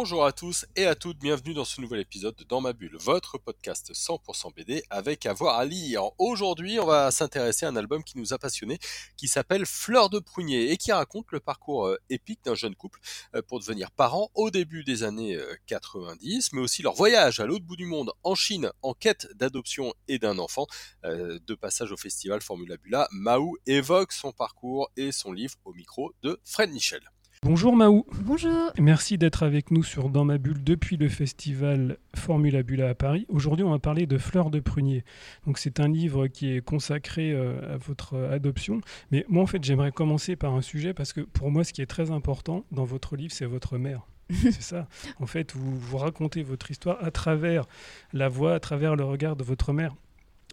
Bonjour 0.00 0.24
à 0.24 0.30
tous 0.30 0.64
et 0.76 0.86
à 0.86 0.94
toutes, 0.94 1.18
bienvenue 1.18 1.54
dans 1.54 1.64
ce 1.64 1.80
nouvel 1.80 1.98
épisode 1.98 2.36
de 2.36 2.44
Dans 2.44 2.60
ma 2.60 2.72
bulle, 2.72 2.96
votre 3.00 3.36
podcast 3.36 3.92
100% 3.92 4.54
BD 4.54 4.84
avec 4.90 5.26
avoir 5.26 5.58
à 5.58 5.64
lire. 5.64 6.04
Aujourd'hui, 6.18 6.78
on 6.78 6.86
va 6.86 7.10
s'intéresser 7.10 7.66
à 7.66 7.70
un 7.70 7.74
album 7.74 8.04
qui 8.04 8.16
nous 8.16 8.32
a 8.32 8.38
passionnés, 8.38 8.78
qui 9.16 9.26
s'appelle 9.26 9.66
Fleur 9.66 10.08
de 10.08 10.20
prunier 10.20 10.70
et 10.70 10.76
qui 10.76 10.92
raconte 10.92 11.32
le 11.32 11.40
parcours 11.40 11.88
euh, 11.88 11.98
épique 12.10 12.44
d'un 12.44 12.54
jeune 12.54 12.76
couple 12.76 13.00
euh, 13.34 13.42
pour 13.42 13.58
devenir 13.58 13.90
parents 13.90 14.30
au 14.36 14.52
début 14.52 14.84
des 14.84 15.02
années 15.02 15.36
90, 15.66 16.46
euh, 16.46 16.50
mais 16.52 16.60
aussi 16.60 16.82
leur 16.82 16.94
voyage 16.94 17.40
à 17.40 17.46
l'autre 17.46 17.64
bout 17.64 17.74
du 17.74 17.86
monde 17.86 18.12
en 18.22 18.36
Chine 18.36 18.70
en 18.82 18.94
quête 18.94 19.26
d'adoption 19.34 19.92
et 20.06 20.20
d'un 20.20 20.38
enfant. 20.38 20.68
De 21.02 21.54
passage 21.56 21.90
au 21.90 21.96
festival 21.96 22.40
Formula 22.40 22.76
Bula, 22.76 23.08
Mahou 23.10 23.56
évoque 23.66 24.12
son 24.12 24.30
parcours 24.30 24.92
et 24.96 25.10
son 25.10 25.32
livre 25.32 25.56
au 25.64 25.72
micro 25.72 26.12
de 26.22 26.40
Fred 26.44 26.70
Michel. 26.70 27.02
Bonjour 27.44 27.76
Maou. 27.76 28.04
Bonjour. 28.24 28.72
Merci 28.80 29.16
d'être 29.16 29.44
avec 29.44 29.70
nous 29.70 29.84
sur 29.84 30.10
Dans 30.10 30.24
ma 30.24 30.38
bulle 30.38 30.64
depuis 30.64 30.96
le 30.96 31.08
festival 31.08 31.96
Formula 32.16 32.64
Bula 32.64 32.88
à 32.88 32.94
Paris. 32.94 33.26
Aujourd'hui, 33.28 33.64
on 33.64 33.70
va 33.70 33.78
parler 33.78 34.06
de 34.06 34.18
Fleurs 34.18 34.50
de 34.50 34.58
prunier. 34.58 35.04
Donc 35.46 35.58
c'est 35.58 35.78
un 35.78 35.86
livre 35.86 36.26
qui 36.26 36.50
est 36.50 36.60
consacré 36.60 37.30
euh, 37.32 37.74
à 37.74 37.76
votre 37.76 38.18
adoption, 38.18 38.80
mais 39.12 39.24
moi 39.28 39.44
en 39.44 39.46
fait, 39.46 39.62
j'aimerais 39.62 39.92
commencer 39.92 40.34
par 40.34 40.52
un 40.54 40.62
sujet 40.62 40.92
parce 40.92 41.12
que 41.12 41.20
pour 41.20 41.52
moi 41.52 41.62
ce 41.62 41.72
qui 41.72 41.80
est 41.80 41.86
très 41.86 42.10
important 42.10 42.64
dans 42.72 42.84
votre 42.84 43.14
livre, 43.14 43.32
c'est 43.32 43.46
votre 43.46 43.78
mère. 43.78 44.02
c'est 44.30 44.60
ça. 44.60 44.88
En 45.20 45.26
fait, 45.26 45.54
vous, 45.54 45.78
vous 45.78 45.96
racontez 45.96 46.42
votre 46.42 46.72
histoire 46.72 47.02
à 47.04 47.12
travers 47.12 47.66
la 48.12 48.28
voix, 48.28 48.54
à 48.54 48.60
travers 48.60 48.96
le 48.96 49.04
regard 49.04 49.36
de 49.36 49.44
votre 49.44 49.72
mère. 49.72 49.94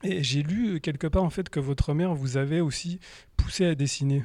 Et 0.03 0.21
j'ai 0.21 0.43
lu 0.43 0.79
quelque 0.81 1.07
part 1.07 1.23
en 1.23 1.31
fait 1.31 1.49
que 1.49 1.59
votre 1.59 1.95
mère 1.95 2.13
vous 2.13 2.37
avait 2.37 2.59
aussi 2.59 2.99
poussé 3.37 3.65
à 3.65 3.73
dessiner. 3.73 4.23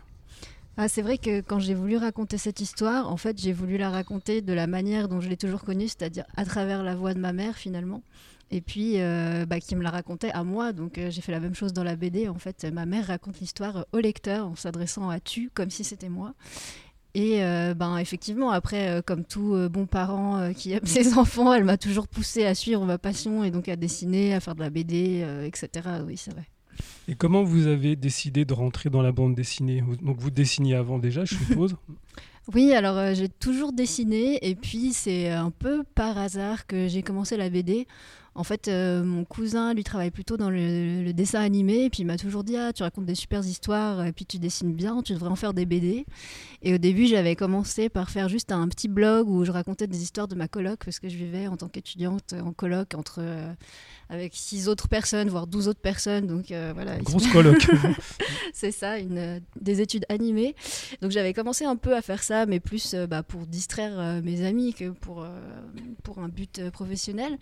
Ah, 0.83 0.89
c'est 0.89 1.03
vrai 1.03 1.19
que 1.19 1.43
quand 1.43 1.59
j'ai 1.59 1.75
voulu 1.75 1.99
raconter 1.99 2.39
cette 2.39 2.61
histoire, 2.61 3.13
en 3.13 3.19
fait, 3.19 3.39
j'ai 3.39 3.53
voulu 3.53 3.77
la 3.77 3.91
raconter 3.91 4.41
de 4.41 4.55
la 4.55 4.67
manière 4.67 5.11
dont 5.11 5.21
je 5.21 5.29
l'ai 5.29 5.37
toujours 5.37 5.63
connue, 5.63 5.89
c'est-à-dire 5.89 6.25
à 6.39 6.47
travers 6.47 6.83
la 6.83 6.95
voix 6.95 7.13
de 7.13 7.19
ma 7.19 7.35
mère 7.35 7.55
finalement. 7.59 8.03
Et 8.51 8.63
puis, 8.63 8.95
euh, 8.97 9.45
bah, 9.45 9.61
qui 9.61 9.77
me 9.77 9.83
la 9.83 9.91
racontait 9.91 10.31
à 10.31 10.43
moi. 10.43 10.73
Donc, 10.73 10.97
euh, 10.97 11.11
j'ai 11.11 11.21
fait 11.21 11.33
la 11.33 11.41
même 11.41 11.55
chose 11.55 11.75
dans 11.75 11.85
la 11.85 11.97
BD. 11.97 12.31
En 12.31 12.39
fait, 12.39 12.65
ma 12.73 12.87
mère 12.87 13.09
raconte 13.09 13.41
l'histoire 13.41 13.85
au 13.93 13.99
lecteur 13.99 14.47
en 14.47 14.57
s'adressant 14.57 15.11
à 15.11 15.21
tu, 15.21 15.51
comme 15.53 15.69
si 15.69 15.85
c'était 15.85 16.09
moi. 16.09 16.33
Et 17.13 17.45
euh, 17.45 17.75
ben 17.75 17.99
effectivement, 17.99 18.51
après, 18.51 19.03
comme 19.05 19.27
tout 19.27 19.55
bon 19.69 19.85
parent 19.85 20.51
qui 20.55 20.73
aime 20.73 20.81
ses 20.87 21.13
enfants, 21.19 21.53
elle 21.53 21.65
m'a 21.65 21.77
toujours 21.77 22.09
poussé 22.09 22.47
à 22.47 22.55
suivre 22.55 22.87
ma 22.87 22.97
passion 22.97 23.45
et 23.45 23.51
donc 23.51 23.69
à 23.69 23.77
dessiner, 23.77 24.33
à 24.33 24.41
faire 24.41 24.55
de 24.55 24.61
la 24.61 24.71
BD, 24.71 25.27
etc. 25.45 25.69
Oui, 26.07 26.17
c'est 26.17 26.33
vrai. 26.33 26.47
Et 27.09 27.15
comment 27.15 27.43
vous 27.43 27.67
avez 27.67 27.97
décidé 27.97 28.45
de 28.45 28.55
rentrer 28.55 28.91
dans 28.91 29.03
la 29.03 29.13
bande 29.13 29.35
dessinée 29.35 29.83
Donc 30.03 30.19
vous 30.19 30.31
dessiniez 30.31 30.75
avant 30.75 30.99
déjà, 30.99 31.25
je 31.25 31.35
suppose 31.35 31.77
Oui, 32.55 32.73
alors 32.73 32.97
euh, 32.97 33.15
j'ai 33.15 33.29
toujours 33.29 33.73
dessiné 33.73 34.39
et 34.49 34.55
puis 34.55 34.93
c'est 34.93 35.31
un 35.31 35.51
peu 35.51 35.85
par 35.95 36.19
hasard 36.19 36.67
que 36.67 36.89
j'ai 36.89 37.03
commencé 37.03 37.37
la 37.37 37.49
BD. 37.49 37.87
En 38.37 38.45
fait, 38.45 38.69
euh, 38.69 39.03
mon 39.03 39.25
cousin, 39.25 39.75
lui, 39.75 39.83
travaille 39.83 40.13
plutôt 40.13 40.37
dans 40.37 40.51
le, 40.51 41.13
dessin 41.13 41.41
animé. 41.41 41.85
Et 41.85 41.91
puis, 41.91 42.03
il 42.03 42.07
m'a 42.07 42.17
toujours 42.17 42.45
dit 42.45 42.57
Ah, 42.57 42.73
tu 42.73 42.85
racontes 42.85 43.07
des 43.07 43.17
super 43.17 43.45
histoires, 43.45 44.07
et 44.07 44.13
puis 44.13 44.25
tu 44.25 44.39
dessines 44.39 44.73
bien, 44.73 45.03
tu 45.03 45.15
devrais 45.15 45.31
en 45.31 45.37
faire 45.37 45.53
des 45.53 45.67
BD. 45.67 46.07
Et 46.63 46.75
au 46.75 46.79
début, 46.79 47.07
j'avais 47.07 47.35
commencé 47.35 47.89
par 47.89 48.09
faire 48.09 48.29
juste 48.29 48.53
un 48.53 48.69
petit 48.69 48.89
blog 48.89 49.29
où 49.29 49.45
je 49.45 49.51
racontais 49.51 49.89
des 49.89 50.03
histoires 50.03 50.29
de 50.29 50.37
ma 50.37 50.47
coloc, 50.47 50.85
parce 50.85 51.01
que 51.01 51.09
je 51.09 51.17
vivais 51.17 51.49
en 51.49 51.57
tant 51.57 51.69
qu'étudiante 51.69 52.35
en 52.35 52.53
coloc 52.53 52.95
entre, 52.95 53.19
euh, 53.19 53.53
avec 54.09 54.33
six 54.35 54.69
autres 54.69 54.89
personnes, 54.89 55.29
voire 55.29 55.49
douze 55.49 55.67
autres 55.67 55.81
personnes. 55.81 56.29
Donc, 56.29 56.53
euh, 56.53 56.71
voilà. 56.73 56.99
Grosse 56.99 57.27
coloc. 57.27 57.67
C'est 58.53 58.73
ça, 58.73 58.99
une, 58.99 59.41
des 59.61 59.81
études 59.81 60.07
animées. 60.09 60.55
Donc, 61.03 61.11
j'avais 61.11 61.33
commencé 61.33 61.65
un 61.65 61.77
peu 61.77 61.97
à 61.97 62.03
faire 62.03 62.23
ça, 62.23 62.47
mais 62.47 62.61
plus 62.61 62.95
bah, 63.09 63.25
pour 63.25 63.47
distraire 63.47 64.23
mes 64.23 64.45
amis 64.45 64.73
que 64.73 64.91
pour, 64.91 65.27
pour 66.05 66.21
un 66.21 66.29
but 66.29 66.71
professionnel. 66.71 67.37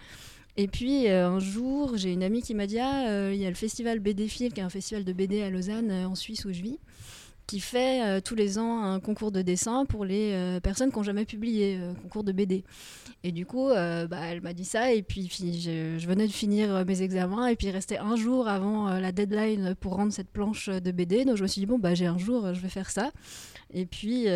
Et 0.58 0.66
puis 0.66 1.06
euh, 1.06 1.28
un 1.28 1.38
jour, 1.38 1.96
j'ai 1.96 2.12
une 2.12 2.24
amie 2.24 2.42
qui 2.42 2.52
m'a 2.52 2.66
dit 2.66 2.80
Ah, 2.80 3.08
euh, 3.10 3.30
il 3.32 3.40
y 3.40 3.46
a 3.46 3.48
le 3.48 3.54
festival 3.54 4.00
BD 4.00 4.26
Fil, 4.26 4.52
qui 4.52 4.58
est 4.58 4.64
un 4.64 4.68
festival 4.68 5.04
de 5.04 5.12
BD 5.12 5.40
à 5.40 5.50
Lausanne, 5.50 5.90
euh, 5.92 6.08
en 6.08 6.16
Suisse 6.16 6.44
où 6.46 6.52
je 6.52 6.62
vis, 6.62 6.80
qui 7.46 7.60
fait 7.60 8.20
tous 8.22 8.34
les 8.34 8.58
ans 8.58 8.82
un 8.82 8.98
concours 8.98 9.30
de 9.30 9.40
dessin 9.40 9.86
pour 9.86 10.04
les 10.04 10.58
personnes 10.62 10.90
qui 10.90 10.98
n'ont 10.98 11.02
jamais 11.02 11.24
publié, 11.24 11.80
concours 12.02 12.22
de 12.22 12.32
BD. 12.32 12.62
Et 13.24 13.32
du 13.32 13.46
coup, 13.46 13.68
bah, 13.68 14.18
elle 14.30 14.42
m'a 14.42 14.52
dit 14.52 14.66
ça, 14.66 14.92
et 14.92 15.02
puis 15.02 15.30
je, 15.30 16.06
venais 16.06 16.26
de 16.26 16.32
finir 16.32 16.84
mes 16.84 17.00
examens, 17.00 17.46
et 17.46 17.56
puis 17.56 17.68
il 17.68 17.70
restait 17.70 17.96
un 17.96 18.16
jour 18.16 18.48
avant 18.48 18.90
la 18.90 19.12
deadline 19.12 19.74
pour 19.80 19.94
rendre 19.94 20.12
cette 20.12 20.28
planche 20.28 20.68
de 20.68 20.90
BD. 20.90 21.24
Donc 21.24 21.36
je 21.36 21.42
me 21.42 21.48
suis 21.48 21.60
dit 21.60 21.66
Bon, 21.66 21.78
bah, 21.78 21.94
j'ai 21.94 22.04
un 22.04 22.18
jour, 22.18 22.52
je 22.52 22.60
vais 22.60 22.68
faire 22.68 22.90
ça. 22.90 23.12
Et 23.72 23.86
puis. 23.86 24.26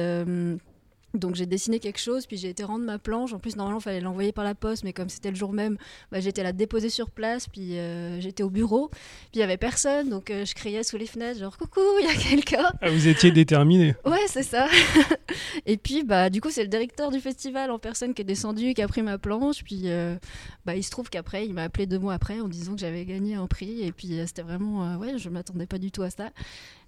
Donc 1.15 1.35
j'ai 1.35 1.47
dessiné 1.47 1.79
quelque 1.79 1.99
chose, 2.01 2.27
puis 2.27 2.37
j'ai 2.37 2.49
été 2.49 2.65
rendre 2.65 2.85
ma 2.85 2.99
planche. 2.99 3.33
En 3.33 3.39
plus, 3.39 3.57
normalement, 3.57 3.81
il 3.81 3.83
fallait 3.83 4.01
l'envoyer 4.01 4.33
par 4.33 4.45
la 4.45 4.55
poste, 4.55 4.83
mais 4.85 4.93
comme 4.93 5.09
c'était 5.09 5.31
le 5.31 5.37
jour 5.37 5.53
même, 5.53 5.77
bah, 6.11 6.21
j'étais 6.21 6.43
la 6.43 6.53
déposer 6.53 6.89
sur 6.89 7.11
place, 7.11 7.49
puis 7.49 7.79
euh, 7.79 8.21
j'étais 8.21 8.43
au 8.43 8.51
bureau. 8.51 8.89
Puis 8.89 9.35
il 9.35 9.39
n'y 9.39 9.45
avait 9.45 9.59
personne, 9.59 10.09
donc 10.09 10.31
euh, 10.31 10.45
je 10.45 10.55
criais 10.55 10.83
sous 10.83 10.97
les 10.97 11.07
fenêtres, 11.07 11.39
genre 11.39 11.57
coucou, 11.59 11.81
il 12.01 12.07
y 12.07 12.11
a 12.11 12.15
quelqu'un. 12.15 12.73
Ah, 12.81 12.91
vous 12.91 13.09
étiez 13.09 13.31
déterminé. 13.31 13.95
ouais, 14.07 14.27
c'est 14.27 14.43
ça. 14.43 14.69
et 15.67 15.77
puis, 15.77 16.03
bah, 16.03 16.31
du 16.31 16.41
coup, 16.41 16.51
c'est 16.51 16.63
le 16.63 16.69
directeur 16.69 17.11
du 17.11 17.21
festival 17.21 17.71
en 17.71 17.79
personne 17.79 18.15
qui 18.15 18.23
est 18.23 18.27
descendu, 18.27 18.73
qui 18.73 18.83
a 18.83 18.89
pris 18.89 19.03
ma 19.03 19.19
planche. 19.19 19.63
Puis 19.65 19.83
euh, 19.85 20.17
bah, 20.65 20.77
il 20.77 20.83
se 20.83 20.91
trouve 20.91 21.11
qu'après, 21.11 21.45
il 21.45 21.53
m'a 21.53 21.65
appelé 21.65 21.87
deux 21.87 21.99
mois 21.99 22.15
après 22.15 22.41
en 22.41 22.49
disant 22.49 22.75
que 22.75 22.81
j'avais 22.81 23.05
gagné 23.05 23.35
un 23.35 23.47
prix. 23.47 23.83
Et 23.83 23.93
puis 23.93 24.19
c'était 24.27 24.43
vraiment, 24.43 24.97
ouais, 24.97 25.19
je 25.19 25.29
ne 25.29 25.35
m'attendais 25.35 25.67
pas 25.67 25.79
du 25.79 25.91
tout 25.91 26.03
à 26.03 26.11
ça. 26.11 26.31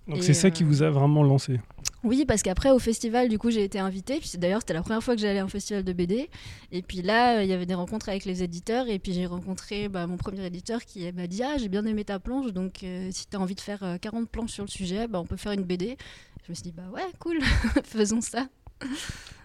Donc 0.09 0.22
c'est 0.22 0.34
ça 0.34 0.50
qui 0.50 0.65
vous 0.65 0.82
a 0.82 0.91
vraiment 0.91 1.22
lancé 1.22 1.60
oui, 2.04 2.26
parce 2.26 2.42
qu'après 2.42 2.70
au 2.70 2.78
festival, 2.78 3.31
du 3.31 3.38
coup, 3.38 3.50
j'ai 3.50 3.65
été 3.65 3.78
invitée. 3.78 4.20
Puis 4.20 4.32
d'ailleurs, 4.37 4.60
c'était 4.60 4.75
la 4.75 4.82
première 4.82 5.03
fois 5.03 5.15
que 5.15 5.22
j'allais 5.22 5.38
à 5.38 5.44
un 5.44 5.48
festival 5.48 5.82
de 5.82 5.92
BD. 5.94 6.28
Et 6.70 6.82
puis 6.82 7.00
là, 7.00 7.42
il 7.42 7.48
y 7.48 7.53
avait 7.54 7.65
des 7.65 7.75
rencontres 7.75 8.10
avec 8.10 8.26
les 8.26 8.43
éditeurs. 8.43 8.88
Et 8.88 8.98
puis 8.98 9.14
j'ai 9.14 9.25
rencontré 9.25 9.88
bah, 9.88 10.06
mon 10.06 10.19
premier 10.19 10.44
éditeur 10.44 10.84
qui 10.84 11.10
m'a 11.12 11.26
dit 11.26 11.43
Ah, 11.43 11.56
j'ai 11.56 11.70
bien 11.70 11.87
aimé 11.87 12.04
ta 12.04 12.19
planche. 12.19 12.53
Donc 12.53 12.82
euh, 12.84 13.09
si 13.10 13.26
tu 13.26 13.34
as 13.37 13.41
envie 13.41 13.54
de 13.54 13.60
faire 13.60 13.98
40 14.03 14.22
euh, 14.22 14.26
planches 14.26 14.53
sur 14.53 14.64
le 14.64 14.69
sujet, 14.69 15.09
bah, 15.09 15.19
on 15.19 15.25
peut 15.25 15.38
faire 15.38 15.53
une 15.53 15.64
BD. 15.64 15.97
Je 16.44 16.53
me 16.53 16.54
suis 16.54 16.64
dit 16.64 16.72
Bah 16.72 16.91
ouais, 16.93 17.06
cool, 17.19 17.38
faisons 17.84 18.20
ça. 18.20 18.48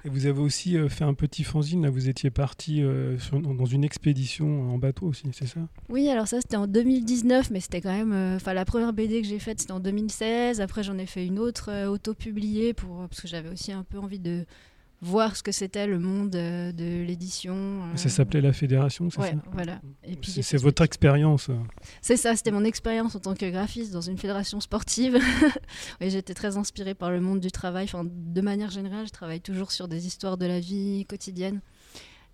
Et 0.06 0.10
vous 0.10 0.28
avez 0.28 0.40
aussi 0.40 0.78
euh, 0.78 0.88
fait 0.88 1.04
un 1.04 1.14
petit 1.14 1.44
fanzine, 1.44 1.84
là 1.84 1.90
vous 1.90 2.08
étiez 2.08 2.30
parti 2.30 2.82
euh, 2.82 3.18
dans 3.34 3.66
une 3.66 3.84
expédition 3.84 4.72
en 4.72 4.78
bateau 4.78 5.08
aussi, 5.08 5.28
c'est 5.34 5.46
ça? 5.46 5.60
Oui, 5.90 6.08
alors 6.08 6.28
ça 6.28 6.40
c'était 6.40 6.56
en 6.56 6.68
2019, 6.68 7.52
mais 7.52 7.60
c'était 7.60 7.82
quand 7.82 7.92
même... 7.92 8.14
Euh, 8.14 8.38
enfin 8.38 8.54
la 8.54 8.64
première 8.64 8.94
BD 8.94 9.22
que 9.22 9.28
j'ai 9.28 9.40
faite 9.40 9.60
c'était 9.60 9.74
en 9.74 9.82
2016, 9.82 10.62
après 10.62 10.84
j'en 10.84 10.98
ai 10.98 11.06
fait 11.06 11.26
une 11.26 11.38
autre 11.38 11.88
auto-publiée 11.88 12.74
pour, 12.74 13.08
parce 13.10 13.20
que 13.20 13.28
j'avais 13.28 13.50
aussi 13.50 13.74
un 13.74 13.84
peu 13.84 14.00
envie 14.00 14.20
de 14.20 14.46
voir 15.02 15.36
ce 15.36 15.44
que 15.44 15.52
c'était 15.52 15.88
le 15.88 16.00
monde 16.00 16.36
euh, 16.36 16.72
de 16.72 17.04
l'édition. 17.04 17.56
Euh. 17.56 17.96
Ça 17.96 18.10
s'appelait 18.10 18.42
la 18.42 18.54
fédération, 18.54 19.10
c'est 19.10 19.20
ouais, 19.20 19.36
voilà. 19.54 19.80
C'est 20.22 20.58
votre 20.58 20.84
expérience. 20.84 21.50
Euh. 21.50 21.56
C'est 22.02 22.18
ça, 22.18 22.36
c'était 22.36 22.52
mon 22.52 22.66
expérience 22.66 23.16
en 23.16 23.20
tant 23.20 23.34
que 23.34 23.50
graphiste 23.50 23.94
dans 23.94 24.02
une 24.02 24.18
fédération 24.18 24.60
sportive. 24.60 25.18
oui, 26.02 26.10
j'étais 26.10 26.34
très 26.34 26.58
inspirée 26.58 26.96
par 26.96 27.12
le 27.12 27.22
monde 27.22 27.40
du 27.40 27.52
travail. 27.52 27.86
Enfin, 27.86 28.06
de 28.06 28.42
manière 28.42 28.72
générale, 28.72 29.08
je 29.08 29.12
travaille 29.12 29.42
toujours 29.42 29.72
sur 29.72 29.88
des 29.88 30.06
histoires 30.06 30.38
de 30.38 30.46
la 30.46 30.60
vie 30.60 31.06
quotidienne. 31.08 31.62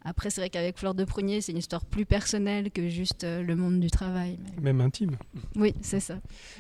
Après, 0.08 0.30
c'est 0.30 0.40
vrai 0.40 0.52
qu'avec 0.52 0.78
Fleur 0.78 0.94
de 0.94 1.04
Prunier, 1.04 1.42
c'est 1.42 1.52
une 1.52 1.58
histoire 1.58 1.84
plus 1.84 2.06
personnelle 2.06 2.70
que 2.70 2.88
juste 2.90 3.24
euh, 3.24 3.42
le 3.42 3.56
monde 3.56 3.80
du 3.80 3.90
travail. 3.90 4.38
Même 4.62 4.80
intime. 4.80 5.18
Oui, 5.56 5.74
c'est 5.82 6.00
ça. 6.00 6.20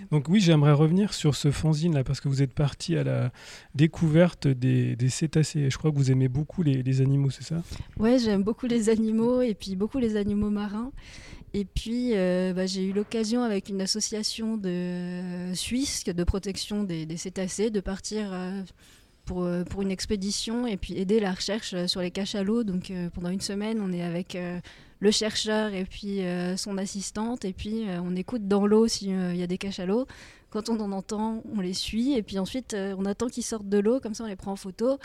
Donc 0.09 0.29
oui, 0.29 0.39
j'aimerais 0.39 0.71
revenir 0.71 1.13
sur 1.13 1.35
ce 1.35 1.51
fanzine-là, 1.51 2.03
parce 2.03 2.21
que 2.21 2.27
vous 2.27 2.41
êtes 2.41 2.53
parti 2.53 2.97
à 2.97 3.03
la 3.03 3.31
découverte 3.75 4.47
des, 4.47 4.97
cétacés. 5.09 5.69
Je 5.69 5.77
crois 5.77 5.91
que 5.91 5.95
vous 5.95 6.09
aimez 6.09 6.27
beaucoup 6.27 6.63
les, 6.63 7.01
animaux, 7.01 7.29
c'est 7.29 7.43
ça? 7.43 7.61
Oui, 7.97 8.17
j'aime 8.17 8.41
beaucoup 8.41 8.65
les 8.65 8.89
animaux, 8.89 9.43
et 9.43 9.53
puis 9.53 9.75
beaucoup 9.75 9.99
les 9.99 10.15
animaux 10.15 10.49
marins. 10.49 10.91
Et 11.53 11.65
puis, 11.65 12.15
euh, 12.15 12.51
bah, 12.51 12.65
j'ai 12.65 12.83
eu 12.83 12.93
l'occasion 12.93 13.43
avec 13.43 13.69
une 13.69 13.79
association 13.79 14.57
de 14.57 14.69
euh, 14.69 15.53
suisse 15.53 16.03
de 16.03 16.23
protection 16.23 16.83
des, 16.83 17.05
cétacés 17.15 17.69
de 17.69 17.79
partir 17.79 18.33
pour, 19.25 19.43
euh, 19.43 19.63
pour 19.63 19.81
une 19.81 19.91
expédition 19.91 20.67
et 20.67 20.77
puis 20.77 20.97
aider 20.97 21.19
la 21.19 21.33
recherche 21.33 21.73
euh, 21.73 21.87
sur 21.87 22.01
les 22.01 22.11
cachalots. 22.11 22.63
Donc 22.63 22.91
euh, 22.91 23.09
pendant 23.09 23.29
une 23.29 23.41
semaine, 23.41 23.79
on 23.81 23.91
est 23.91 24.03
avec 24.03 24.37
le 24.99 25.11
chercheur 25.11 25.73
et 25.73 25.85
puis 25.85 26.21
son 26.55 26.77
assistante 26.77 27.45
et 27.45 27.53
puis 27.53 27.85
on 28.01 28.15
écoute 28.15 28.47
dans 28.47 28.65
l'eau 28.65 28.87
s'il 28.87 29.35
y 29.35 29.43
a 29.43 29.47
des 29.47 29.57
cachalots. 29.57 30.07
Quand 30.49 30.69
on 30.69 30.79
en 30.79 30.91
entend, 30.91 31.43
on 31.53 31.59
les 31.59 31.73
suit 31.73 32.13
et 32.13 32.23
puis 32.23 32.39
ensuite 32.39 32.75
on 32.75 33.05
attend 33.05 33.27
qu'ils 33.27 33.43
sortent 33.43 33.69
de 33.69 33.77
l'eau, 33.77 33.99
comme 33.99 34.13
ça 34.13 34.23
on 34.23 34.27
les 34.27 34.35
prend 34.35 34.53
en 34.53 34.55
photo. 34.55 34.97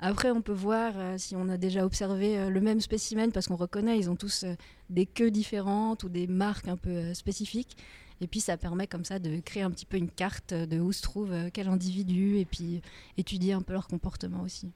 Après, 0.00 0.30
on 0.30 0.42
peut 0.42 0.52
voir 0.52 0.94
si 1.18 1.36
on 1.36 1.48
a 1.48 1.56
déjà 1.56 1.84
observé 1.84 2.50
le 2.50 2.60
même 2.60 2.80
spécimen 2.80 3.30
parce 3.30 3.46
qu'on 3.46 3.56
reconnaît, 3.56 3.98
ils 3.98 4.10
ont 4.10 4.16
tous 4.16 4.44
des 4.90 5.06
queues 5.06 5.30
différentes 5.30 6.02
ou 6.04 6.08
des 6.08 6.26
marques 6.26 6.68
un 6.68 6.76
peu 6.76 7.14
spécifiques. 7.14 7.76
Et 8.20 8.26
puis 8.26 8.40
ça 8.40 8.56
permet 8.56 8.86
comme 8.86 9.04
ça 9.04 9.18
de 9.18 9.40
créer 9.40 9.62
un 9.62 9.70
petit 9.70 9.86
peu 9.86 9.96
une 9.96 10.10
carte 10.10 10.54
de 10.54 10.80
où 10.80 10.92
se 10.92 11.02
trouve 11.02 11.32
euh, 11.32 11.50
quel 11.52 11.68
individu 11.68 12.38
et 12.38 12.44
puis 12.44 12.80
étudier 13.16 13.52
un 13.52 13.62
peu 13.62 13.72
leur 13.72 13.88
comportement 13.88 14.42
aussi. 14.42 14.70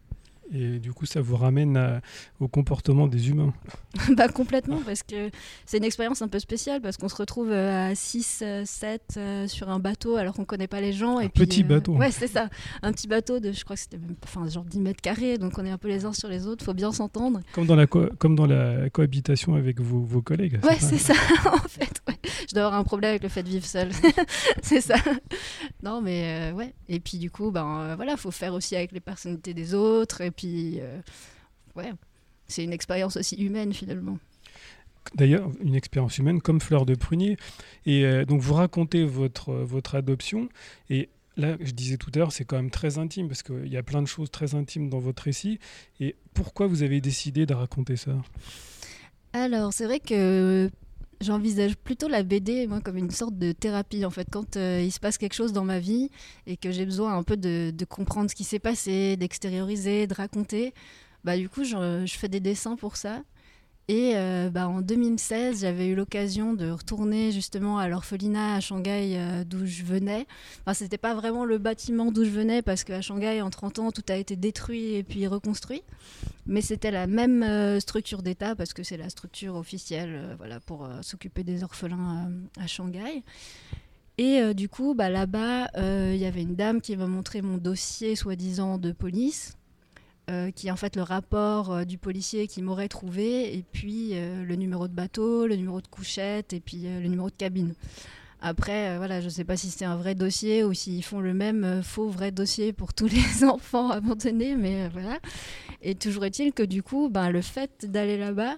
Et 0.52 0.78
du 0.78 0.92
coup, 0.92 1.04
ça 1.06 1.20
vous 1.20 1.36
ramène 1.36 1.76
à- 1.76 2.00
au 2.40 2.48
comportement 2.48 3.06
des 3.06 3.28
humains. 3.28 3.52
bah 4.16 4.28
complètement 4.28 4.80
parce 4.84 5.02
que 5.02 5.30
c'est 5.66 5.78
une 5.78 5.84
expérience 5.84 6.22
un 6.22 6.28
peu 6.28 6.38
spéciale 6.38 6.80
parce 6.80 6.96
qu'on 6.96 7.08
se 7.08 7.16
retrouve 7.16 7.50
euh, 7.50 7.90
à 7.90 7.94
6 7.94 8.40
euh, 8.42 8.62
7 8.64 9.02
euh, 9.16 9.46
sur 9.46 9.68
un 9.68 9.78
bateau 9.78 10.16
alors 10.16 10.34
qu'on 10.34 10.44
connaît 10.44 10.66
pas 10.68 10.80
les 10.80 10.92
gens 10.92 11.18
Un 11.18 11.22
et 11.22 11.28
puis, 11.28 11.46
petit 11.46 11.62
euh, 11.62 11.66
bateau. 11.66 11.92
ouais 11.96 12.10
c'est 12.10 12.26
ça 12.28 12.48
un 12.82 12.92
petit 12.92 13.08
bateau 13.08 13.40
de 13.40 13.52
je 13.52 13.64
crois 13.64 13.76
que 13.76 13.82
c'était 13.82 13.98
même 13.98 14.14
enfin 14.24 14.46
genre 14.48 14.64
10 14.64 14.80
mètres 14.80 15.00
carrés 15.00 15.36
donc 15.38 15.58
on 15.58 15.64
est 15.66 15.70
un 15.70 15.78
peu 15.78 15.88
les 15.88 16.04
uns 16.04 16.12
sur 16.12 16.28
les 16.28 16.46
autres 16.46 16.64
faut 16.64 16.74
bien 16.74 16.92
s'entendre 16.92 17.40
Comme 17.52 17.66
dans 17.66 17.76
la, 17.76 17.86
co- 17.86 18.08
comme 18.18 18.36
dans 18.36 18.46
la 18.46 18.88
cohabitation 18.90 19.54
avec 19.54 19.80
vos, 19.80 20.00
vos 20.00 20.22
collègues. 20.22 20.60
ouais 20.64 20.76
c'est 20.78 20.98
ça 20.98 21.14
en 21.52 21.58
fait 21.68 22.02
ouais. 22.08 22.16
je 22.48 22.54
dois 22.54 22.64
avoir 22.66 22.80
un 22.80 22.84
problème 22.84 23.10
avec 23.10 23.22
le 23.22 23.28
fait 23.28 23.42
de 23.42 23.48
vivre 23.48 23.66
seul 23.66 23.90
c'est 24.62 24.80
ça 24.80 24.96
non 25.82 26.00
mais 26.00 26.50
euh, 26.52 26.56
ouais 26.56 26.74
et 26.88 27.00
puis 27.00 27.18
du 27.18 27.30
coup 27.30 27.50
ben 27.50 27.66
euh, 27.80 27.96
voilà 27.96 28.16
faut 28.16 28.30
faire 28.30 28.54
aussi 28.54 28.76
avec 28.76 28.92
les 28.92 29.00
personnalités 29.00 29.54
des 29.54 29.74
autres 29.74 30.20
et 30.20 30.30
puis 30.38 30.78
euh, 30.80 31.00
ouais 31.76 31.92
c'est 32.46 32.64
une 32.64 32.72
expérience 32.72 33.18
aussi 33.18 33.36
humaine 33.36 33.74
finalement 33.74 34.18
D'ailleurs, 35.14 35.50
une 35.60 35.74
expérience 35.74 36.18
humaine 36.18 36.40
comme 36.40 36.60
Fleur 36.60 36.84
de 36.84 36.94
Prunier. 36.94 37.36
Et 37.86 38.04
euh, 38.04 38.24
donc, 38.24 38.40
vous 38.40 38.54
racontez 38.54 39.04
votre, 39.04 39.50
euh, 39.50 39.64
votre 39.64 39.94
adoption. 39.94 40.48
Et 40.90 41.08
là, 41.36 41.56
je 41.60 41.72
disais 41.72 41.96
tout 41.96 42.10
à 42.14 42.18
l'heure, 42.18 42.32
c'est 42.32 42.44
quand 42.44 42.56
même 42.56 42.70
très 42.70 42.98
intime 42.98 43.28
parce 43.28 43.42
qu'il 43.42 43.68
y 43.68 43.76
a 43.76 43.82
plein 43.82 44.02
de 44.02 44.06
choses 44.06 44.30
très 44.30 44.54
intimes 44.54 44.90
dans 44.90 44.98
votre 44.98 45.22
récit. 45.22 45.60
Et 46.00 46.16
pourquoi 46.34 46.66
vous 46.66 46.82
avez 46.82 47.00
décidé 47.00 47.46
de 47.46 47.54
raconter 47.54 47.96
ça? 47.96 48.12
Alors, 49.32 49.72
c'est 49.72 49.84
vrai 49.84 50.00
que 50.00 50.70
j'envisage 51.20 51.76
plutôt 51.76 52.08
la 52.08 52.22
BD, 52.22 52.66
moi, 52.66 52.80
comme 52.80 52.96
une 52.96 53.10
sorte 53.10 53.38
de 53.38 53.52
thérapie, 53.52 54.04
en 54.04 54.10
fait. 54.10 54.28
Quand 54.30 54.56
euh, 54.56 54.82
il 54.82 54.90
se 54.90 55.00
passe 55.00 55.18
quelque 55.18 55.34
chose 55.34 55.52
dans 55.52 55.64
ma 55.64 55.78
vie 55.78 56.10
et 56.46 56.56
que 56.56 56.70
j'ai 56.70 56.84
besoin 56.84 57.16
un 57.16 57.22
peu 57.22 57.36
de, 57.36 57.72
comprendre 57.88 58.30
ce 58.30 58.34
qui 58.34 58.44
s'est 58.44 58.58
passé, 58.58 59.16
d'extérioriser, 59.16 60.06
de 60.06 60.14
raconter, 60.14 60.74
bah, 61.24 61.36
du 61.36 61.48
coup, 61.48 61.64
je 61.64 62.14
fais 62.18 62.28
des 62.28 62.40
dessins 62.40 62.76
pour 62.76 62.96
ça. 62.96 63.22
Et 63.90 64.12
euh, 64.16 64.50
bah, 64.50 64.68
en 64.68 64.82
2016, 64.82 65.62
j'avais 65.62 65.86
eu 65.86 65.94
l'occasion 65.94 66.52
de 66.52 66.70
retourner 66.70 67.32
justement 67.32 67.78
à 67.78 67.88
l'orphelinat 67.88 68.56
à 68.56 68.60
Shanghai 68.60 69.14
euh, 69.16 69.44
d'où 69.44 69.64
je 69.64 69.82
venais. 69.82 70.26
Enfin, 70.60 70.74
c'était 70.74 70.98
pas 70.98 71.14
vraiment 71.14 71.46
le 71.46 71.56
bâtiment 71.56 72.12
d'où 72.12 72.22
je 72.22 72.30
venais 72.30 72.60
parce 72.60 72.84
qu'à 72.84 73.00
Shanghai, 73.00 73.40
en 73.40 73.48
30 73.48 73.78
ans, 73.78 73.90
tout 73.90 74.04
a 74.10 74.16
été 74.16 74.36
détruit 74.36 74.92
et 74.94 75.02
puis 75.02 75.26
reconstruit. 75.26 75.82
Mais 76.44 76.60
c'était 76.60 76.90
la 76.90 77.06
même 77.06 77.42
euh, 77.42 77.80
structure 77.80 78.22
d'État 78.22 78.54
parce 78.54 78.74
que 78.74 78.82
c'est 78.82 78.98
la 78.98 79.08
structure 79.08 79.56
officielle 79.56 80.36
voilà, 80.36 80.60
pour 80.60 80.86
s'occuper 81.00 81.42
des 81.42 81.64
orphelins 81.64 82.30
à 82.60 82.66
Shanghai. 82.66 83.22
Et 84.18 84.52
du 84.52 84.68
coup, 84.68 84.94
bah, 84.94 85.08
là-bas, 85.08 85.68
il 85.76 86.16
y 86.16 86.26
avait 86.26 86.42
une 86.42 86.56
dame 86.56 86.80
qui 86.80 86.94
m'a 86.96 87.06
montré 87.06 87.40
mon 87.40 87.56
dossier 87.56 88.16
soi-disant 88.16 88.76
de 88.76 88.92
police, 88.92 89.56
euh, 90.30 90.50
qui 90.50 90.68
est 90.68 90.70
en 90.70 90.76
fait 90.76 90.94
le 90.94 91.02
rapport 91.02 91.72
euh, 91.72 91.84
du 91.84 91.96
policier 91.96 92.48
qui 92.48 92.60
m'aurait 92.60 92.88
trouvé, 92.88 93.56
et 93.56 93.64
puis 93.72 94.10
euh, 94.12 94.44
le 94.44 94.56
numéro 94.56 94.86
de 94.86 94.92
bateau, 94.92 95.46
le 95.46 95.56
numéro 95.56 95.80
de 95.80 95.86
couchette, 95.86 96.52
et 96.52 96.60
puis 96.60 96.82
le 96.82 97.08
numéro 97.08 97.30
de 97.30 97.34
cabine. 97.34 97.74
Après, 98.40 98.96
voilà, 98.98 99.20
je 99.20 99.24
ne 99.24 99.30
sais 99.30 99.44
pas 99.44 99.56
si 99.56 99.70
c'est 99.70 99.84
un 99.84 99.96
vrai 99.96 100.14
dossier 100.14 100.62
ou 100.62 100.72
s'ils 100.72 101.02
font 101.02 101.20
le 101.20 101.34
même 101.34 101.82
faux 101.82 102.08
vrai 102.08 102.30
dossier 102.30 102.72
pour 102.72 102.94
tous 102.94 103.08
les 103.40 103.44
enfants 103.44 103.90
abandonnés, 103.90 104.54
mais 104.54 104.88
voilà. 104.90 105.18
Et 105.82 105.94
toujours 105.94 106.24
est-il 106.24 106.52
que 106.52 106.62
du 106.62 106.82
coup, 106.82 107.08
ben, 107.08 107.30
le 107.30 107.40
fait 107.40 107.86
d'aller 107.90 108.18
là-bas, 108.18 108.56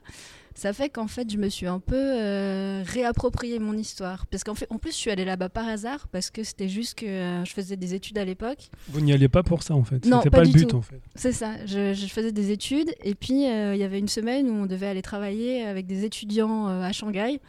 ça 0.55 0.73
fait 0.73 0.88
qu'en 0.91 1.06
fait, 1.06 1.31
je 1.31 1.37
me 1.38 1.49
suis 1.49 1.67
un 1.67 1.79
peu 1.81 1.94
euh, 1.97 2.82
réapproprié 2.87 3.58
mon 3.58 3.75
histoire. 3.75 4.26
Parce 4.26 4.44
qu'en 4.44 4.55
fait, 4.55 4.67
en 4.70 4.79
plus, 4.79 4.91
je 4.91 4.97
suis 4.97 5.11
allée 5.11 5.25
là-bas 5.25 5.49
par 5.49 5.67
hasard 5.69 6.08
parce 6.08 6.31
que 6.31 6.43
c'était 6.43 6.69
juste 6.69 6.99
que 6.99 7.06
euh, 7.06 7.44
je 7.44 7.52
faisais 7.52 7.76
des 7.76 7.94
études 7.94 8.19
à 8.19 8.25
l'époque. 8.25 8.69
Vous 8.88 9.00
n'y 9.00 9.12
allez 9.12 9.29
pas 9.29 9.43
pour 9.43 9.62
ça, 9.62 9.75
en 9.75 9.85
fait. 9.85 10.05
Non, 10.06 10.19
C'était 10.19 10.31
pas 10.31 10.38
pas, 10.38 10.44
le 10.44 10.50
du 10.50 10.58
but, 10.58 10.67
tout. 10.69 10.76
en 10.76 10.82
fait. 10.82 11.00
C'est 11.14 11.32
ça, 11.32 11.64
je, 11.67 11.94
je 11.94 12.06
faisais 12.06 12.32
des 12.32 12.50
études 12.50 12.93
et 13.02 13.14
puis 13.14 13.47
euh, 13.47 13.75
il 13.75 13.81
y 13.81 13.85
avait 13.85 13.99
une 13.99 14.08
semaine 14.08 14.49
où 14.50 14.55
on 14.55 14.67
devait 14.67 14.87
aller 14.87 15.02
travailler 15.02 15.62
avec 15.64 15.87
des 15.87 16.05
étudiants 16.05 16.69
euh, 16.69 16.82
à 16.82 16.93
Shanghai. 16.93 17.41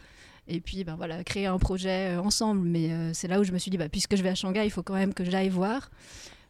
Et 0.48 0.60
puis 0.60 0.84
ben, 0.84 0.96
voilà, 0.96 1.22
créer 1.24 1.46
un 1.46 1.58
projet 1.58 2.16
ensemble. 2.16 2.66
Mais 2.66 2.90
c'est 3.14 3.28
là 3.28 3.40
où 3.40 3.44
je 3.44 3.52
me 3.52 3.58
suis 3.58 3.70
dit, 3.70 3.78
bah, 3.78 3.88
puisque 3.88 4.16
je 4.16 4.22
vais 4.22 4.28
à 4.30 4.34
Shanghai, 4.34 4.64
il 4.64 4.70
faut 4.70 4.82
quand 4.82 4.94
même 4.94 5.14
que 5.14 5.24
j'aille 5.24 5.48
voir. 5.48 5.90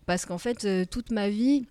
Parce 0.06 0.24
qu'en 0.26 0.38
fait, 0.38 0.66
toute 0.90 1.10
ma 1.10 1.28
vie, 1.28 1.66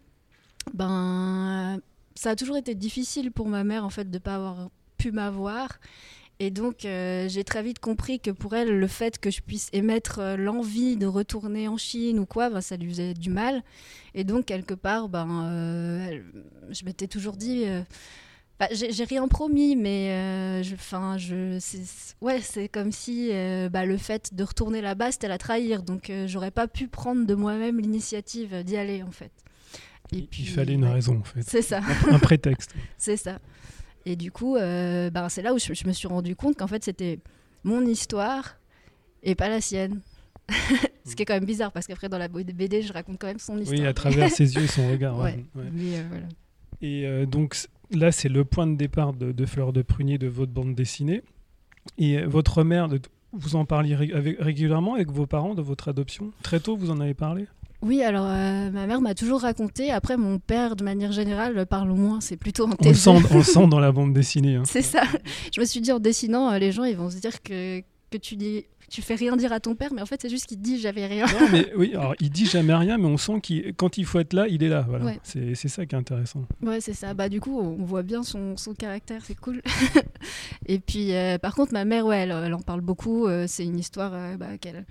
ben, 0.73 1.79
ça 2.15 2.31
a 2.31 2.35
toujours 2.35 2.57
été 2.57 2.75
difficile 2.75 3.31
pour 3.31 3.47
ma 3.47 3.63
mère 3.63 3.85
en 3.85 3.89
fait, 3.89 4.09
de 4.09 4.17
pas 4.17 4.35
avoir 4.35 4.69
pu 4.97 5.11
m'avoir. 5.11 5.79
Et 6.39 6.49
donc, 6.49 6.85
euh, 6.85 7.29
j'ai 7.29 7.43
très 7.43 7.61
vite 7.61 7.77
compris 7.77 8.19
que 8.19 8.31
pour 8.31 8.55
elle, 8.55 8.79
le 8.79 8.87
fait 8.87 9.19
que 9.19 9.29
je 9.29 9.41
puisse 9.41 9.69
émettre 9.73 10.17
euh, 10.17 10.37
l'envie 10.37 10.97
de 10.97 11.05
retourner 11.05 11.67
en 11.67 11.77
Chine 11.77 12.17
ou 12.17 12.25
quoi, 12.25 12.49
ben, 12.49 12.61
ça 12.61 12.77
lui 12.77 12.89
faisait 12.89 13.13
du 13.13 13.29
mal. 13.29 13.61
Et 14.15 14.23
donc, 14.23 14.45
quelque 14.45 14.73
part, 14.73 15.07
ben, 15.07 15.27
euh, 15.45 16.07
elle- 16.07 16.25
je 16.71 16.83
m'étais 16.85 17.05
toujours 17.07 17.35
dit. 17.37 17.65
bah, 18.59 18.67
j'ai 18.71 19.03
rien 19.03 19.27
promis, 19.27 19.75
mais 19.75 20.63
je, 20.63 20.75
je, 21.17 21.59
ouais, 22.25 22.41
c'est 22.41 22.69
comme 22.69 22.91
si 22.91 23.29
bah, 23.71 23.85
le 23.85 23.97
fait 23.97 24.33
de 24.35 24.43
retourner 24.43 24.81
là-bas, 24.81 25.11
c'était 25.11 25.27
la 25.27 25.37
trahir. 25.37 25.83
Donc, 25.83 26.11
j'aurais 26.25 26.51
pas 26.51 26.67
pu 26.67 26.87
prendre 26.87 27.25
de 27.25 27.35
moi-même 27.35 27.79
l'initiative 27.79 28.63
d'y 28.63 28.77
aller, 28.77 29.03
en 29.03 29.11
fait. 29.11 29.31
Et 30.13 30.23
puis, 30.23 30.43
Il 30.43 30.49
fallait 30.49 30.73
une 30.73 30.83
ouais, 30.85 30.91
raison, 30.93 31.19
en 31.19 31.23
fait. 31.23 31.41
C'est 31.47 31.61
ça. 31.61 31.81
Un 32.09 32.19
prétexte. 32.19 32.75
C'est 32.97 33.17
ça. 33.17 33.39
Et 34.05 34.15
du 34.15 34.31
coup, 34.31 34.55
euh, 34.55 35.09
ben, 35.09 35.29
c'est 35.29 35.41
là 35.43 35.53
où 35.53 35.59
je, 35.59 35.73
je 35.73 35.87
me 35.87 35.91
suis 35.93 36.07
rendu 36.07 36.35
compte 36.35 36.57
qu'en 36.57 36.67
fait, 36.67 36.83
c'était 36.83 37.19
mon 37.63 37.85
histoire 37.85 38.57
et 39.23 39.35
pas 39.35 39.47
la 39.47 39.61
sienne. 39.61 40.01
Ce 41.05 41.15
qui 41.15 41.21
est 41.21 41.25
quand 41.25 41.35
même 41.35 41.45
bizarre 41.45 41.71
parce 41.71 41.85
qu'après, 41.87 42.09
dans 42.09 42.17
la 42.17 42.27
BD, 42.27 42.81
je 42.81 42.91
raconte 42.93 43.19
quand 43.19 43.27
même 43.27 43.39
son 43.39 43.57
histoire. 43.59 43.79
Oui, 43.79 43.85
à 43.85 43.93
travers 43.93 44.29
ses 44.31 44.55
yeux 44.55 44.63
et 44.63 44.67
son 44.67 44.87
regard. 44.91 45.17
ouais, 45.19 45.45
Ouais. 45.55 45.63
ouais. 45.63 45.69
Mais, 45.71 45.97
euh, 45.99 46.03
voilà. 46.09 46.25
Et 46.81 47.05
euh, 47.05 47.25
donc 47.27 47.55
là, 47.91 48.11
c'est 48.11 48.27
le 48.29 48.43
point 48.43 48.65
de 48.67 48.75
départ 48.75 49.13
de, 49.13 49.31
de 49.31 49.45
Fleur 49.45 49.71
de 49.71 49.81
Prunier 49.83 50.17
de 50.17 50.27
votre 50.27 50.51
bande 50.51 50.73
dessinée. 50.75 51.21
Et 51.99 52.21
votre 52.23 52.63
mère, 52.63 52.89
vous 53.33 53.55
en 53.55 53.65
parliez 53.65 53.95
ré- 53.95 54.35
régulièrement 54.39 54.95
avec 54.95 55.11
vos 55.11 55.27
parents 55.27 55.53
de 55.53 55.61
votre 55.61 55.87
adoption? 55.89 56.31
Très 56.43 56.59
tôt, 56.59 56.75
vous 56.75 56.89
en 56.89 56.99
avez 56.99 57.13
parlé? 57.13 57.45
Oui, 57.81 58.03
alors 58.03 58.25
euh, 58.27 58.69
ma 58.71 58.85
mère 58.85 59.01
m'a 59.01 59.15
toujours 59.15 59.41
raconté. 59.41 59.91
Après, 59.91 60.15
mon 60.17 60.37
père, 60.39 60.75
de 60.75 60.83
manière 60.83 61.11
générale, 61.11 61.65
parle 61.65 61.89
moins. 61.93 62.21
C'est 62.21 62.37
plutôt 62.37 62.67
en 62.67 62.71
on 62.79 62.87
le, 62.89 62.93
sent, 62.93 63.09
on 63.09 63.37
le 63.37 63.43
sent 63.43 63.67
dans 63.69 63.79
la 63.79 63.91
bande 63.91 64.13
dessinée. 64.13 64.55
hein. 64.57 64.63
C'est 64.65 64.81
ça. 64.83 65.03
Je 65.55 65.59
me 65.59 65.65
suis 65.65 65.81
dit 65.81 65.91
en 65.91 65.99
dessinant, 65.99 66.51
euh, 66.51 66.59
les 66.59 66.71
gens 66.71 66.83
ils 66.83 66.95
vont 66.95 67.09
se 67.09 67.17
dire 67.17 67.41
que, 67.41 67.79
que 68.11 68.17
tu 68.17 68.35
dis 68.35 68.65
tu 68.89 69.01
fais 69.01 69.15
rien 69.15 69.37
dire 69.37 69.53
à 69.53 69.61
ton 69.61 69.73
père, 69.73 69.93
mais 69.93 70.01
en 70.01 70.05
fait 70.05 70.21
c'est 70.21 70.29
juste 70.29 70.47
qu'il 70.47 70.59
dit 70.59 70.77
j'avais 70.77 71.05
rien. 71.05 71.25
Non, 71.25 71.47
mais 71.49 71.71
oui, 71.77 71.91
alors 71.95 72.13
il 72.19 72.29
dit 72.29 72.45
jamais 72.45 72.73
rien, 72.73 72.97
mais 72.97 73.05
on 73.05 73.15
sent 73.17 73.39
qu'il, 73.41 73.73
quand 73.75 73.97
il 73.97 74.03
faut 74.05 74.19
être 74.19 74.33
là, 74.33 74.47
il 74.49 74.61
est 74.63 74.67
là. 74.67 74.85
Voilà. 74.87 75.05
Ouais. 75.05 75.19
C'est, 75.23 75.55
c'est 75.55 75.69
ça 75.69 75.85
qui 75.85 75.95
est 75.95 75.97
intéressant. 75.97 76.43
Ouais, 76.61 76.81
c'est 76.81 76.91
ça. 76.93 77.13
Bah 77.13 77.29
du 77.29 77.39
coup, 77.39 77.57
on 77.57 77.85
voit 77.85 78.03
bien 78.03 78.21
son, 78.21 78.57
son 78.57 78.73
caractère, 78.73 79.21
c'est 79.23 79.39
cool. 79.39 79.61
Et 80.67 80.79
puis 80.79 81.13
euh, 81.15 81.37
par 81.37 81.55
contre, 81.55 81.71
ma 81.73 81.85
mère, 81.85 82.05
ouais, 82.05 82.17
elle, 82.17 82.31
elle 82.31 82.53
en 82.53 82.59
parle 82.61 82.81
beaucoup. 82.81 83.27
euh, 83.27 83.45
c'est 83.47 83.63
une 83.65 83.79
histoire 83.79 84.11
euh, 84.13 84.35
bah, 84.37 84.57
qu'elle 84.59 84.85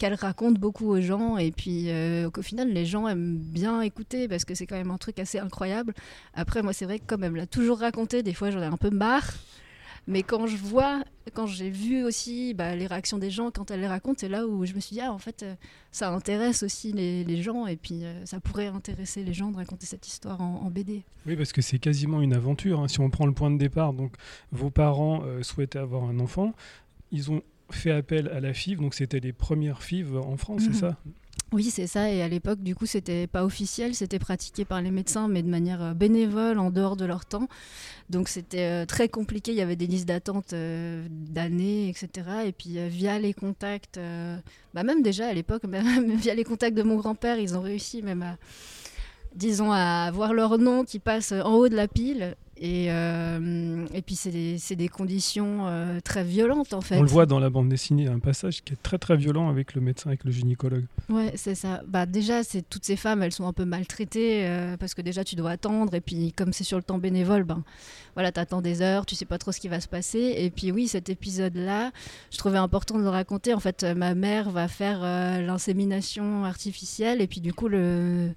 qu'elle 0.00 0.14
raconte 0.14 0.58
beaucoup 0.58 0.88
aux 0.88 1.00
gens 1.02 1.36
et 1.36 1.52
puis 1.52 1.90
euh, 1.90 2.30
qu'au 2.30 2.40
final 2.40 2.72
les 2.72 2.86
gens 2.86 3.06
aiment 3.06 3.36
bien 3.36 3.82
écouter 3.82 4.28
parce 4.28 4.46
que 4.46 4.54
c'est 4.54 4.66
quand 4.66 4.76
même 4.76 4.90
un 4.90 4.96
truc 4.96 5.18
assez 5.18 5.38
incroyable. 5.38 5.92
Après 6.32 6.62
moi 6.62 6.72
c'est 6.72 6.86
vrai 6.86 6.98
que 6.98 7.04
comme 7.06 7.22
elle 7.22 7.32
me 7.32 7.36
l'a 7.36 7.46
toujours 7.46 7.78
raconté, 7.78 8.22
des 8.22 8.32
fois 8.32 8.50
j'en 8.50 8.62
ai 8.62 8.66
un 8.66 8.78
peu 8.78 8.88
marre. 8.88 9.30
Mais 10.06 10.22
quand 10.22 10.46
je 10.46 10.56
vois, 10.56 11.04
quand 11.34 11.46
j'ai 11.46 11.68
vu 11.68 12.02
aussi 12.02 12.54
bah, 12.54 12.74
les 12.74 12.86
réactions 12.86 13.18
des 13.18 13.30
gens 13.30 13.50
quand 13.50 13.70
elle 13.70 13.80
les 13.80 13.86
raconte, 13.86 14.18
c'est 14.18 14.30
là 14.30 14.46
où 14.46 14.64
je 14.64 14.72
me 14.72 14.80
suis 14.80 14.94
dit, 14.94 15.00
ah, 15.02 15.12
en 15.12 15.18
fait, 15.18 15.42
euh, 15.42 15.54
ça 15.92 16.10
intéresse 16.10 16.62
aussi 16.62 16.92
les, 16.92 17.22
les 17.22 17.42
gens 17.42 17.66
et 17.66 17.76
puis 17.76 18.04
euh, 18.04 18.24
ça 18.24 18.40
pourrait 18.40 18.68
intéresser 18.68 19.22
les 19.22 19.34
gens 19.34 19.50
de 19.50 19.56
raconter 19.56 19.84
cette 19.84 20.08
histoire 20.08 20.40
en, 20.40 20.70
BD. 20.70 21.02
Oui, 21.26 21.36
parce 21.36 21.52
que 21.52 21.60
c'est 21.60 21.78
quasiment 21.78 22.22
une 22.22 22.32
aventure. 22.32 22.80
hein. 22.80 22.88
Si 22.88 22.98
on 23.00 23.10
prend 23.10 23.26
le 23.26 23.34
point 23.34 23.50
de 23.50 23.58
départ, 23.58 23.92
donc 23.92 24.14
vos 24.50 24.70
parents 24.70 25.22
euh, 25.24 25.42
souhaitaient 25.42 25.78
avoir 25.78 26.04
un 26.04 26.18
enfant, 26.18 26.54
ils 27.12 27.30
ont 27.30 27.42
fait 27.74 27.90
appel 27.90 28.28
à 28.28 28.40
la 28.40 28.52
FIV, 28.52 28.78
donc 28.80 28.94
c'était 28.94 29.20
les 29.20 29.32
premières 29.32 29.82
FIV 29.82 30.16
en 30.16 30.36
France, 30.36 30.62
Mhm. 30.66 30.72
c'est 30.72 30.78
ça? 30.80 30.96
Oui, 31.52 31.64
c'est 31.64 31.88
ça. 31.88 32.08
Et 32.12 32.22
à 32.22 32.28
l'époque, 32.28 32.62
du 32.62 32.76
coup, 32.76 32.86
c'était 32.86 33.26
pas 33.26 33.44
officiel, 33.44 33.94
c'était 33.96 34.20
pratiqué 34.20 34.64
par 34.64 34.80
les 34.82 34.92
médecins, 34.92 35.26
mais 35.26 35.42
de 35.42 35.48
manière 35.48 35.82
euh, 35.82 35.94
bénévole, 35.94 36.60
en 36.60 36.70
dehors 36.70 36.96
de 36.96 37.04
leur 37.04 37.24
temps. 37.24 37.48
Donc 38.08 38.28
c'était 38.28 38.82
euh, 38.82 38.86
très 38.86 39.08
compliqué. 39.08 39.50
Il 39.50 39.56
y 39.58 39.60
avait 39.60 39.74
des 39.74 39.88
listes 39.88 40.06
d'attente 40.06 40.52
euh, 40.52 41.04
d'années, 41.10 41.88
etc. 41.88 42.28
Et 42.46 42.52
puis 42.52 42.76
via 42.88 43.18
les 43.18 43.34
contacts, 43.34 43.98
bah, 44.74 44.84
même 44.84 45.02
déjà 45.02 45.26
à 45.26 45.32
l'époque, 45.32 45.64
même 45.68 46.14
via 46.16 46.34
les 46.36 46.44
contacts 46.44 46.76
de 46.76 46.84
mon 46.84 46.96
grand-père, 46.96 47.38
ils 47.40 47.56
ont 47.56 47.62
réussi 47.62 48.00
même 48.02 48.22
à, 48.22 48.36
disons, 49.34 49.72
à 49.72 50.04
avoir 50.06 50.32
leur 50.34 50.56
nom 50.58 50.84
qui 50.84 51.00
passe 51.00 51.32
en 51.32 51.54
haut 51.54 51.68
de 51.68 51.74
la 51.76 51.88
pile. 51.88 52.36
Et, 52.62 52.88
euh, 52.90 53.86
et 53.94 54.02
puis 54.02 54.14
c'est 54.16 54.30
des, 54.30 54.58
des 54.76 54.88
conditions 54.88 55.66
euh, 55.66 55.98
très 56.00 56.22
violentes 56.22 56.74
en 56.74 56.82
fait. 56.82 56.98
On 56.98 57.02
le 57.02 57.08
voit 57.08 57.24
dans 57.24 57.38
la 57.38 57.48
bande 57.48 57.70
dessinée, 57.70 58.06
un 58.06 58.18
passage 58.18 58.62
qui 58.62 58.74
est 58.74 58.82
très 58.82 58.98
très 58.98 59.16
violent 59.16 59.48
avec 59.48 59.74
le 59.74 59.80
médecin, 59.80 60.10
avec 60.10 60.24
le 60.24 60.30
gynécologue. 60.30 60.84
Ouais, 61.08 61.32
c'est 61.36 61.54
ça. 61.54 61.80
Bah 61.88 62.04
déjà, 62.04 62.42
toutes 62.68 62.84
ces 62.84 62.96
femmes, 62.96 63.22
elles 63.22 63.32
sont 63.32 63.46
un 63.46 63.54
peu 63.54 63.64
maltraitées 63.64 64.46
euh, 64.46 64.76
parce 64.76 64.92
que 64.92 65.00
déjà 65.00 65.24
tu 65.24 65.36
dois 65.36 65.52
attendre 65.52 65.94
et 65.94 66.02
puis 66.02 66.34
comme 66.34 66.52
c'est 66.52 66.64
sur 66.64 66.76
le 66.76 66.82
temps 66.82 66.98
bénévole, 66.98 67.44
ben 67.44 67.62
voilà, 68.14 68.30
t'attends 68.30 68.60
des 68.60 68.82
heures, 68.82 69.06
tu 69.06 69.14
sais 69.14 69.24
pas 69.24 69.38
trop 69.38 69.52
ce 69.52 69.60
qui 69.60 69.68
va 69.68 69.80
se 69.80 69.88
passer. 69.88 70.34
Et 70.36 70.50
puis 70.50 70.70
oui, 70.70 70.86
cet 70.86 71.08
épisode-là, 71.08 71.92
je 72.30 72.36
trouvais 72.36 72.58
important 72.58 72.98
de 72.98 73.02
le 73.02 73.08
raconter. 73.08 73.54
En 73.54 73.60
fait, 73.60 73.84
ma 73.84 74.14
mère 74.14 74.50
va 74.50 74.68
faire 74.68 75.00
l'insémination 75.40 76.44
artificielle 76.44 77.22
et 77.22 77.26
puis 77.26 77.40
du 77.40 77.54
coup 77.54 77.68
le 77.68 78.28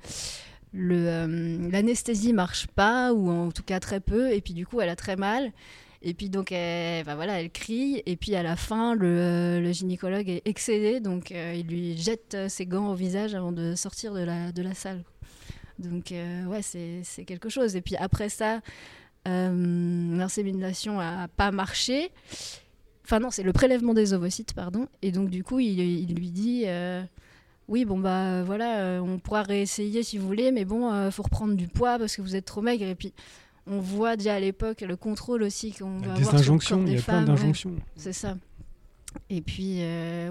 le 0.74 1.70
l'anesthésie 1.70 2.34
marche 2.34 2.68
pas 2.68 3.14
ou 3.14 3.30
en 3.30 3.52
tout 3.52 3.64
cas 3.64 3.80
très 3.80 4.00
peu 4.00 4.32
et 4.32 4.42
puis 4.42 4.54
du 4.54 4.66
coup 4.66 4.82
elle 4.82 4.90
a 4.90 4.96
très 4.96 5.16
mal. 5.16 5.52
Et 6.06 6.14
puis 6.14 6.30
donc 6.30 6.52
elle, 6.52 7.06
bah, 7.06 7.16
voilà 7.16 7.40
elle 7.40 7.50
crie 7.50 8.04
et 8.06 8.18
puis 8.18 8.36
à 8.36 8.44
la 8.44 8.56
fin 8.56 8.96
le, 8.96 9.62
le 9.62 9.72
gynécologue 9.72 10.28
est 10.28 10.42
excédé 10.46 11.00
donc 11.00 11.32
il 11.32 11.66
lui 11.68 11.98
jette 11.98 12.36
ses 12.50 12.66
gants 12.66 12.92
au 12.92 12.96
visage 12.96 13.36
avant 13.36 13.52
de 13.52 13.76
sortir 13.76 14.14
de 14.14 14.62
la 14.62 14.74
salle. 14.74 15.04
Donc 15.80 16.12
ouais 16.12 16.62
c'est 16.62 17.26
quelque 17.26 17.50
chose. 17.50 17.76
Et 17.76 17.82
puis 17.82 17.96
après 17.96 18.30
ça 18.30 18.62
l'insémination 19.26 21.00
a 21.00 21.28
pas 21.28 21.52
marché. 21.52 22.12
Enfin 23.06 23.20
non, 23.20 23.32
c'est 23.32 23.44
le 23.44 23.52
prélèvement 23.52 23.94
des 23.94 24.14
ovocytes, 24.14 24.54
pardon. 24.54 24.88
Et 25.02 25.12
donc 25.12 25.30
du 25.30 25.44
coup, 25.44 25.60
il, 25.60 26.14
lui 26.16 26.32
dit, 26.32 26.64
euh, 26.66 27.04
oui, 27.74 27.86
bon 27.86 27.98
bah 27.98 28.44
voilà, 28.44 28.82
euh, 28.82 29.00
on 29.00 29.18
pourra 29.18 29.42
réessayer 29.42 30.04
si 30.04 30.20
vous 30.20 30.28
voulez, 30.28 30.52
mais 30.52 30.64
bon, 30.64 30.92
il 30.92 30.94
euh, 30.94 31.12
faut 31.12 31.24
reprendre 31.24 31.56
du 31.56 31.68
poids 31.68 31.98
parce 31.98 32.16
que 32.16 32.22
vous 32.22 32.36
êtes 32.36 32.46
trop 32.46 32.62
maigre. 32.62 32.86
Et 32.86 32.94
puis 32.94 33.14
on 33.66 33.80
voit 33.80 34.16
déjà 34.16 34.36
à 34.36 34.40
l'époque 34.40 34.82
le 34.82 34.96
contrôle 34.96 35.42
aussi 35.42 35.72
qu'on 35.72 35.98
va 35.98 36.14
des 36.14 36.22
avoir 36.22 36.36
injonctions, 36.36 36.78
sur 36.78 36.78
le 36.78 36.84
corps 36.84 36.90
il 36.90 36.94
y 36.94 36.96
des 36.96 37.02
a 37.02 37.26
plein 37.26 37.36
femmes. 37.36 37.80
c'est 37.96 38.14
ça. 38.14 38.38
Et 39.30 39.42
puis, 39.42 39.80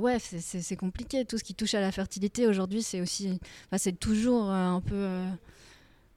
ouais, 0.01 0.19
c'est 0.21 0.77
compliqué. 0.77 1.25
Tout 1.25 1.39
ce 1.39 1.45
qui 1.45 1.55
touche 1.55 1.75
à 1.75 1.81
la 1.81 1.93
fertilité 1.93 2.47
aujourd'hui, 2.47 2.83
c'est 2.83 3.01
aussi, 3.01 3.29
enfin, 3.67 3.79
c'est 3.79 3.99
toujours 3.99 4.51
un 4.51 4.81
peu 4.81 5.07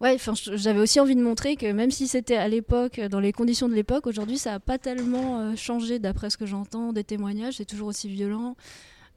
Ouais, 0.02 0.18
j'avais 0.56 0.80
aussi 0.80 1.00
envie 1.00 1.16
de 1.16 1.22
montrer 1.22 1.56
que 1.56 1.72
même 1.72 1.90
si 1.90 2.08
c'était 2.08 2.36
à 2.36 2.50
l'époque, 2.50 3.00
dans 3.00 3.22
les 3.22 3.32
conditions 3.32 3.70
de 3.70 3.74
l'époque, 3.74 4.08
aujourd'hui 4.08 4.38
ça 4.38 4.52
n'a 4.52 4.60
pas 4.60 4.78
tellement 4.78 5.40
euh, 5.40 5.56
changé 5.56 6.00
d'après 6.00 6.30
ce 6.30 6.38
que 6.38 6.46
j'entends 6.46 6.92
des 6.92 7.06
témoignages, 7.06 7.56
c'est 7.56 7.66
toujours 7.66 7.88
aussi 7.88 8.10
violent. 8.10 8.58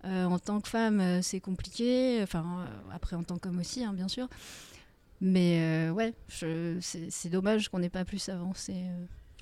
Euh, 0.09 0.25
en 0.25 0.38
tant 0.38 0.61
que 0.61 0.69
femme, 0.69 1.00
euh, 1.00 1.23
c'est 1.23 1.41
compliqué, 1.41 2.21
enfin 2.23 2.67
après 2.93 3.17
en 3.17 3.23
tant 3.23 3.38
qu'homme 3.38 3.59
aussi, 3.59 3.85
hein, 3.85 3.93
bien 3.93 4.09
sûr. 4.09 4.29
Mais 5.21 5.91
ouais, 5.91 6.15
c'est 6.29 7.29
dommage 7.29 7.69
qu'on 7.69 7.81
n'ait 7.81 7.88
pas 7.88 8.05
plus 8.05 8.29
avancé 8.29 8.75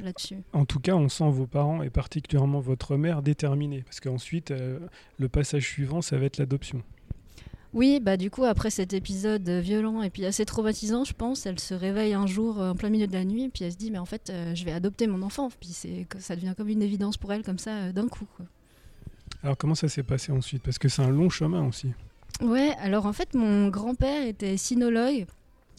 là-dessus. 0.01 0.39
En 0.55 0.65
tout 0.65 0.81
cas, 0.81 0.95
on 0.95 1.11
sent 1.11 1.29
vos 1.31 1.47
parents 1.47 1.83
et 1.83 1.91
particulièrement 1.91 2.61
votre 2.61 2.97
mère 2.97 3.21
déterminés, 3.21 3.83
parce 3.83 4.01
qu'ensuite, 4.01 4.55
le 5.19 5.29
passage 5.29 5.65
suivant, 5.65 6.01
ça 6.01 6.17
va 6.17 6.25
être 6.25 6.39
l'adoption. 6.39 6.83
Oui, 7.77 8.01
bah 8.01 8.17
du 8.17 8.31
coup, 8.31 8.45
après 8.45 8.71
cet 8.71 8.95
épisode 8.95 9.47
violent 9.51 10.01
et 10.01 10.09
puis 10.09 10.25
assez 10.25 10.47
traumatisant, 10.47 11.05
je 11.05 11.13
pense, 11.13 11.45
elle 11.45 11.61
se 11.61 11.75
réveille 11.75 12.15
un 12.15 12.27
jour 12.27 12.59
euh, 12.59 12.71
en 12.71 12.75
plein 12.75 12.89
milieu 12.89 13.07
de 13.07 13.13
la 13.13 13.27
nuit, 13.27 13.45
et 13.45 13.49
puis 13.51 13.65
elle 13.65 13.73
se 13.73 13.77
dit, 13.77 13.91
mais 13.91 13.99
en 13.99 14.07
fait, 14.07 14.31
euh, 14.31 14.55
je 14.55 14.65
vais 14.65 14.73
adopter 14.73 15.07
mon 15.07 15.21
enfant. 15.21 15.51
Puis 15.61 15.71
c'est, 15.73 16.07
ça 16.19 16.37
devient 16.37 16.55
comme 16.57 16.71
une 16.71 16.81
évidence 16.81 17.19
pour 17.19 17.35
elle, 17.35 17.43
comme 17.43 17.59
ça, 17.59 17.77
euh, 17.77 17.93
d'un 17.93 18.09
coup. 18.09 18.27
Alors 19.43 19.57
comment 19.57 19.75
ça 19.75 19.89
s'est 19.89 20.03
passé 20.03 20.33
ensuite? 20.33 20.63
Parce 20.63 20.79
que 20.79 20.89
c'est 20.89 21.03
un 21.03 21.11
long 21.11 21.31
chemin 21.31 21.67
aussi. 21.67 21.93
Ouais, 22.41 22.73
alors 22.81 23.07
en 23.07 23.13
fait, 23.13 23.35
mon 23.35 23.69
grand-père 23.69 24.27
était 24.27 24.57
sinologue. 24.57 25.27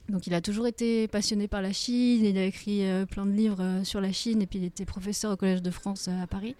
Donc 0.10 0.26
il 0.26 0.34
a 0.34 0.42
toujours 0.42 0.68
été 0.68 1.08
passionné 1.10 1.48
par 1.50 1.62
la 1.62 1.74
Chine, 1.74 2.24
il 2.24 2.38
a 2.38 2.46
écrit 2.46 2.84
plein 3.12 3.26
de 3.26 3.32
livres 3.32 3.82
sur 3.84 4.00
la 4.00 4.14
Chine, 4.14 4.42
et 4.42 4.48
puis 4.48 4.60
il 4.60 4.66
était 4.66 4.86
professeur 4.86 5.34
au 5.34 5.36
Collège 5.36 5.62
de 5.62 5.70
France 5.70 6.08
à 6.08 6.26
Paris, 6.28 6.56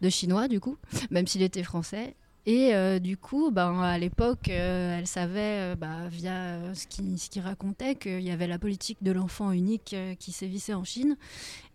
de 0.00 0.08
chinois 0.08 0.48
du 0.48 0.58
coup, 0.58 0.76
même 1.10 1.28
s'il 1.28 1.42
était 1.42 1.62
français. 1.62 2.14
Et 2.46 2.74
euh, 2.74 2.98
du 2.98 3.18
coup, 3.18 3.50
ben, 3.50 3.80
à 3.80 3.98
l'époque, 3.98 4.48
euh, 4.48 4.98
elle 4.98 5.06
savait, 5.06 5.72
euh, 5.72 5.76
bah, 5.76 6.08
via 6.10 6.74
ce 6.74 6.86
qu'il 6.86 7.14
qui 7.16 7.38
racontait, 7.38 7.96
qu'il 7.96 8.22
y 8.22 8.30
avait 8.30 8.46
la 8.46 8.58
politique 8.58 8.98
de 9.02 9.12
l'enfant 9.12 9.52
unique 9.52 9.94
qui 10.18 10.32
sévissait 10.32 10.72
en 10.72 10.84
Chine. 10.84 11.16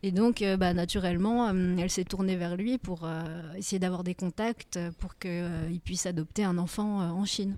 Et 0.02 0.12
donc, 0.12 0.44
bah, 0.60 0.74
naturellement, 0.74 1.50
elle 1.50 1.90
s'est 1.90 2.04
tournée 2.04 2.36
vers 2.36 2.56
lui 2.56 2.78
pour 2.78 3.08
essayer 3.56 3.80
d'avoir 3.80 4.04
des 4.04 4.14
contacts 4.14 4.80
pour 5.00 5.18
qu'il 5.18 5.80
puisse 5.84 6.06
adopter 6.06 6.44
un 6.44 6.58
enfant 6.58 7.00
en 7.00 7.26
Chine. 7.26 7.56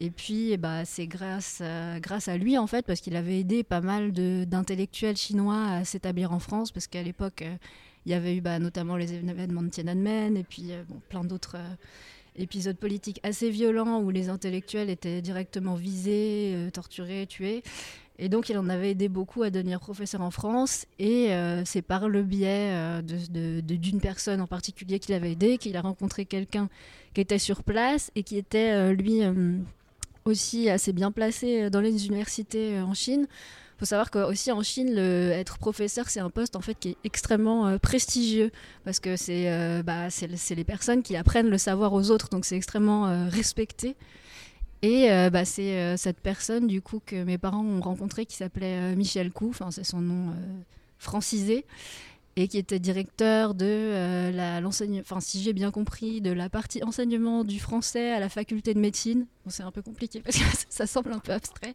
Et 0.00 0.10
puis, 0.10 0.56
bah, 0.56 0.84
c'est 0.84 1.06
grâce, 1.06 1.62
grâce 2.00 2.28
à 2.28 2.36
lui, 2.36 2.56
en 2.56 2.66
fait, 2.66 2.86
parce 2.86 3.00
qu'il 3.00 3.16
avait 3.16 3.40
aidé 3.40 3.62
pas 3.62 3.80
mal 3.80 4.12
d'intellectuels 4.12 5.16
chinois 5.16 5.66
à 5.66 5.84
s'établir 5.84 6.32
en 6.32 6.38
France, 6.38 6.70
parce 6.70 6.86
qu'à 6.86 7.02
l'époque, 7.02 7.44
il 8.06 8.12
y 8.12 8.14
avait 8.14 8.36
eu 8.36 8.42
notamment 8.42 8.96
les 8.96 9.12
événements 9.12 9.62
de 9.62 9.68
Tiananmen, 9.68 10.36
et 10.36 10.44
puis 10.44 10.70
plein 11.10 11.24
d'autres 11.24 11.56
épisode 12.38 12.76
politique 12.76 13.20
assez 13.22 13.50
violent 13.50 14.00
où 14.00 14.10
les 14.10 14.28
intellectuels 14.28 14.90
étaient 14.90 15.22
directement 15.22 15.74
visés, 15.74 16.52
euh, 16.54 16.70
torturés, 16.70 17.26
tués. 17.26 17.62
Et 18.18 18.28
donc, 18.28 18.48
il 18.48 18.56
en 18.56 18.68
avait 18.68 18.92
aidé 18.92 19.08
beaucoup 19.08 19.42
à 19.42 19.50
devenir 19.50 19.78
professeur 19.78 20.22
en 20.22 20.30
France. 20.30 20.86
Et 20.98 21.32
euh, 21.32 21.62
c'est 21.64 21.82
par 21.82 22.08
le 22.08 22.22
biais 22.22 22.70
euh, 22.72 23.02
d'une 23.02 24.00
personne 24.00 24.40
en 24.40 24.46
particulier 24.46 24.98
qu'il 24.98 25.14
avait 25.14 25.32
aidé 25.32 25.58
qu'il 25.58 25.76
a 25.76 25.82
rencontré 25.82 26.24
quelqu'un 26.24 26.68
qui 27.14 27.20
était 27.20 27.38
sur 27.38 27.62
place 27.62 28.10
et 28.14 28.22
qui 28.22 28.38
était, 28.38 28.94
lui, 28.94 29.20
aussi 30.24 30.70
assez 30.70 30.92
bien 30.92 31.10
placé 31.10 31.70
dans 31.70 31.80
les 31.80 32.06
universités 32.06 32.80
en 32.80 32.94
Chine 32.94 33.26
faut 33.78 33.84
savoir 33.84 34.10
qu'aussi 34.10 34.50
en 34.52 34.62
Chine, 34.62 34.96
être 34.96 35.58
professeur, 35.58 36.08
c'est 36.08 36.20
un 36.20 36.30
poste 36.30 36.56
en 36.56 36.60
fait 36.60 36.78
qui 36.78 36.90
est 36.90 36.96
extrêmement 37.04 37.66
euh, 37.66 37.78
prestigieux 37.78 38.50
parce 38.84 39.00
que 39.00 39.16
c'est 39.16 39.50
euh, 39.50 39.82
bah, 39.82 40.08
les 40.50 40.64
personnes 40.64 41.02
qui 41.02 41.16
apprennent 41.16 41.48
le 41.48 41.58
savoir 41.58 41.92
aux 41.92 42.10
autres, 42.10 42.28
donc 42.30 42.44
c'est 42.44 42.56
extrêmement 42.56 43.06
euh, 43.06 43.28
respecté. 43.28 43.96
Et 44.82 45.08
bah, 45.32 45.44
c'est 45.44 45.96
cette 45.96 46.20
personne 46.20 46.68
du 46.68 46.80
coup 46.80 47.00
que 47.04 47.24
mes 47.24 47.38
parents 47.38 47.64
ont 47.64 47.80
rencontré 47.80 48.24
qui 48.24 48.36
s'appelait 48.36 48.94
Michel 48.94 49.32
enfin 49.34 49.70
c'est 49.72 49.82
son 49.82 50.00
nom 50.00 50.32
francisé 50.98 51.64
et 52.36 52.46
qui 52.46 52.58
était 52.58 52.78
directeur 52.78 53.54
de 53.54 54.30
la 54.32 54.60
l'enseignement, 54.60 55.02
si 55.20 55.42
j'ai 55.42 55.54
bien 55.54 55.72
compris, 55.72 56.20
de 56.20 56.30
la 56.30 56.50
partie 56.50 56.84
enseignement 56.84 57.42
du 57.42 57.58
français 57.58 58.12
à 58.12 58.20
la 58.20 58.28
faculté 58.28 58.74
de 58.74 58.78
médecine. 58.78 59.26
Bon, 59.44 59.50
c'est 59.50 59.62
un 59.62 59.72
peu 59.72 59.82
compliqué 59.82 60.20
parce 60.20 60.36
que 60.36 60.44
ça 60.68 60.86
semble 60.86 61.12
un 61.12 61.20
peu 61.20 61.32
abstrait. 61.32 61.74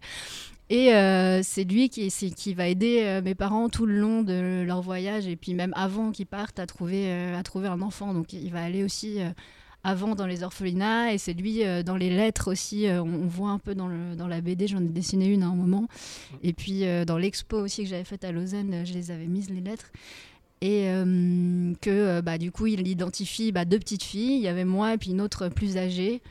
Et 0.70 0.94
euh, 0.94 1.41
c'est 1.44 1.65
lui 1.65 1.89
qui, 1.89 2.53
va 2.53 2.68
aider 2.70 3.01
euh, 3.03 3.22
mes 3.22 3.36
parents 3.36 3.68
tout 3.68 3.86
le 3.86 4.00
long 4.00 4.24
de 4.24 4.63
leur 4.65 4.82
voyage 4.82 5.27
et 5.27 5.36
puis 5.36 5.53
même 5.53 5.74
avant 5.75 6.12
qu'ils 6.12 6.27
partent 6.27 6.60
à 6.60 6.65
trouver, 6.65 7.08
euh, 7.08 7.41
un 7.56 7.82
enfant. 7.82 8.13
Donc 8.13 8.32
il 8.32 8.50
va 8.51 8.63
aller 8.63 8.84
aussi 8.84 9.20
avant 9.84 10.15
dans 10.15 10.25
les 10.25 10.44
orphelinats 10.44 11.13
et 11.13 11.18
c'est 11.18 11.34
lui 11.34 11.63
dans 11.84 11.98
les 11.98 12.10
lettres 12.10 12.50
aussi. 12.51 12.86
On, 12.88 13.27
voit 13.27 13.50
un 13.50 13.60
peu 13.60 13.75
dans 13.75 13.88
la 13.89 14.41
BD, 14.41 14.68
j'en 14.68 14.82
ai 14.82 14.88
dessiné 14.88 15.27
une 15.27 15.44
à 15.44 15.48
un 15.48 15.56
moment. 15.56 15.88
Et 16.41 16.53
puis 16.53 16.86
dans 17.06 17.18
l'expo 17.18 17.58
aussi 17.58 17.84
que 17.84 17.89
j'avais 17.89 18.06
faite 18.06 18.24
à 18.24 18.32
Lausanne, 18.32 18.86
je 18.86 18.94
les 18.94 19.12
avais 19.12 19.27
mises 19.27 19.50
les 19.50 19.62
lettres 19.62 19.91
et 20.62 20.86
que 21.82 22.22
bah, 22.22 22.38
du 22.38 22.51
coup 22.51 22.68
il 22.68 22.88
identifie 22.88 23.51
bah, 23.51 23.65
deux 23.65 23.80
petites 23.80 24.03
filles, 24.03 24.36
il 24.36 24.41
y 24.41 24.48
avait 24.48 24.63
moi 24.63 24.94
et 24.94 24.98
puis 24.98 25.12
une 25.12 25.22
autre 25.22 25.50
plus 25.50 25.77
âgée. 25.77 26.22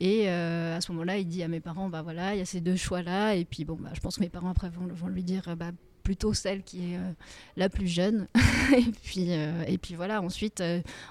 Et 0.00 0.28
euh, 0.28 0.76
à 0.76 0.80
ce 0.80 0.92
moment-là, 0.92 1.18
il 1.18 1.26
dit 1.26 1.42
à 1.42 1.48
mes 1.48 1.60
parents, 1.60 1.88
bah 1.88 2.02
voilà, 2.02 2.34
il 2.34 2.38
y 2.38 2.42
a 2.42 2.46
ces 2.46 2.60
deux 2.60 2.76
choix-là. 2.76 3.34
Et 3.34 3.44
puis 3.44 3.64
bon, 3.64 3.76
bah, 3.80 3.90
je 3.94 4.00
pense 4.00 4.16
que 4.16 4.20
mes 4.20 4.28
parents 4.28 4.50
après 4.50 4.68
vont, 4.68 4.86
vont 4.92 5.08
lui 5.08 5.22
dire, 5.22 5.56
bah, 5.56 5.70
plutôt 6.02 6.34
celle 6.34 6.62
qui 6.62 6.92
est 6.92 6.96
euh, 6.96 7.12
la 7.56 7.68
plus 7.68 7.86
jeune. 7.86 8.28
et, 8.76 8.90
puis, 9.02 9.28
euh, 9.30 9.64
et 9.66 9.78
puis 9.78 9.94
voilà, 9.94 10.20
ensuite, 10.20 10.62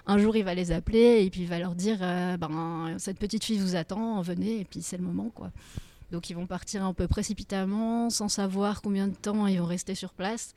un 0.06 0.18
jour, 0.18 0.36
il 0.36 0.44
va 0.44 0.54
les 0.54 0.72
appeler 0.72 1.24
et 1.24 1.30
puis 1.30 1.42
il 1.42 1.48
va 1.48 1.60
leur 1.60 1.76
dire, 1.76 2.00
ben, 2.00 2.96
cette 2.98 3.20
petite 3.20 3.44
fille 3.44 3.60
vous 3.60 3.76
attend, 3.76 4.22
venez, 4.22 4.60
et 4.60 4.66
puis 4.66 4.82
c'est 4.82 4.98
le 4.98 5.04
moment, 5.04 5.30
quoi. 5.34 5.52
Donc 6.12 6.30
ils 6.30 6.36
vont 6.36 6.46
partir 6.46 6.86
un 6.86 6.94
peu 6.94 7.08
précipitamment, 7.08 8.12
sans 8.12 8.30
savoir 8.30 8.84
combien 8.84 9.08
de 9.08 9.16
temps 9.16 9.48
ils 9.48 9.60
vont 9.60 9.66
rester 9.66 9.96
sur 9.96 10.14
place 10.14 10.54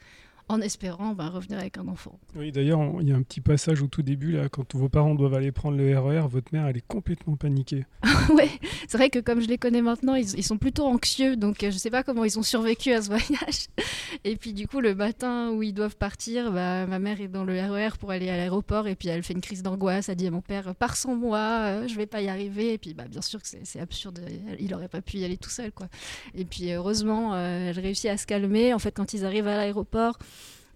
en 0.48 0.60
espérant 0.60 1.14
bah, 1.14 1.28
revenir 1.28 1.58
avec 1.58 1.78
un 1.78 1.88
enfant. 1.88 2.18
Oui, 2.36 2.52
d'ailleurs, 2.52 2.80
il 3.00 3.08
y 3.08 3.12
a 3.12 3.16
un 3.16 3.22
petit 3.22 3.40
passage 3.40 3.82
au 3.82 3.88
tout 3.88 4.02
début, 4.02 4.32
là, 4.32 4.48
quand 4.48 4.74
vos 4.74 4.88
parents 4.88 5.14
doivent 5.14 5.34
aller 5.34 5.52
prendre 5.52 5.76
le 5.76 5.98
RER, 5.98 6.18
e 6.18 6.28
votre 6.28 6.52
mère, 6.52 6.66
elle 6.66 6.76
est 6.76 6.86
complètement 6.86 7.36
paniquée. 7.36 7.84
oui, 8.30 8.50
c'est 8.88 8.96
vrai 8.96 9.10
que 9.10 9.18
comme 9.18 9.40
je 9.40 9.48
les 9.48 9.58
connais 9.58 9.82
maintenant, 9.82 10.14
ils, 10.14 10.44
sont 10.44 10.58
plutôt 10.58 10.86
anxieux, 10.86 11.36
donc 11.36 11.62
euh, 11.62 11.70
je 11.70 11.76
ne 11.76 11.80
sais 11.80 11.90
pas 11.90 12.02
comment 12.02 12.24
ils 12.24 12.38
ont 12.38 12.42
survécu 12.42 12.92
à 12.92 13.02
ce 13.02 13.08
voyage. 13.08 13.66
Et 14.24 14.36
puis 14.36 14.52
du 14.52 14.68
coup, 14.68 14.80
le 14.80 14.94
matin 14.94 15.50
où 15.50 15.62
ils 15.62 15.72
doivent 15.72 15.96
partir, 15.96 16.52
bah, 16.52 16.86
ma 16.86 16.98
mère 16.98 17.20
est 17.20 17.28
dans 17.28 17.44
le 17.44 17.54
RER 17.54 17.88
e 17.88 17.96
pour 17.98 18.10
aller 18.10 18.28
à 18.28 18.36
l'aéroport, 18.36 18.86
et 18.86 18.94
puis 18.94 19.08
elle 19.08 19.22
fait 19.22 19.34
une 19.34 19.40
crise 19.40 19.62
d'angoisse, 19.62 20.08
elle 20.08 20.16
dit 20.16 20.26
à 20.26 20.30
mon 20.30 20.40
père, 20.40 20.74
pars 20.74 20.96
sans 20.96 21.14
moi, 21.16 21.38
euh, 21.38 21.88
je 21.88 21.92
ne 21.92 21.98
vais 21.98 22.06
pas 22.06 22.20
y 22.20 22.28
arriver. 22.28 22.72
Et 22.74 22.78
puis 22.78 22.94
bah, 22.94 23.04
bien 23.08 23.22
sûr 23.22 23.42
que 23.42 23.48
c'est 23.48 23.80
absurde, 23.80 24.20
il 24.58 24.70
n'aurait 24.70 24.88
pas 24.88 25.02
pu 25.02 25.18
y 25.18 25.24
aller 25.24 25.36
tout 25.36 25.50
seul. 25.50 25.72
quoi. 25.72 25.88
Et 26.34 26.44
puis 26.44 26.72
heureusement, 26.72 27.34
euh, 27.34 27.70
elle 27.70 27.80
réussit 27.80 28.10
à 28.10 28.16
se 28.16 28.26
calmer. 28.26 28.72
En 28.72 28.78
fait, 28.78 28.92
quand 28.92 29.12
ils 29.12 29.24
arrivent 29.24 29.48
à 29.48 29.56
l'aéroport, 29.56 30.18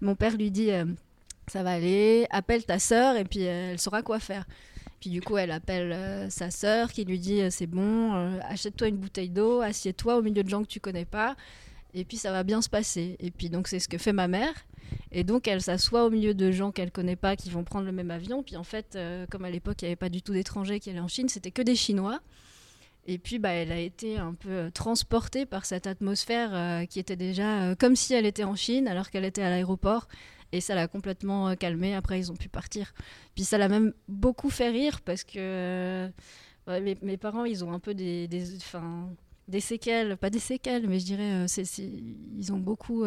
mon 0.01 0.15
père 0.15 0.37
lui 0.37 0.51
dit 0.51 0.71
euh, 0.71 0.85
ça 1.49 1.63
va 1.63 1.73
aller, 1.73 2.27
appelle 2.31 2.65
ta 2.65 2.79
sœur 2.79 3.17
et 3.17 3.25
puis 3.25 3.47
euh, 3.47 3.73
elle 3.73 3.81
saura 3.81 4.03
quoi 4.03 4.19
faire. 4.19 4.47
Puis 5.01 5.11
du 5.11 5.23
coup, 5.23 5.39
elle 5.39 5.51
appelle 5.51 5.93
euh, 5.93 6.31
sa 6.31 6.51
sœur 6.51 6.93
qui 6.93 7.05
lui 7.05 7.19
dit 7.19 7.41
c'est 7.51 7.67
bon, 7.67 8.13
achète-toi 8.43 8.89
une 8.89 8.99
bouteille 8.99 9.31
d'eau, 9.31 9.61
assieds-toi 9.61 10.17
au 10.17 10.23
milieu 10.23 10.43
de 10.43 10.49
gens 10.49 10.63
que 10.63 10.69
tu 10.69 10.81
connais 10.81 11.07
pas, 11.07 11.37
et 11.95 12.05
puis 12.05 12.19
ça 12.19 12.33
va 12.33 12.43
bien 12.43 12.61
se 12.61 12.69
passer. 12.69 13.17
Et 13.21 13.31
puis 13.31 13.49
donc 13.49 13.69
c'est 13.69 13.79
ce 13.79 13.89
que 13.89 13.99
fait 13.99 14.13
ma 14.13 14.29
mère. 14.29 14.53
Et 15.13 15.25
donc 15.25 15.49
elle 15.49 15.63
s'assoit 15.63 16.05
au 16.05 16.11
milieu 16.11 16.35
de 16.35 16.51
gens 16.51 16.71
qu'elle 16.73 16.91
connaît 16.91 17.17
pas, 17.17 17.37
qui 17.37 17.51
vont 17.51 17.65
prendre 17.65 17.87
le 17.87 17.93
même 17.93 18.11
avion. 18.11 18.43
Puis 18.43 18.57
en 18.57 18.65
fait, 18.65 18.99
comme 19.31 19.45
à 19.45 19.51
l'époque 19.51 19.81
il 19.83 19.87
n'y 19.87 19.89
avait 19.89 19.97
pas 19.97 20.09
du 20.09 20.21
tout 20.21 20.33
d'étrangers 20.33 20.81
qui 20.81 20.91
allaient 20.91 21.01
en 21.01 21.09
Chine, 21.09 21.29
c'était 21.29 21.51
que 21.51 21.63
des 21.63 21.77
Chinois. 21.77 22.21
Et 23.11 23.19
puis, 23.19 23.41
bah, 23.41 23.49
elle 23.49 23.73
a 23.73 23.79
été 23.81 24.19
un 24.19 24.35
peu 24.35 24.71
transportée 24.73 25.45
par 25.45 25.67
cette 25.67 25.89
atmosphère 25.89 26.55
euh, 26.55 26.85
qui 26.85 27.01
était 27.01 27.17
déjà 27.17 27.63
euh, 27.63 27.75
comme 27.75 27.97
si 27.97 28.15
elle 28.15 28.25
était 28.25 28.45
en 28.45 28.55
Chine 28.55 28.87
alors 28.87 29.11
qu'elle 29.11 29.25
était 29.25 29.43
à 29.43 29.51
l'aéroport. 29.51 30.07
Et 30.53 30.61
ça 30.61 30.77
l'a 30.77 30.87
complètement 30.87 31.49
euh, 31.49 31.55
calmée. 31.57 31.93
Après, 31.93 32.21
ils 32.21 32.31
ont 32.31 32.37
pu 32.37 32.49
partir. 32.49 32.95
Puis 33.35 33.43
ça 33.43 33.59
l'a 33.59 33.69
même 33.69 33.93
beaucoup 34.07 34.49
fait 34.49 34.69
rire 34.69 35.01
parce 35.01 35.25
que 35.25 36.09
mes, 36.69 37.17
parents, 37.17 37.45
ils 37.45 37.65
ont 37.65 37.73
un 37.73 37.81
peu 37.81 37.95
des, 37.95 38.29
des 38.29 38.45
des 39.49 39.61
séquelles, 39.61 40.17
pas 40.17 40.31
des 40.31 40.39
séquelles, 40.39 40.89
mais 40.89 41.01
je 41.01 41.05
dirais, 41.07 41.49
c'est, 41.49 41.65
ils 42.39 42.53
ont 42.53 42.61
beaucoup 42.61 43.05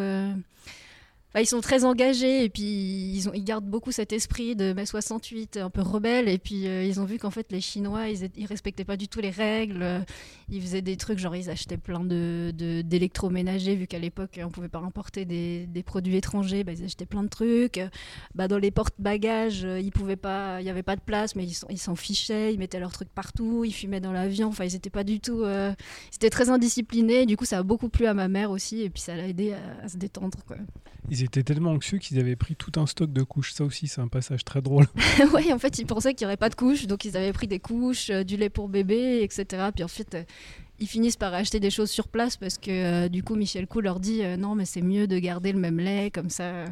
ils 1.41 1.47
sont 1.47 1.61
très 1.61 1.83
engagés 1.83 2.43
et 2.43 2.49
puis 2.49 2.63
ils, 2.63 3.43
gardent 3.43 3.65
beaucoup 3.65 3.91
cet 3.91 4.13
esprit 4.13 4.55
de 4.55 4.71
mai 4.73 4.85
68 4.85 5.57
un 5.57 5.71
peu 5.71 5.81
rebelle 5.81 6.29
et 6.29 6.37
puis 6.37 6.67
euh, 6.67 6.83
ils 6.83 6.99
ont 6.99 7.05
vu 7.05 7.17
qu'en 7.17 7.31
fait 7.31 7.51
les 7.51 7.59
Chinois 7.59 8.09
ils, 8.09 8.29
ils, 8.35 8.45
respectaient 8.45 8.85
pas 8.85 8.97
du 8.97 9.07
tout 9.07 9.19
les 9.19 9.31
règles. 9.31 10.05
Ils 10.49 10.61
faisaient 10.61 10.83
des 10.83 10.95
trucs 10.95 11.17
genre 11.17 11.35
ils 11.35 11.49
achetaient 11.49 11.77
plein 11.77 12.03
d'électroménagers 12.03 13.75
vu 13.75 13.87
qu'à 13.87 13.97
l'époque 13.97 14.39
on 14.43 14.49
pouvait 14.49 14.69
pas 14.69 14.79
importer 14.79 15.25
des, 15.25 15.83
produits 15.83 16.17
étrangers 16.17 16.63
bah, 16.63 16.73
ils 16.73 16.83
achetaient 16.83 17.07
plein 17.07 17.23
de 17.23 17.29
trucs. 17.29 17.81
Bah, 18.35 18.47
dans 18.47 18.59
les 18.59 18.69
porte-bagages 18.69 19.65
ils 19.81 19.91
pouvaient 19.91 20.15
pas 20.15 20.61
il 20.61 20.67
y 20.67 20.69
avait 20.69 20.83
pas 20.83 20.95
de 20.95 21.01
place 21.01 21.35
mais 21.35 21.45
ils, 21.45 21.77
s'en 21.79 21.95
fichaient 21.95 22.53
ils 22.53 22.59
mettaient 22.59 22.79
leurs 22.79 22.91
trucs 22.91 23.09
partout 23.09 23.63
ils 23.65 23.73
fumaient 23.73 24.01
dans 24.01 24.11
l'avion. 24.11 24.49
Enfin 24.49 24.65
ils 24.65 24.75
étaient 24.75 24.91
pas 24.91 25.03
du 25.03 25.19
tout 25.19 25.41
euh, 25.41 25.73
très 26.29 26.49
indisciplinés. 26.49 27.25
Du 27.25 27.37
coup 27.37 27.45
ça 27.45 27.57
a 27.57 27.63
beaucoup 27.63 27.89
plu 27.89 28.05
à 28.05 28.13
ma 28.13 28.27
mère 28.27 28.51
aussi 28.51 28.81
et 28.81 28.91
puis 28.91 29.01
ça 29.01 29.15
l'a 29.15 29.27
aidé 29.27 29.53
à, 29.53 29.89
se 29.89 29.97
détendre 29.97 30.37
étaient 31.23 31.43
tellement 31.43 31.71
anxieux 31.71 31.97
qu'ils 31.97 32.19
avaient 32.19 32.35
pris 32.35 32.55
tout 32.55 32.71
un 32.77 32.85
stock 32.85 33.11
de 33.11 33.23
couches. 33.23 33.53
Ça 33.53 33.63
aussi, 33.63 33.87
c'est 33.87 34.01
un 34.01 34.07
passage 34.07 34.43
très 34.43 34.61
drôle. 34.61 34.85
oui, 35.33 35.51
en 35.53 35.59
fait, 35.59 35.79
ils 35.79 35.85
pensaient 35.85 36.13
qu'il 36.13 36.25
n'y 36.25 36.29
aurait 36.29 36.37
pas 36.37 36.49
de 36.49 36.55
couches, 36.55 36.87
donc 36.87 37.05
ils 37.05 37.17
avaient 37.17 37.33
pris 37.33 37.47
des 37.47 37.59
couches, 37.59 38.09
euh, 38.09 38.23
du 38.23 38.37
lait 38.37 38.49
pour 38.49 38.69
bébé, 38.69 39.21
etc. 39.23 39.69
Puis 39.73 39.83
en 39.83 39.87
fait, 39.87 40.15
euh, 40.15 40.23
ils 40.79 40.87
finissent 40.87 41.17
par 41.17 41.33
acheter 41.33 41.59
des 41.59 41.69
choses 41.69 41.89
sur 41.89 42.07
place 42.07 42.37
parce 42.37 42.57
que 42.57 43.05
euh, 43.05 43.09
du 43.09 43.23
coup, 43.23 43.35
Michel 43.35 43.67
Cou 43.67 43.81
leur 43.81 43.99
dit 43.99 44.21
non, 44.37 44.55
mais 44.55 44.65
c'est 44.65 44.81
mieux 44.81 45.07
de 45.07 45.17
garder 45.19 45.51
le 45.51 45.59
même 45.59 45.79
lait, 45.79 46.11
comme 46.11 46.29
ça 46.29 46.65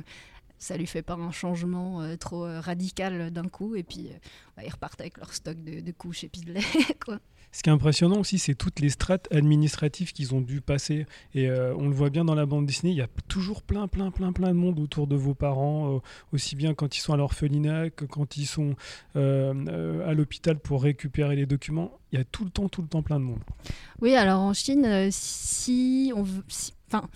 ça 0.57 0.77
lui 0.77 0.85
fait 0.85 1.01
pas 1.01 1.15
un 1.15 1.31
changement 1.31 2.03
trop 2.19 2.43
radical 2.43 3.31
d'un 3.31 3.47
coup. 3.47 3.75
Et 3.75 3.81
puis, 3.81 4.09
bah, 4.55 4.61
ils 4.63 4.69
repartent 4.69 5.01
avec 5.01 5.17
leur 5.17 5.33
stock 5.33 5.57
de, 5.63 5.79
de 5.79 5.91
couches 5.91 6.23
et 6.23 6.27
puis 6.29 6.41
de 6.41 6.53
lait. 6.53 6.61
Quoi. 7.03 7.19
Ce 7.51 7.63
qui 7.63 7.69
est 7.69 7.73
impressionnant 7.73 8.19
aussi, 8.19 8.39
c'est 8.39 8.55
toutes 8.55 8.79
les 8.79 8.89
strates 8.89 9.27
administratives 9.31 10.13
qu'ils 10.13 10.33
ont 10.33 10.41
dû 10.41 10.61
passer. 10.61 11.05
Et 11.35 11.49
euh, 11.49 11.75
on 11.77 11.89
le 11.89 11.93
voit 11.93 12.09
bien 12.09 12.23
dans 12.23 12.35
la 12.35 12.45
bande 12.45 12.65
dessinée, 12.65 12.91
il 12.91 12.97
y 12.97 13.01
a 13.01 13.09
toujours 13.27 13.61
plein, 13.61 13.87
plein, 13.87 14.09
plein, 14.11 14.31
plein 14.31 14.49
de 14.49 14.53
monde 14.53 14.79
autour 14.79 15.07
de 15.07 15.15
vos 15.15 15.33
parents, 15.33 15.95
euh, 15.95 15.99
aussi 16.33 16.55
bien 16.55 16.73
quand 16.73 16.97
ils 16.97 17.01
sont 17.01 17.13
à 17.13 17.17
l'orphelinat 17.17 17.89
que 17.89 18.05
quand 18.05 18.37
ils 18.37 18.45
sont 18.45 18.75
euh, 19.15 20.07
à 20.07 20.13
l'hôpital 20.13 20.59
pour 20.59 20.83
récupérer 20.83 21.35
les 21.35 21.45
documents. 21.45 21.91
Il 22.11 22.19
y 22.19 22.21
a 22.21 22.25
tout 22.25 22.43
le 22.43 22.49
temps, 22.49 22.69
tout 22.69 22.81
le 22.81 22.87
temps 22.87 23.03
plein 23.03 23.19
de 23.19 23.25
monde. 23.25 23.39
Oui, 24.01 24.15
alors 24.15 24.39
en 24.41 24.53
Chine, 24.53 25.09
si 25.11 26.11
on 26.15 26.23
veut. 26.23 26.43
enfin, 26.87 27.07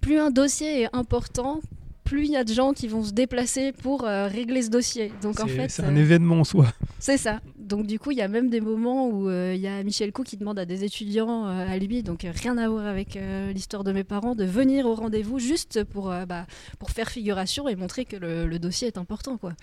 plus 0.00 0.18
un 0.18 0.30
dossier 0.30 0.82
est 0.82 0.94
important, 0.94 1.60
plus 2.04 2.26
il 2.26 2.32
y 2.32 2.36
a 2.36 2.44
de 2.44 2.52
gens 2.52 2.72
qui 2.72 2.86
vont 2.86 3.02
se 3.02 3.12
déplacer 3.12 3.72
pour 3.72 4.04
euh, 4.04 4.28
régler 4.28 4.62
ce 4.62 4.70
dossier. 4.70 5.12
Donc 5.22 5.40
en 5.40 5.46
fait, 5.46 5.70
c'est 5.70 5.82
un 5.82 5.96
événement 5.96 6.40
en 6.40 6.44
soi. 6.44 6.66
C'est 6.98 7.16
ça. 7.16 7.40
Donc 7.64 7.86
du 7.86 7.98
coup, 7.98 8.10
il 8.10 8.18
y 8.18 8.22
a 8.22 8.28
même 8.28 8.50
des 8.50 8.60
moments 8.60 9.08
où 9.08 9.28
euh, 9.28 9.54
il 9.54 9.60
y 9.60 9.66
a 9.66 9.82
Michel 9.82 10.12
Cou 10.12 10.22
qui 10.22 10.36
demande 10.36 10.58
à 10.58 10.64
des 10.64 10.84
étudiants 10.84 11.46
euh, 11.46 11.66
à 11.66 11.78
lui, 11.78 12.02
donc 12.02 12.26
rien 12.34 12.58
à 12.58 12.68
voir 12.68 12.86
avec 12.86 13.18
l'histoire 13.52 13.84
de 13.84 13.92
mes 13.92 14.04
parents, 14.04 14.34
de 14.34 14.44
venir 14.44 14.86
au 14.86 14.94
rendez-vous 14.94 15.38
juste 15.38 15.84
pour 15.84 16.12
bah, 16.26 16.46
pour 16.78 16.90
faire 16.90 17.10
figuration 17.10 17.68
et 17.68 17.76
montrer 17.76 18.04
que 18.04 18.16
le, 18.16 18.58
dossier 18.58 18.88
est 18.88 18.98
important, 18.98 19.36
quoi. 19.38 19.54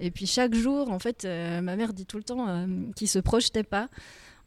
Et 0.00 0.10
puis 0.10 0.26
chaque 0.26 0.54
jour, 0.54 0.90
en 0.90 0.98
fait, 0.98 1.24
ma 1.24 1.76
mère 1.76 1.92
dit 1.92 2.06
tout 2.06 2.16
le 2.16 2.24
temps 2.24 2.66
qu'il 2.96 3.08
se 3.08 3.18
projetait 3.18 3.62
pas. 3.62 3.88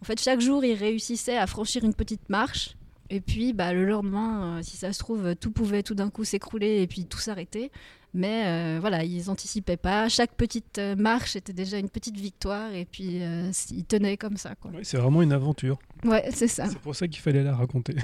En 0.01 0.05
fait, 0.05 0.19
chaque 0.19 0.41
jour, 0.41 0.63
il 0.63 0.73
réussissait 0.73 1.37
à 1.37 1.45
franchir 1.47 1.83
une 1.83 1.93
petite 1.93 2.29
marche 2.29 2.75
et 3.11 3.19
puis 3.19 3.51
bah, 3.51 3.73
le 3.73 3.85
lendemain, 3.85 4.59
euh, 4.59 4.63
si 4.63 4.77
ça 4.77 4.93
se 4.93 4.99
trouve, 4.99 5.35
tout 5.35 5.51
pouvait 5.51 5.83
tout 5.83 5.95
d'un 5.95 6.09
coup 6.09 6.23
s'écrouler 6.23 6.81
et 6.81 6.87
puis 6.87 7.05
tout 7.05 7.19
s'arrêter. 7.19 7.69
Mais 8.13 8.43
euh, 8.45 8.79
voilà, 8.81 9.03
ils 9.03 9.29
anticipaient 9.29 9.77
pas. 9.77 10.09
Chaque 10.09 10.35
petite 10.35 10.79
euh, 10.79 10.95
marche 10.95 11.35
était 11.35 11.53
déjà 11.53 11.77
une 11.77 11.89
petite 11.89 12.17
victoire 12.17 12.73
et 12.73 12.85
puis 12.85 13.21
ils 13.71 13.85
tenaient 13.85 14.17
comme 14.17 14.37
ça. 14.37 14.53
c'est 14.83 14.97
vraiment 14.97 15.21
une 15.21 15.31
aventure. 15.31 15.79
Ouais, 16.03 16.29
c'est 16.33 16.47
ça. 16.47 16.67
C'est 16.67 16.79
pour 16.79 16.95
ça 16.95 17.07
qu'il 17.07 17.21
fallait 17.21 17.43
la 17.43 17.55
raconter. 17.55 17.95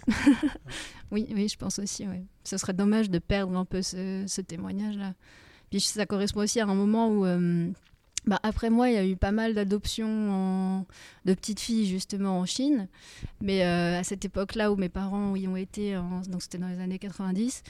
oui, 1.11 1.27
oui, 1.33 1.49
je 1.49 1.57
pense 1.57 1.79
aussi. 1.79 2.07
Ouais. 2.07 2.23
Ce 2.43 2.57
serait 2.57 2.73
dommage 2.73 3.09
de 3.09 3.19
perdre 3.19 3.57
un 3.57 3.65
peu 3.65 3.81
ce, 3.81 4.23
ce 4.27 4.41
témoignage-là. 4.41 5.13
Puis 5.69 5.81
ça 5.81 6.05
correspond 6.05 6.41
aussi 6.41 6.61
à 6.61 6.63
un 6.63 6.75
moment 6.75 7.09
où 7.09 7.25
bah, 8.25 8.39
après 8.43 8.69
moi, 8.69 8.89
il 8.89 8.95
y 8.95 8.97
a 8.97 9.05
eu 9.05 9.15
pas 9.15 9.31
mal 9.31 9.53
d'adoptions 9.53 10.85
de 11.25 11.33
petites 11.33 11.59
filles 11.59 11.87
justement 11.87 12.39
en 12.39 12.45
Chine. 12.45 12.87
Mais 13.41 13.65
euh, 13.65 13.99
à 13.99 14.03
cette 14.03 14.23
époque-là 14.23 14.71
où 14.71 14.75
mes 14.75 14.89
parents 14.89 15.35
y 15.35 15.47
ont 15.47 15.57
été, 15.57 15.95
donc 16.29 16.41
c'était 16.41 16.57
dans 16.57 16.67
les 16.67 16.79
années 16.79 16.99
90, 16.99 17.63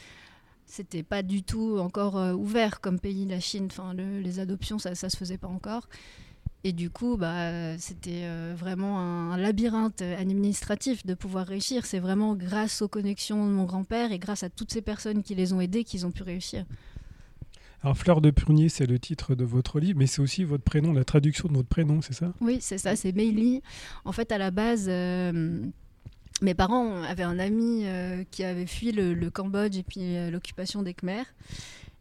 c'était 0.67 1.03
pas 1.03 1.23
du 1.23 1.43
tout 1.43 1.79
encore 1.79 2.17
euh, 2.17 2.33
ouvert 2.33 2.81
comme 2.81 2.99
pays 2.99 3.25
la 3.25 3.39
Chine. 3.39 3.67
Enfin, 3.71 3.93
les 3.93 4.39
adoptions, 4.39 4.77
ça, 4.77 4.93
ça 4.93 5.09
se 5.09 5.17
faisait 5.17 5.37
pas 5.37 5.47
encore. 5.47 5.87
Et 6.63 6.73
du 6.73 6.89
coup, 6.89 7.17
bah, 7.17 7.77
c'était 7.77 8.23
euh, 8.23 8.53
vraiment 8.55 8.99
un, 8.99 9.37
labyrinthe 9.37 10.01
administratif 10.01 11.05
de 11.05 11.13
pouvoir 11.13 11.47
réussir. 11.47 11.85
C'est 11.85 11.99
vraiment 11.99 12.35
grâce 12.35 12.81
aux 12.81 12.87
connexions 12.87 13.47
de 13.47 13.51
mon 13.51 13.63
grand-père 13.63 14.11
et 14.11 14.19
grâce 14.19 14.43
à 14.43 14.49
toutes 14.49 14.71
ces 14.71 14.81
personnes 14.81 15.23
qui 15.23 15.33
les 15.33 15.53
ont 15.53 15.61
aidés 15.61 15.83
qu'ils 15.83 16.05
ont 16.05 16.11
pu 16.11 16.23
réussir. 16.23 16.65
Alors, 17.83 17.95
Fleur 17.95 18.21
de 18.21 18.31
Prunier, 18.31 18.69
c'est 18.69 18.87
le 18.87 18.97
titre 18.97 19.35
de 19.35 19.45
votre 19.45 19.79
livre, 19.79 19.99
mais 19.99 20.07
c'est 20.07 20.21
aussi 20.21 20.43
votre 20.43 20.63
prénom, 20.63 20.93
la 20.93 21.05
traduction 21.05 21.47
de 21.47 21.53
votre 21.53 21.69
prénom, 21.69 22.01
c'est 22.01 22.13
ça? 22.13 22.33
Oui, 22.41 22.57
c'est 22.59 22.79
ça, 22.79 22.95
c'est 22.95 23.11
Meili. 23.11 23.61
En 24.03 24.11
fait, 24.11 24.31
à 24.31 24.37
la 24.37 24.49
base, 24.49 24.87
euh, 24.89 25.61
mes 26.41 26.53
parents 26.53 27.01
avaient 27.03 27.23
un 27.23 27.39
ami 27.39 27.83
euh, 27.85 28.23
qui 28.31 28.43
avait 28.43 28.67
fui 28.67 28.91
le, 28.91 29.29
Cambodge 29.29 29.77
et 29.77 29.83
puis 29.83 30.17
euh, 30.17 30.29
l'occupation 30.29 30.83
des 30.83 30.93
Khmers 30.93 31.25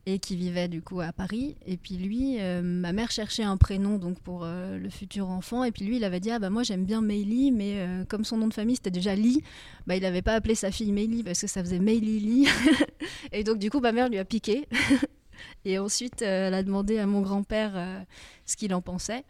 et 0.09 0.18
qui 0.18 0.37
vivait 0.37 0.68
du 0.68 0.83
coup 0.83 1.01
à 1.01 1.12
Paris. 1.12 1.57
Et 1.66 1.77
puis 1.77 1.96
lui, 1.96 2.38
ma 2.62 2.92
mère 2.92 3.11
cherchait 3.11 3.42
un 3.42 3.57
prénom 3.57 3.99
donc 3.99 4.20
pour 4.20 4.46
le 4.46 4.88
futur 4.88 5.29
enfant. 5.29 5.64
Et 5.64 5.72
puis 5.72 5.85
lui, 5.85 5.96
il 5.96 6.05
avait 6.05 6.20
dit 6.20 6.31
ah 6.31 6.38
bah 6.38 6.49
moi 6.49 6.62
j'aime 6.62 6.85
bien 6.85 7.01
Meili, 7.01 7.51
mais 7.51 7.85
comme 8.09 8.25
son 8.25 8.37
nom 8.37 8.46
de 8.46 8.55
famille 8.55 8.77
c'était 8.77 8.92
déjà 8.92 9.16
Li, 9.16 9.42
bah 9.88 9.96
il 9.96 10.03
n'avait 10.03 10.22
pas 10.22 10.35
appelé 10.35 10.55
sa 10.55 10.70
fille 10.70 10.92
Meili 10.92 11.25
parce 11.25 11.40
que 11.40 11.49
ça 11.49 11.61
faisait 11.61 11.81
Meili 11.81 12.20
Li. 12.20 12.49
et 13.33 13.42
donc 13.42 13.59
du 13.59 13.68
coup 13.68 13.81
ma 13.81 13.90
mère 13.90 14.09
lui 14.09 14.18
a 14.18 14.25
piqué. 14.25 14.68
Et 15.64 15.79
ensuite, 15.79 16.22
euh, 16.22 16.49
elle 16.49 16.55
a 16.55 16.62
demandé 16.62 16.99
à 16.99 17.07
mon 17.07 17.20
grand-père 17.20 17.72
euh, 17.75 18.01
ce 18.44 18.57
qu'il 18.57 18.75
en 18.75 18.81
pensait. 18.81 19.25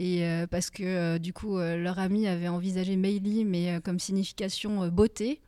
Et 0.00 0.24
euh, 0.24 0.46
parce 0.46 0.70
que 0.70 1.18
du 1.18 1.32
coup, 1.32 1.58
leur 1.58 1.98
ami 1.98 2.28
avait 2.28 2.48
envisagé 2.48 2.96
Meili, 2.96 3.44
mais 3.44 3.80
comme 3.82 3.98
signification 3.98 4.88
beauté. 4.88 5.40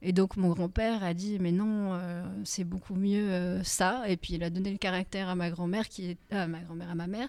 Et 0.00 0.12
donc 0.12 0.36
mon 0.36 0.50
grand-père 0.50 1.02
a 1.02 1.12
dit 1.12 1.38
mais 1.40 1.50
non, 1.50 1.98
c'est 2.44 2.64
beaucoup 2.64 2.94
mieux 2.94 3.60
ça. 3.64 4.08
Et 4.08 4.16
puis 4.16 4.34
il 4.34 4.44
a 4.44 4.50
donné 4.50 4.70
le 4.70 4.78
caractère 4.78 5.28
à 5.28 5.34
ma 5.34 5.50
grand-mère 5.50 5.88
qui 5.88 6.10
est 6.10 6.18
à 6.30 6.46
ma 6.46 6.60
grand-mère 6.60 6.90
à 6.90 6.94
ma 6.94 7.06
mère, 7.06 7.28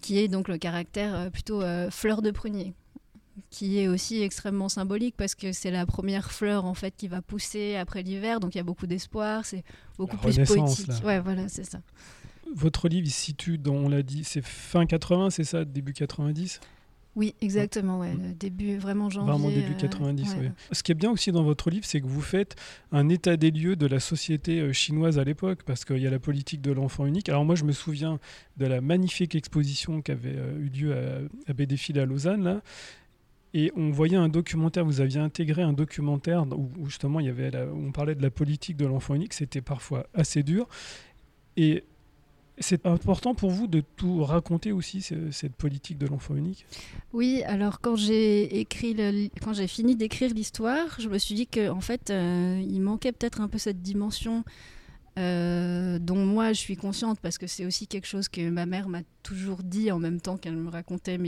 qui 0.00 0.18
est 0.18 0.28
donc 0.28 0.48
le 0.48 0.58
caractère 0.58 1.30
plutôt 1.30 1.62
fleur 1.90 2.22
de 2.22 2.30
prunier 2.30 2.74
qui 3.50 3.78
est 3.78 3.88
aussi 3.88 4.22
extrêmement 4.22 4.68
symbolique 4.68 5.14
parce 5.16 5.34
que 5.34 5.52
c'est 5.52 5.70
la 5.70 5.86
première 5.86 6.32
fleur 6.32 6.64
en 6.64 6.74
fait 6.74 6.94
qui 6.96 7.08
va 7.08 7.22
pousser 7.22 7.76
après 7.76 8.02
l'hiver, 8.02 8.40
donc 8.40 8.54
il 8.54 8.58
y 8.58 8.60
a 8.60 8.64
beaucoup 8.64 8.86
d'espoir, 8.86 9.44
c'est 9.44 9.64
beaucoup 9.98 10.16
plus 10.16 10.38
poétique. 10.44 10.90
Ouais, 11.04 11.20
voilà, 11.20 11.48
c'est 11.48 11.64
ça. 11.64 11.80
Votre 12.54 12.88
livre 12.88 13.06
il 13.06 13.10
se 13.10 13.20
situe, 13.20 13.58
dans, 13.58 13.74
on 13.74 13.88
l'a 13.88 14.02
dit, 14.02 14.24
c'est 14.24 14.44
fin 14.44 14.86
80, 14.86 15.30
c'est 15.30 15.44
ça, 15.44 15.64
début 15.64 15.92
90 15.92 16.60
oui, 17.14 17.34
exactement, 17.42 17.98
ouais. 18.00 18.14
début 18.38 18.78
vraiment 18.78 19.10
janvier. 19.10 19.32
Vraiment 19.32 19.50
début 19.50 19.74
90, 19.76 20.34
euh, 20.38 20.48
Ce 20.70 20.82
qui 20.82 20.92
est 20.92 20.94
bien 20.94 21.10
aussi 21.10 21.30
dans 21.30 21.42
votre 21.42 21.68
livre, 21.68 21.84
c'est 21.84 22.00
que 22.00 22.06
vous 22.06 22.22
faites 22.22 22.56
un 22.90 23.10
état 23.10 23.36
des 23.36 23.50
lieux 23.50 23.76
de 23.76 23.86
la 23.86 24.00
société 24.00 24.60
euh, 24.60 24.72
chinoise 24.72 25.18
à 25.18 25.24
l'époque, 25.24 25.62
parce 25.66 25.84
qu'il 25.84 25.98
y 25.98 26.06
a 26.06 26.10
la 26.10 26.18
politique 26.18 26.62
de 26.62 26.72
l'enfant 26.72 27.04
unique. 27.04 27.28
Alors 27.28 27.44
moi, 27.44 27.54
je 27.54 27.64
me 27.64 27.72
souviens 27.72 28.18
de 28.56 28.64
la 28.64 28.80
magnifique 28.80 29.34
exposition 29.34 30.00
qui 30.00 30.10
avait 30.10 30.36
euh, 30.36 30.58
eu 30.58 30.70
lieu 30.70 30.94
à, 30.94 31.50
à 31.50 31.52
Bédéfil 31.52 31.98
à 31.98 32.06
Lausanne, 32.06 32.44
là, 32.44 32.62
et 33.54 33.70
on 33.76 33.90
voyait 33.90 34.16
un 34.16 34.30
documentaire, 34.30 34.84
vous 34.84 35.02
aviez 35.02 35.20
intégré 35.20 35.62
un 35.62 35.74
documentaire 35.74 36.46
où, 36.56 36.70
justement 36.86 37.20
il 37.20 37.26
y 37.26 37.28
avait 37.28 37.50
on 37.74 37.92
parlait 37.92 38.14
de 38.14 38.22
la 38.22 38.30
politique 38.30 38.78
de 38.78 38.86
l'enfant 38.86 39.14
unique, 39.14 39.34
c'était 39.34 39.60
parfois 39.60 40.06
assez 40.14 40.42
dur. 40.42 40.66
Et 41.58 41.84
c'est 42.58 42.86
important 42.86 43.34
pour 43.34 43.50
vous 43.50 43.66
de 43.66 43.82
tout 43.96 44.24
raconter 44.24 44.72
aussi 44.72 45.02
cette 45.02 45.54
politique 45.54 45.98
de 45.98 46.06
l'enfant 46.06 46.34
unique? 46.34 46.66
Oui, 47.12 47.42
alors 47.44 47.80
quand 47.80 47.96
j'ai 47.96 48.66
fini 49.68 49.96
d'écrire 49.96 50.32
l'histoire, 50.34 51.00
je 51.00 51.08
me 51.08 51.18
suis 51.18 51.34
dit 51.34 51.46
qu'en 51.46 51.76
en 51.76 51.80
fait, 51.80 52.10
euh, 52.10 52.62
il 52.64 52.80
manquait 52.80 53.12
peut-être 53.12 53.40
un 53.40 53.48
peu 53.48 53.58
cette 53.58 53.82
dimension 53.82 54.44
euh, 55.18 55.98
je 56.52 56.58
suis 56.58 56.76
consciente 56.76 57.20
parce 57.20 57.38
que 57.38 57.46
c'est 57.46 57.64
aussi 57.64 57.86
quelque 57.86 58.06
chose 58.06 58.28
que 58.28 58.48
ma 58.48 58.66
mère 58.66 58.88
m'a 58.88 59.02
toujours 59.22 59.62
dit 59.62 59.90
en 59.90 59.98
même 59.98 60.20
temps 60.20 60.36
qu'elle 60.36 60.56
me 60.56 60.70
racontait 60.70 61.18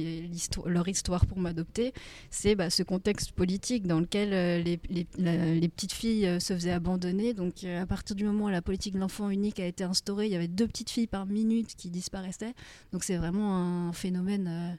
leur 0.67 0.89
histoire 0.89 1.27
pour 1.27 1.39
m'adopter, 1.39 1.93
c'est 2.31 2.55
bah, 2.55 2.71
ce 2.71 2.83
contexte 2.83 3.33
politique 3.33 3.87
dans 3.87 4.01
lequel 4.01 4.33
euh, 4.33 4.63
les, 4.63 5.69
petites 5.69 5.93
filles 5.93 6.27
euh, 6.27 6.41
se 6.41 6.55
faisaient 6.55 6.73
abandonner. 6.73 7.35
Donc 7.35 7.65
à 7.65 7.87
partir 7.87 8.17
du 8.17 8.25
moment 8.25 8.47
où 8.47 8.49
la 8.49 8.63
politique 8.63 8.95
de 8.95 9.01
l'enfant 9.01 9.31
unique 9.31 9.61
a 9.61 9.67
été 9.67 9.85
instaurée, 9.85 10.27
il 10.27 10.33
y 10.33 10.37
avait 10.37 10.49
deux 10.49 10.67
petites 10.67 10.91
filles 10.91 11.07
par 11.07 11.27
minute 11.27 11.75
qui 11.77 11.91
disparaissaient. 11.91 12.55
Donc 12.93 13.05
c'est 13.05 13.17
vraiment 13.17 13.89
un 13.89 13.93
phénomène 13.93 14.79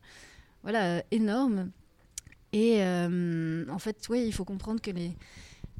voilà, 0.63 1.03
énorme. 1.11 1.71
Et 2.53 2.81
en 2.83 3.79
fait, 3.79 3.97
oui, 4.09 4.23
il 4.25 4.33
faut 4.33 4.45
comprendre 4.45 4.81
que 4.81 4.91
les 4.91 5.15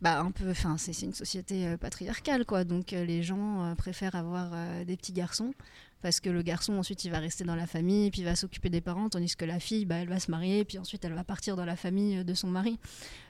bah, 0.01 0.19
un 0.19 0.31
peu, 0.31 0.49
enfin, 0.51 0.77
c'est 0.77 0.99
une 1.01 1.13
société 1.13 1.67
euh, 1.67 1.77
patriarcale, 1.77 2.45
quoi. 2.45 2.63
Donc, 2.63 2.93
euh, 2.93 3.05
les 3.05 3.23
gens 3.23 3.63
euh, 3.63 3.75
préfèrent 3.75 4.15
avoir 4.15 4.51
des 4.85 4.97
petits 4.97 5.13
garçons 5.13 5.53
parce 6.01 6.19
que 6.19 6.29
le 6.29 6.43
garçon 6.43 6.73
ensuite 6.73 7.03
il 7.03 7.09
va 7.09 7.17
rester 7.17 7.45
dans 7.45 7.55
la 7.55 7.65
famille, 7.65 8.11
puis 8.11 8.21
il 8.21 8.25
va 8.25 8.35
s'occuper 8.35 8.69
des 8.69 8.81
parents, 8.81 9.09
tandis 9.09 9.35
que 9.35 9.45
la 9.45 9.59
fille, 9.59 9.85
bah, 9.85 9.95
elle 9.95 10.07
va 10.09 10.19
se 10.19 10.29
marier, 10.29 10.63
puis 10.63 10.77
ensuite 10.77 11.03
elle 11.03 11.13
va 11.13 11.23
partir 11.23 11.55
dans 11.55 11.65
la 11.65 11.75
famille 11.75 12.23
de 12.23 12.33
son 12.35 12.47
mari. 12.47 12.77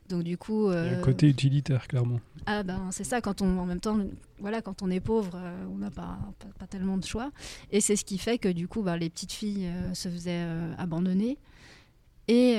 Donc 0.10 0.24
du 0.24 0.38
coup, 0.38 0.70
Il 0.70 0.74
y 0.74 0.78
a 0.78 0.80
euh, 0.80 1.02
côté 1.02 1.30
utilitaire, 1.30 1.88
clairement. 1.88 2.20
ah 2.48 2.64
ben 2.64 2.90
c'est 2.92 3.06
ça 3.06 3.22
quand 3.22 3.42
on 3.42 3.58
en 3.60 3.66
même 3.66 3.80
temps 3.80 3.98
voilà 4.40 4.62
quand 4.62 4.82
on 4.82 4.92
est 4.92 5.00
pauvre 5.00 5.32
euh, 5.36 5.66
on 5.72 5.78
n'a 5.78 5.90
pas, 5.90 6.20
pas, 6.38 6.48
pas 6.60 6.68
tellement 6.68 6.98
de 6.98 7.06
choix 7.06 7.32
et 7.72 7.80
c'est 7.80 7.96
ce 7.96 8.04
qui 8.04 8.18
fait 8.18 8.38
que 8.40 8.50
du 8.50 8.68
coup 8.68 8.82
ben, 8.82 8.98
les 8.98 9.10
petites 9.10 9.32
filles 9.32 9.68
euh, 9.68 9.94
se 9.94 10.10
faisaient 10.10 10.46
abandonner 10.78 11.38
et 12.28 12.58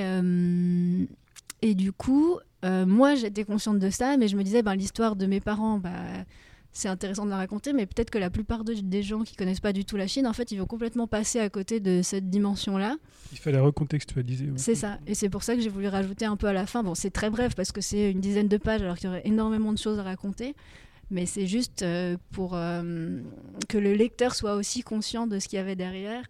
et 1.61 1.75
du 1.75 1.91
coup 1.91 2.39
euh, 2.65 2.85
moi 2.85 3.15
j'étais 3.15 3.43
consciente 3.43 3.79
de 3.79 3.89
ça 3.89 4.17
mais 4.17 4.27
je 4.27 4.35
me 4.35 4.43
disais 4.43 4.63
ben 4.63 4.75
l'histoire 4.75 5.15
de 5.15 5.25
mes 5.25 5.39
parents 5.39 5.77
bah 5.79 5.91
c'est 6.73 6.89
intéressant 6.89 7.25
de 7.25 7.31
la 7.31 7.37
raconter, 7.37 7.73
mais 7.73 7.87
peut-être 7.87 8.11
que 8.11 8.19
la 8.19 8.29
plupart 8.29 8.63
de- 8.63 8.73
des 8.75 9.01
gens 9.01 9.23
qui 9.23 9.35
connaissent 9.35 9.61
pas 9.61 9.73
du 9.73 9.83
tout 9.83 9.97
la 9.97 10.05
Chine, 10.05 10.27
en 10.27 10.33
fait, 10.33 10.51
ils 10.51 10.59
vont 10.59 10.67
complètement 10.67 11.07
passer 11.07 11.39
à 11.39 11.49
côté 11.49 11.79
de 11.79 12.01
cette 12.03 12.29
dimension-là. 12.29 12.97
Il 13.31 13.39
fallait 13.39 13.57
recontextualiser. 13.59 14.45
ouais. 14.45 14.57
C'est 14.57 14.75
ça. 14.75 14.99
Et 15.07 15.15
c'est 15.15 15.29
pour 15.29 15.41
ça 15.41 15.55
que 15.55 15.61
j'ai 15.61 15.69
voulu 15.69 15.87
rajouter 15.87 16.25
un 16.25 16.35
peu 16.35 16.45
à 16.45 16.53
la 16.53 16.67
fin. 16.67 16.83
Bon, 16.83 16.93
c'est 16.93 17.09
très 17.09 17.31
bref 17.31 17.55
parce 17.55 17.71
que 17.71 17.81
c'est 17.81 18.11
une 18.11 18.19
dizaine 18.19 18.47
de 18.47 18.57
pages 18.57 18.83
alors 18.83 18.95
qu'il 18.97 19.07
y 19.07 19.09
aurait 19.09 19.23
énormément 19.25 19.73
de 19.73 19.79
choses 19.79 19.97
à 19.97 20.03
raconter. 20.03 20.55
Mais 21.09 21.25
c'est 21.25 21.47
juste 21.47 21.81
euh, 21.81 22.15
pour 22.31 22.51
euh, 22.53 23.21
que 23.69 23.79
le 23.79 23.93
lecteur 23.95 24.35
soit 24.35 24.53
aussi 24.53 24.83
conscient 24.83 25.25
de 25.25 25.39
ce 25.39 25.47
qu'il 25.47 25.57
y 25.57 25.59
avait 25.59 25.77
derrière. 25.77 26.25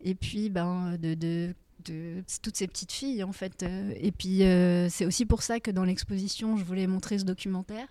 Et 0.00 0.14
puis, 0.14 0.48
ben, 0.48 0.96
de, 1.02 1.12
de, 1.12 1.54
de 1.84 2.22
toutes 2.42 2.56
ces 2.56 2.66
petites 2.66 2.92
filles, 2.92 3.22
en 3.24 3.32
fait. 3.32 3.62
Euh, 3.62 3.92
Et 4.00 4.12
puis, 4.12 4.42
euh, 4.42 4.88
c'est 4.88 5.06
aussi 5.06 5.26
pour 5.26 5.42
ça 5.42 5.60
que 5.60 5.70
dans 5.70 5.84
l'exposition, 5.84 6.56
je 6.56 6.64
voulais 6.64 6.86
montrer 6.86 7.18
ce 7.18 7.24
documentaire. 7.24 7.86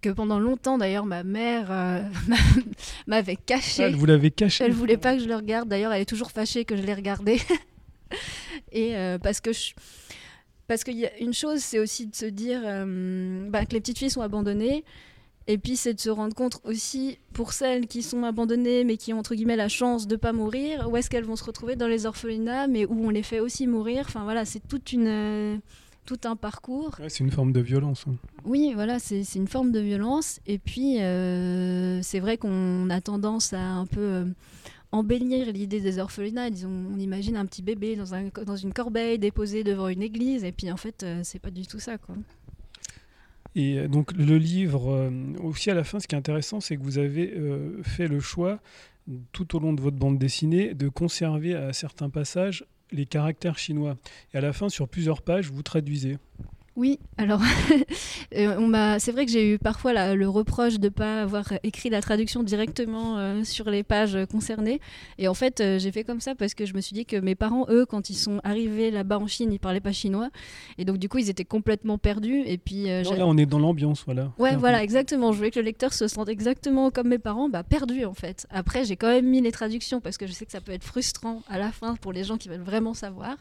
Que 0.00 0.10
pendant 0.10 0.38
longtemps, 0.38 0.78
d'ailleurs, 0.78 1.06
ma 1.06 1.24
mère 1.24 1.70
euh, 1.70 2.02
m'avait 3.06 3.36
caché. 3.36 3.84
Ah, 3.84 3.90
vous 3.90 4.06
caché. 4.30 4.64
Elle 4.64 4.72
voulait 4.72 4.96
pas 4.96 5.16
que 5.16 5.22
je 5.22 5.28
le 5.28 5.36
regarde. 5.36 5.68
D'ailleurs, 5.68 5.92
elle 5.92 6.02
est 6.02 6.06
toujours 6.06 6.30
fâchée 6.30 6.64
que 6.64 6.76
je 6.76 6.82
l'ai 6.82 6.94
regardé. 6.94 7.40
Et 8.72 8.96
euh, 8.96 9.18
parce 9.18 9.40
que 9.40 9.52
je... 9.52 9.72
parce 10.66 10.84
qu'il 10.84 10.98
y 10.98 11.06
a 11.06 11.18
une 11.18 11.34
chose, 11.34 11.60
c'est 11.60 11.78
aussi 11.78 12.06
de 12.06 12.14
se 12.14 12.26
dire 12.26 12.60
bah, 13.50 13.64
que 13.66 13.72
les 13.72 13.80
petites 13.80 13.98
filles 13.98 14.10
sont 14.10 14.20
abandonnées. 14.22 14.84
Et 15.46 15.58
puis 15.58 15.76
c'est 15.76 15.92
de 15.94 16.00
se 16.00 16.08
rendre 16.10 16.34
compte 16.34 16.60
aussi 16.64 17.18
pour 17.34 17.52
celles 17.52 17.86
qui 17.86 18.02
sont 18.02 18.24
abandonnées 18.24 18.82
mais 18.84 18.96
qui 18.96 19.12
ont 19.12 19.18
entre 19.18 19.34
guillemets 19.34 19.56
la 19.56 19.68
chance 19.68 20.06
de 20.06 20.16
pas 20.16 20.32
mourir, 20.32 20.88
où 20.90 20.96
est-ce 20.96 21.10
qu'elles 21.10 21.24
vont 21.24 21.36
se 21.36 21.44
retrouver 21.44 21.76
dans 21.76 21.86
les 21.88 22.06
orphelinats 22.06 22.66
mais 22.66 22.86
où 22.86 23.04
on 23.04 23.10
les 23.10 23.22
fait 23.22 23.40
aussi 23.40 23.66
mourir. 23.66 24.04
Enfin 24.06 24.24
voilà, 24.24 24.44
c'est 24.46 24.66
toute 24.66 24.92
une 24.92 25.06
euh, 25.06 25.56
tout 26.06 26.20
un 26.24 26.36
parcours. 26.36 26.96
Ouais, 27.00 27.08
c'est 27.08 27.24
une 27.24 27.30
forme 27.30 27.52
de 27.52 27.60
violence. 27.60 28.04
hein. 28.08 28.14
Oui, 28.44 28.72
voilà, 28.74 28.98
c'est 28.98 29.22
une 29.34 29.48
forme 29.48 29.72
de 29.72 29.80
violence. 29.80 30.38
Et 30.46 30.58
puis, 30.58 31.00
euh, 31.00 32.02
c'est 32.02 32.20
vrai 32.20 32.36
qu'on 32.36 32.90
a 32.90 33.00
tendance 33.00 33.54
à 33.54 33.62
un 33.62 33.86
peu 33.86 34.00
euh, 34.00 34.24
embellir 34.92 35.50
l'idée 35.50 35.80
des 35.80 35.98
orphelinats. 35.98 36.50
Disons, 36.50 36.70
on 36.94 36.98
imagine 36.98 37.36
un 37.36 37.46
petit 37.46 37.62
bébé 37.62 37.96
dans, 37.96 38.12
un, 38.14 38.24
dans 38.44 38.56
une 38.56 38.74
corbeille 38.74 39.18
déposé 39.18 39.64
devant 39.64 39.88
une 39.88 40.02
église. 40.02 40.44
Et 40.44 40.52
puis, 40.52 40.70
en 40.70 40.76
fait, 40.76 41.06
c'est 41.22 41.38
pas 41.38 41.50
du 41.50 41.66
tout 41.66 41.80
ça, 41.80 41.96
quoi. 41.96 42.16
Et 43.54 43.78
euh, 43.78 43.88
donc 43.88 44.12
le 44.12 44.36
livre, 44.38 44.90
euh, 44.90 45.10
aussi 45.42 45.70
à 45.70 45.74
la 45.74 45.84
fin, 45.84 46.00
ce 46.00 46.06
qui 46.06 46.14
est 46.14 46.18
intéressant, 46.18 46.60
c'est 46.60 46.76
que 46.76 46.82
vous 46.82 46.98
avez 46.98 47.32
euh, 47.34 47.82
fait 47.82 48.08
le 48.08 48.20
choix, 48.20 48.60
tout 49.32 49.54
au 49.56 49.60
long 49.60 49.72
de 49.72 49.80
votre 49.80 49.96
bande 49.96 50.18
dessinée, 50.18 50.74
de 50.74 50.88
conserver 50.88 51.54
à 51.54 51.72
certains 51.72 52.10
passages 52.10 52.64
les 52.90 53.06
caractères 53.06 53.58
chinois. 53.58 53.96
Et 54.32 54.38
à 54.38 54.40
la 54.40 54.52
fin, 54.52 54.68
sur 54.68 54.88
plusieurs 54.88 55.22
pages, 55.22 55.50
vous 55.50 55.62
traduisez. 55.62 56.18
Oui, 56.76 56.98
alors 57.18 57.40
euh, 58.36 58.96
c'est 58.98 59.12
vrai 59.12 59.26
que 59.26 59.30
j'ai 59.30 59.52
eu 59.54 59.58
parfois 59.58 59.92
la- 59.92 60.14
le 60.14 60.28
reproche 60.28 60.74
de 60.80 60.86
ne 60.86 60.88
pas 60.88 61.22
avoir 61.22 61.52
écrit 61.62 61.88
la 61.88 62.00
traduction 62.02 62.42
directement 62.42 63.16
euh, 63.18 63.44
sur 63.44 63.70
les 63.70 63.82
pages 63.84 64.18
concernées. 64.30 64.80
Et 65.18 65.28
en 65.28 65.34
fait, 65.34 65.60
euh, 65.60 65.78
j'ai 65.78 65.92
fait 65.92 66.02
comme 66.04 66.20
ça 66.20 66.34
parce 66.34 66.54
que 66.54 66.66
je 66.66 66.74
me 66.74 66.80
suis 66.80 66.94
dit 66.94 67.06
que 67.06 67.16
mes 67.16 67.34
parents, 67.36 67.66
eux, 67.68 67.86
quand 67.86 68.10
ils 68.10 68.16
sont 68.16 68.40
arrivés 68.42 68.90
là-bas 68.90 69.18
en 69.18 69.26
Chine, 69.28 69.52
ils 69.52 69.58
parlaient 69.60 69.80
pas 69.80 69.92
chinois. 69.92 70.30
Et 70.78 70.84
donc 70.84 70.98
du 70.98 71.08
coup, 71.08 71.18
ils 71.18 71.30
étaient 71.30 71.44
complètement 71.44 71.96
perdus. 71.98 72.42
Et 72.46 72.58
puis, 72.58 72.90
euh, 72.90 73.02
Non, 73.04 73.12
là, 73.14 73.26
on 73.26 73.36
est 73.36 73.46
dans 73.46 73.60
l'ambiance, 73.60 74.02
voilà. 74.04 74.24
Ouais, 74.24 74.30
Clairement. 74.48 74.58
voilà, 74.60 74.82
exactement. 74.82 75.30
Je 75.32 75.36
voulais 75.38 75.50
que 75.52 75.60
le 75.60 75.64
lecteur 75.66 75.92
se 75.92 76.08
sente 76.08 76.28
exactement 76.28 76.90
comme 76.90 77.08
mes 77.08 77.18
parents, 77.18 77.48
bah, 77.48 77.62
perdu 77.62 78.04
en 78.04 78.14
fait. 78.14 78.46
Après, 78.50 78.84
j'ai 78.84 78.96
quand 78.96 79.08
même 79.08 79.26
mis 79.28 79.40
les 79.40 79.52
traductions 79.52 80.00
parce 80.00 80.18
que 80.18 80.26
je 80.26 80.32
sais 80.32 80.44
que 80.44 80.52
ça 80.52 80.60
peut 80.60 80.72
être 80.72 80.84
frustrant 80.84 81.42
à 81.48 81.58
la 81.58 81.70
fin 81.70 81.94
pour 81.96 82.12
les 82.12 82.24
gens 82.24 82.36
qui 82.36 82.48
veulent 82.48 82.60
vraiment 82.62 82.94
savoir. 82.94 83.36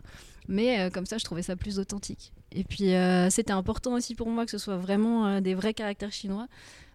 Mais 0.49 0.89
comme 0.91 1.05
ça, 1.05 1.17
je 1.17 1.23
trouvais 1.23 1.41
ça 1.41 1.55
plus 1.55 1.79
authentique. 1.79 2.33
Et 2.55 2.63
puis, 2.63 2.93
euh, 2.93 3.29
c'était 3.29 3.53
important 3.53 3.93
aussi 3.93 4.15
pour 4.15 4.29
moi 4.29 4.45
que 4.45 4.51
ce 4.51 4.57
soit 4.57 4.77
vraiment 4.77 5.25
euh, 5.27 5.41
des 5.41 5.55
vrais 5.55 5.73
caractères 5.73 6.11
chinois. 6.11 6.47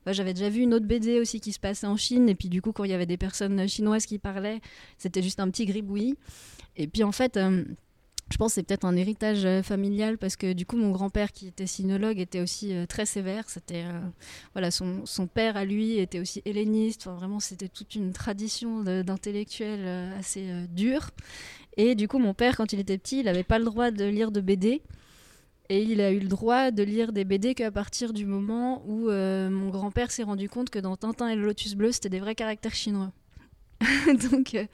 Bah, 0.06 0.12
J'avais 0.12 0.34
déjà 0.34 0.48
vu 0.48 0.62
une 0.62 0.74
autre 0.74 0.86
BD 0.86 1.20
aussi 1.20 1.40
qui 1.40 1.52
se 1.52 1.60
passait 1.60 1.86
en 1.86 1.96
Chine. 1.96 2.28
Et 2.28 2.34
puis, 2.34 2.48
du 2.48 2.62
coup, 2.62 2.72
quand 2.72 2.84
il 2.84 2.90
y 2.90 2.94
avait 2.94 3.06
des 3.06 3.16
personnes 3.16 3.68
chinoises 3.68 4.06
qui 4.06 4.18
parlaient, 4.18 4.60
c'était 4.96 5.22
juste 5.22 5.40
un 5.40 5.50
petit 5.50 5.66
gribouillis. 5.66 6.16
Et 6.76 6.86
puis, 6.86 7.02
en 7.04 7.12
fait. 7.12 7.36
euh, 7.36 7.64
je 8.30 8.36
pense 8.36 8.50
que 8.50 8.54
c'est 8.56 8.62
peut-être 8.62 8.84
un 8.84 8.94
héritage 8.94 9.62
familial 9.62 10.18
parce 10.18 10.36
que 10.36 10.52
du 10.52 10.66
coup 10.66 10.76
mon 10.76 10.90
grand-père 10.90 11.32
qui 11.32 11.46
était 11.46 11.66
sinologue 11.66 12.18
était 12.18 12.42
aussi 12.42 12.74
très 12.86 13.06
sévère. 13.06 13.48
C'était 13.48 13.84
voilà 14.52 14.70
son, 14.70 15.26
père 15.32 15.56
à 15.56 15.64
lui 15.64 15.98
était 15.98 16.20
aussi 16.20 16.42
helléniste. 16.44 17.06
Vraiment 17.06 17.40
c'était 17.40 17.68
toute 17.68 17.94
une 17.94 18.12
tradition 18.12 18.84
euh, 18.86 20.18
assez 20.18 20.46
dure. 20.68 21.08
Et 21.78 21.94
du 21.94 22.06
coup 22.06 22.18
mon 22.18 22.34
père 22.34 22.56
quand 22.58 22.70
il 22.74 22.80
était 22.80 22.98
petit 22.98 23.20
il 23.20 23.24
n'avait 23.24 23.44
pas 23.44 23.58
le 23.58 23.64
droit 23.64 23.90
de 23.90 24.04
lire 24.04 24.30
de 24.30 24.42
BD. 24.42 24.82
Et 25.70 25.83
il 25.83 26.00
a 26.00 26.11
eu 26.12 26.18
le 26.20 26.28
droit 26.28 26.70
de 26.70 26.83
lire 26.83 27.12
des 27.12 27.24
BD 27.24 27.54
qu'à 27.54 27.70
partir 27.70 28.12
du 28.14 28.24
moment 28.24 28.83
où 28.87 29.11
euh, 29.11 29.50
mon 29.50 29.68
grand-père 29.68 30.11
s'est 30.11 30.22
rendu 30.22 30.48
compte 30.48 30.70
que 30.70 30.78
dans 30.78 30.96
Tintin 30.96 31.28
et 31.28 31.37
le 31.37 31.44
Lotus 31.44 31.74
Bleu, 31.74 31.92
c'était 31.92 32.09
des 32.09 32.20
vrais 32.20 32.35
caractères 32.35 32.74
chinois. 32.74 33.12
Donc, 34.31 34.54
euh, 34.54 34.64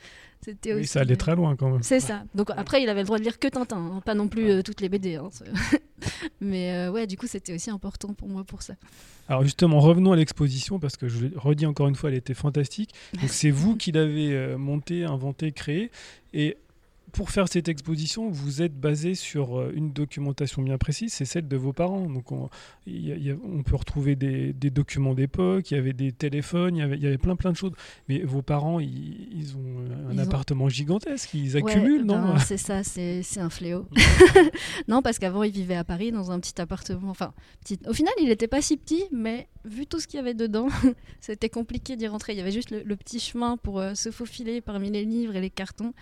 c'était 0.40 0.72
Oui, 0.74 0.80
aussi. 0.80 0.88
ça 0.88 1.00
allait 1.00 1.16
très 1.16 1.34
loin 1.34 1.56
quand 1.56 1.70
même. 1.70 1.82
C'est 1.82 2.00
ça. 2.00 2.22
Donc 2.34 2.50
après, 2.56 2.82
il 2.82 2.88
avait 2.88 3.00
le 3.00 3.06
droit 3.06 3.18
de 3.18 3.24
lire 3.24 3.38
que 3.38 3.48
Tintin, 3.48 3.76
hein, 3.78 4.02
pas 4.04 4.14
non 4.14 4.28
plus 4.28 4.48
euh, 4.50 4.62
toutes 4.62 4.80
les 4.82 4.88
BD. 4.88 5.16
hein, 5.16 5.30
Mais 6.40 6.72
euh, 6.74 6.90
ouais, 6.92 7.06
du 7.06 7.16
coup, 7.16 7.26
c'était 7.26 7.54
aussi 7.54 7.70
important 7.70 8.12
pour 8.14 8.28
moi 8.28 8.44
pour 8.44 8.62
ça. 8.62 8.74
Alors 9.28 9.42
justement, 9.42 9.80
revenons 9.80 10.12
à 10.12 10.16
l'exposition, 10.16 10.78
parce 10.78 10.96
que 10.96 11.08
je 11.08 11.26
le 11.26 11.32
redis 11.38 11.66
encore 11.66 11.88
une 11.88 11.94
fois, 11.94 12.10
elle 12.10 12.16
était 12.16 12.34
fantastique. 12.34 12.90
Donc 13.20 13.30
c'est 13.30 13.50
vous 13.50 13.74
qui 13.76 13.90
l'avez 13.90 14.32
euh, 14.34 14.56
montée, 14.58 15.04
inventée, 15.04 15.50
créée. 15.52 15.90
Et 16.34 16.56
pour 17.14 17.30
faire 17.30 17.48
cette 17.48 17.68
exposition, 17.68 18.28
vous 18.28 18.60
êtes 18.60 18.78
basé 18.78 19.14
sur 19.14 19.58
euh, 19.58 19.72
une 19.74 19.92
documentation 19.92 20.60
bien 20.62 20.76
précise, 20.78 21.12
c'est 21.12 21.24
celle 21.24 21.48
de 21.48 21.56
vos 21.56 21.72
parents. 21.72 22.08
Donc 22.10 22.30
on, 22.32 22.50
il 22.86 23.06
y 23.08 23.12
a- 23.12 23.16
il 23.16 23.24
y 23.24 23.30
a- 23.30 23.36
on 23.42 23.62
peut 23.62 23.76
retrouver 23.76 24.16
des, 24.16 24.52
des 24.52 24.70
documents 24.70 25.14
d'époque, 25.14 25.70
il 25.70 25.74
y 25.74 25.78
avait 25.78 25.92
des 25.92 26.12
téléphones, 26.12 26.76
il 26.76 26.80
y 26.80 26.82
avait, 26.82 26.96
il 26.96 27.02
y 27.02 27.06
avait 27.06 27.18
plein 27.18 27.36
plein 27.36 27.52
de 27.52 27.56
choses. 27.56 27.72
Mais 28.08 28.18
vos 28.22 28.42
parents, 28.42 28.80
ils, 28.80 29.28
ils 29.32 29.56
ont 29.56 29.78
un 30.08 30.12
Ils 30.12 30.20
ont- 30.20 30.22
appartement 30.24 30.68
gigantesque, 30.68 31.32
ils 31.34 31.56
Ouais, 31.56 31.62
accumulent, 31.72 32.04
non 32.04 32.20
ben, 32.20 32.38
C'est 32.44 32.56
ça, 32.58 32.82
c'est 32.82 33.22
un 33.38 33.50
fléau. 33.50 33.86
non, 34.88 35.00
parce 35.02 35.18
qu'avant, 35.18 35.42
il 35.42 35.52
vivait 35.52 35.76
à 35.76 35.84
Paris 35.84 36.12
dans 36.12 36.30
un 36.30 36.40
petit 36.40 36.60
appartement. 36.60 37.10
Enfin, 37.10 37.32
petit... 37.62 37.78
au 37.86 37.92
final, 37.92 38.12
il 38.20 38.28
n'était 38.28 38.48
pas 38.48 38.60
si 38.62 38.76
petit, 38.76 39.04
mais 39.12 39.48
vu 39.64 39.86
tout 39.86 40.00
ce 40.00 40.06
qu'il 40.06 40.18
y 40.18 40.20
avait 40.20 40.34
dedans, 40.34 40.66
c'était 41.20 41.48
compliqué 41.48 41.96
d'y 41.96 42.06
rentrer. 42.06 42.32
Il 42.32 42.38
y 42.38 42.42
avait 42.42 42.50
juste 42.50 42.70
le, 42.70 42.82
le 42.82 42.96
petit 42.96 43.20
chemin 43.20 43.56
pour 43.56 43.80
euh, 43.80 43.94
se 43.94 44.10
faufiler 44.10 44.60
parmi 44.60 44.90
les 44.90 45.04
livres 45.04 45.36
et 45.36 45.40
les 45.40 45.50
cartons. 45.50 45.92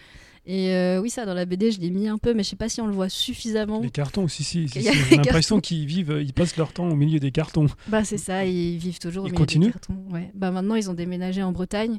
Et 0.45 0.75
euh, 0.75 1.01
oui, 1.01 1.09
ça, 1.09 1.25
dans 1.25 1.35
la 1.35 1.45
BD, 1.45 1.71
je 1.71 1.81
l'ai 1.81 1.91
mis 1.91 2.09
un 2.09 2.19
peu, 2.19 2.35
mais 2.35 2.43
je 2.43 2.51
sais 2.51 2.57
pas 2.57 2.69
si 2.69 2.81
on 2.81 2.87
le 2.87 2.93
voit 2.93 3.09
suffisamment. 3.09 3.81
Les 3.81 3.91
cartons, 3.91 4.27
si, 4.27 4.43
si. 4.43 4.67
J'ai 4.67 5.17
l'impression 5.17 5.61
qu'ils 5.61 5.87
vivent, 5.87 6.19
ils 6.21 6.33
passent 6.33 6.57
leur 6.57 6.73
temps 6.73 6.89
au 6.89 6.97
milieu 6.97 7.21
des 7.21 7.31
cartons. 7.31 7.67
Bah 7.87 8.05
c'est 8.05 8.19
ça, 8.19 8.45
ils 8.45 8.77
vivent 8.77 8.99
toujours 8.99 9.25
au 9.25 9.29
milieu 9.29 9.47
des 9.47 9.71
cartons. 9.71 9.97
Ouais. 10.11 10.31
Bah 10.35 10.51
maintenant 10.51 10.75
ils 10.75 10.91
ont 10.91 10.95
déménagé 10.95 11.43
en 11.43 11.53
Bretagne, 11.53 11.99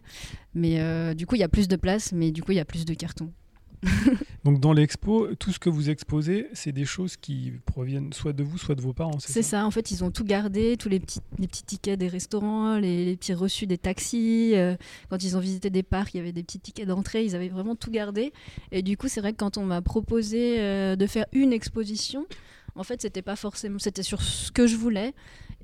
mais 0.53 0.79
euh, 0.79 1.13
du 1.13 1.25
coup 1.25 1.35
il 1.35 1.39
y 1.39 1.43
a 1.43 1.49
plus 1.49 1.67
de 1.67 1.75
place, 1.75 2.11
mais 2.11 2.31
du 2.31 2.43
coup 2.43 2.51
il 2.51 2.55
y 2.55 2.61
a 2.61 2.65
plus 2.65 2.85
de 2.85 2.93
cartons. 2.93 3.31
Donc 4.43 4.59
dans 4.59 4.73
l'expo, 4.73 5.27
tout 5.35 5.51
ce 5.51 5.59
que 5.59 5.69
vous 5.69 5.89
exposez, 5.89 6.47
c'est 6.53 6.71
des 6.71 6.85
choses 6.85 7.15
qui 7.15 7.53
proviennent 7.65 8.11
soit 8.13 8.33
de 8.33 8.43
vous, 8.43 8.57
soit 8.57 8.75
de 8.75 8.81
vos 8.81 8.93
parents. 8.93 9.17
C'est 9.19 9.41
ça. 9.41 9.65
en 9.65 9.71
fait 9.71 9.91
ils 9.91 10.03
ont 10.03 10.11
tout 10.11 10.23
gardé, 10.23 10.77
tous 10.77 10.89
les 10.89 10.99
petits, 10.99 11.19
les 11.39 11.47
petits 11.47 11.63
tickets 11.63 11.99
des 11.99 12.07
restaurants, 12.07 12.77
les, 12.77 13.05
les 13.05 13.15
petits 13.15 13.33
reçus 13.33 13.67
des 13.67 13.77
taxis. 13.77 14.53
euh, 14.55 14.75
quand 15.09 15.23
ils 15.23 15.37
ont 15.37 15.39
visité 15.39 15.69
des 15.69 15.83
parcs, 15.83 16.13
il 16.13 16.17
y 16.17 16.19
avait 16.19 16.31
des 16.31 16.43
petits 16.43 16.59
tickets 16.59 16.87
d'entrée, 16.87 17.23
ils 17.25 17.35
avaient 17.35 17.49
vraiment 17.49 17.75
tout 17.75 17.91
gardé. 17.91 18.33
Et 18.71 18.81
du 18.81 18.97
coup 18.97 19.07
c'est 19.07 19.21
vrai 19.21 19.31
que 19.31 19.37
quand 19.37 19.57
on 19.57 19.65
m'a 19.65 19.81
proposé 19.81 20.59
euh, 20.59 20.95
de 20.95 21.07
faire 21.07 21.25
une 21.31 21.53
exposition, 21.53 22.25
en 22.75 22.83
fait 22.83 23.01
c'était 23.01 23.21
pas 23.21 23.35
forcément, 23.35 23.79
c'était 23.79 24.03
sur 24.03 24.21
ce 24.21 24.51
que 24.51 24.67
je 24.67 24.75
voulais. 24.75 25.13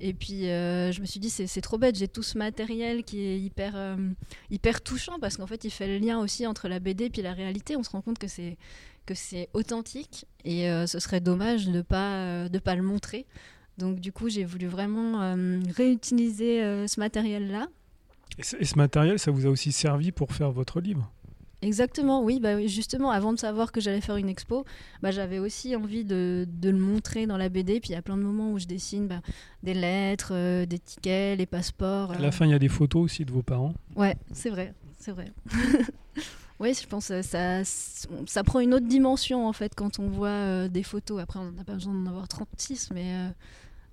Et 0.00 0.14
puis 0.14 0.48
euh, 0.48 0.92
je 0.92 1.00
me 1.00 1.06
suis 1.06 1.20
dit 1.20 1.30
c'est 1.30 1.60
trop 1.60 1.78
bête, 1.78 1.96
j'ai 1.96 2.08
tout 2.08 2.22
ce 2.22 2.38
matériel 2.38 3.04
qui 3.04 3.20
est 3.22 3.38
hyper 3.38 3.72
euh, 3.76 3.96
hyper 4.50 4.80
touchant 4.80 5.18
parce 5.20 5.36
qu'en 5.36 5.46
fait 5.46 5.64
il 5.64 5.70
fait 5.70 5.86
le 5.86 5.98
lien 5.98 6.18
aussi 6.18 6.46
entre 6.46 6.68
la 6.68 6.80
BD 6.80 7.04
et 7.04 7.10
puis 7.10 7.22
la 7.22 7.34
réalité. 7.34 7.76
On 7.76 7.82
se 7.82 7.90
rend 7.90 8.00
compte 8.00 8.18
que 8.18 8.28
c'est 8.28 8.56
que 9.06 9.14
c'est 9.14 9.48
authentique 9.52 10.26
et 10.44 10.70
euh, 10.70 10.86
ce 10.86 10.98
serait 10.98 11.20
dommage 11.20 11.68
de 11.68 11.82
pas 11.82 12.48
de 12.48 12.58
pas 12.58 12.74
le 12.74 12.82
montrer. 12.82 13.26
Donc 13.76 14.00
du 14.00 14.12
coup 14.12 14.28
j'ai 14.28 14.44
voulu 14.44 14.66
vraiment 14.66 15.34
réutiliser 15.76 16.86
ce 16.88 16.98
matériel 16.98 17.50
là. 17.50 17.68
Et 18.38 18.42
ce 18.42 18.76
matériel, 18.76 19.18
ça 19.18 19.30
vous 19.30 19.44
a 19.46 19.50
aussi 19.50 19.72
servi 19.72 20.12
pour 20.12 20.32
faire 20.32 20.50
votre 20.50 20.80
livre? 20.80 21.10
Exactement, 21.62 22.22
oui, 22.22 22.40
bah 22.40 22.56
oui, 22.56 22.68
justement, 22.68 23.10
avant 23.10 23.32
de 23.32 23.38
savoir 23.38 23.70
que 23.70 23.80
j'allais 23.80 24.00
faire 24.00 24.16
une 24.16 24.28
expo, 24.28 24.64
bah, 25.02 25.10
j'avais 25.10 25.38
aussi 25.38 25.76
envie 25.76 26.04
de, 26.04 26.46
de 26.48 26.70
le 26.70 26.78
montrer 26.78 27.26
dans 27.26 27.36
la 27.36 27.48
BD. 27.48 27.80
Puis 27.80 27.90
il 27.90 27.92
y 27.92 27.96
a 27.96 28.02
plein 28.02 28.16
de 28.16 28.22
moments 28.22 28.52
où 28.52 28.58
je 28.58 28.66
dessine 28.66 29.08
bah, 29.08 29.20
des 29.62 29.74
lettres, 29.74 30.32
euh, 30.32 30.64
des 30.64 30.78
tickets, 30.78 31.38
les 31.38 31.46
passeports. 31.46 32.12
À 32.12 32.16
euh. 32.16 32.18
la 32.18 32.32
fin, 32.32 32.46
il 32.46 32.50
y 32.52 32.54
a 32.54 32.58
des 32.58 32.68
photos 32.68 33.04
aussi 33.04 33.24
de 33.24 33.32
vos 33.32 33.42
parents. 33.42 33.74
Ouais, 33.94 34.16
c'est 34.32 34.50
vrai, 34.50 34.72
c'est 34.98 35.12
vrai. 35.12 35.32
Oui, 36.60 36.74
je 36.74 36.86
pense 36.86 37.08
que 37.08 37.22
ça, 37.22 37.64
ça 37.64 38.44
prend 38.44 38.60
une 38.60 38.74
autre 38.74 38.86
dimension 38.86 39.48
en 39.48 39.52
fait 39.54 39.74
quand 39.74 39.98
on 39.98 40.08
voit 40.08 40.28
euh, 40.28 40.68
des 40.68 40.82
photos. 40.82 41.18
Après, 41.18 41.38
on 41.38 41.50
n'a 41.52 41.64
pas 41.64 41.72
besoin 41.72 41.94
d'en 41.94 42.10
avoir 42.10 42.28
36, 42.28 42.90
mais 42.92 43.14
euh, 43.14 43.28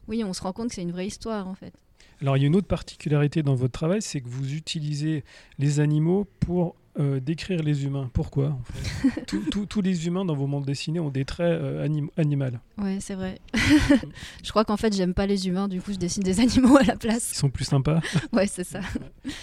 oui, 0.10 0.22
on 0.26 0.34
se 0.34 0.42
rend 0.42 0.52
compte 0.52 0.68
que 0.68 0.76
c'est 0.76 0.82
une 0.82 0.92
vraie 0.92 1.08
histoire 1.08 1.48
en 1.48 1.56
fait. 1.56 1.74
Alors, 2.22 2.36
il 2.36 2.42
y 2.42 2.44
a 2.44 2.48
une 2.48 2.58
autre 2.58 2.68
particularité 2.68 3.42
dans 3.42 3.56
votre 3.56 3.72
travail, 3.72 4.02
c'est 4.02 4.20
que 4.20 4.28
vous 4.28 4.54
utilisez 4.54 5.24
les 5.60 5.80
animaux 5.80 6.28
pour 6.42 6.76
euh, 7.00 7.20
décrire 7.20 7.62
les 7.64 7.86
humains. 7.86 8.10
Pourquoi 8.14 8.48
en 8.50 8.62
fait 8.64 9.26
Tous- 9.70 9.82
les 9.82 10.08
humains 10.08 10.26
dans 10.26 10.34
vos 10.36 10.48
mondes 10.48 10.66
dessinés 10.66 11.00
ont 11.00 11.10
des 11.10 11.24
traits 11.26 11.46
euh, 11.62 11.86
anim- 11.86 12.10
animaux. 12.18 12.46
Ouais, 12.80 12.98
c'est 13.00 13.14
vrai. 13.16 13.40
je 14.44 14.50
crois 14.50 14.66
qu'en 14.66 14.78
fait, 14.78 14.96
j'aime 14.96 15.14
pas 15.14 15.26
les 15.28 15.48
humains, 15.48 15.68
du 15.68 15.82
coup, 15.82 15.92
je 15.94 15.98
dessine 15.98 16.24
des 16.24 16.40
animaux 16.40 16.78
à 16.78 16.84
la 16.84 16.94
Ils 16.94 17.00
place. 17.00 17.34
sont 17.34 17.50
plus 17.50 17.66
sympas. 17.66 18.02
Ouais, 18.34 18.48
c'est 18.48 18.64
ça. 18.64 18.80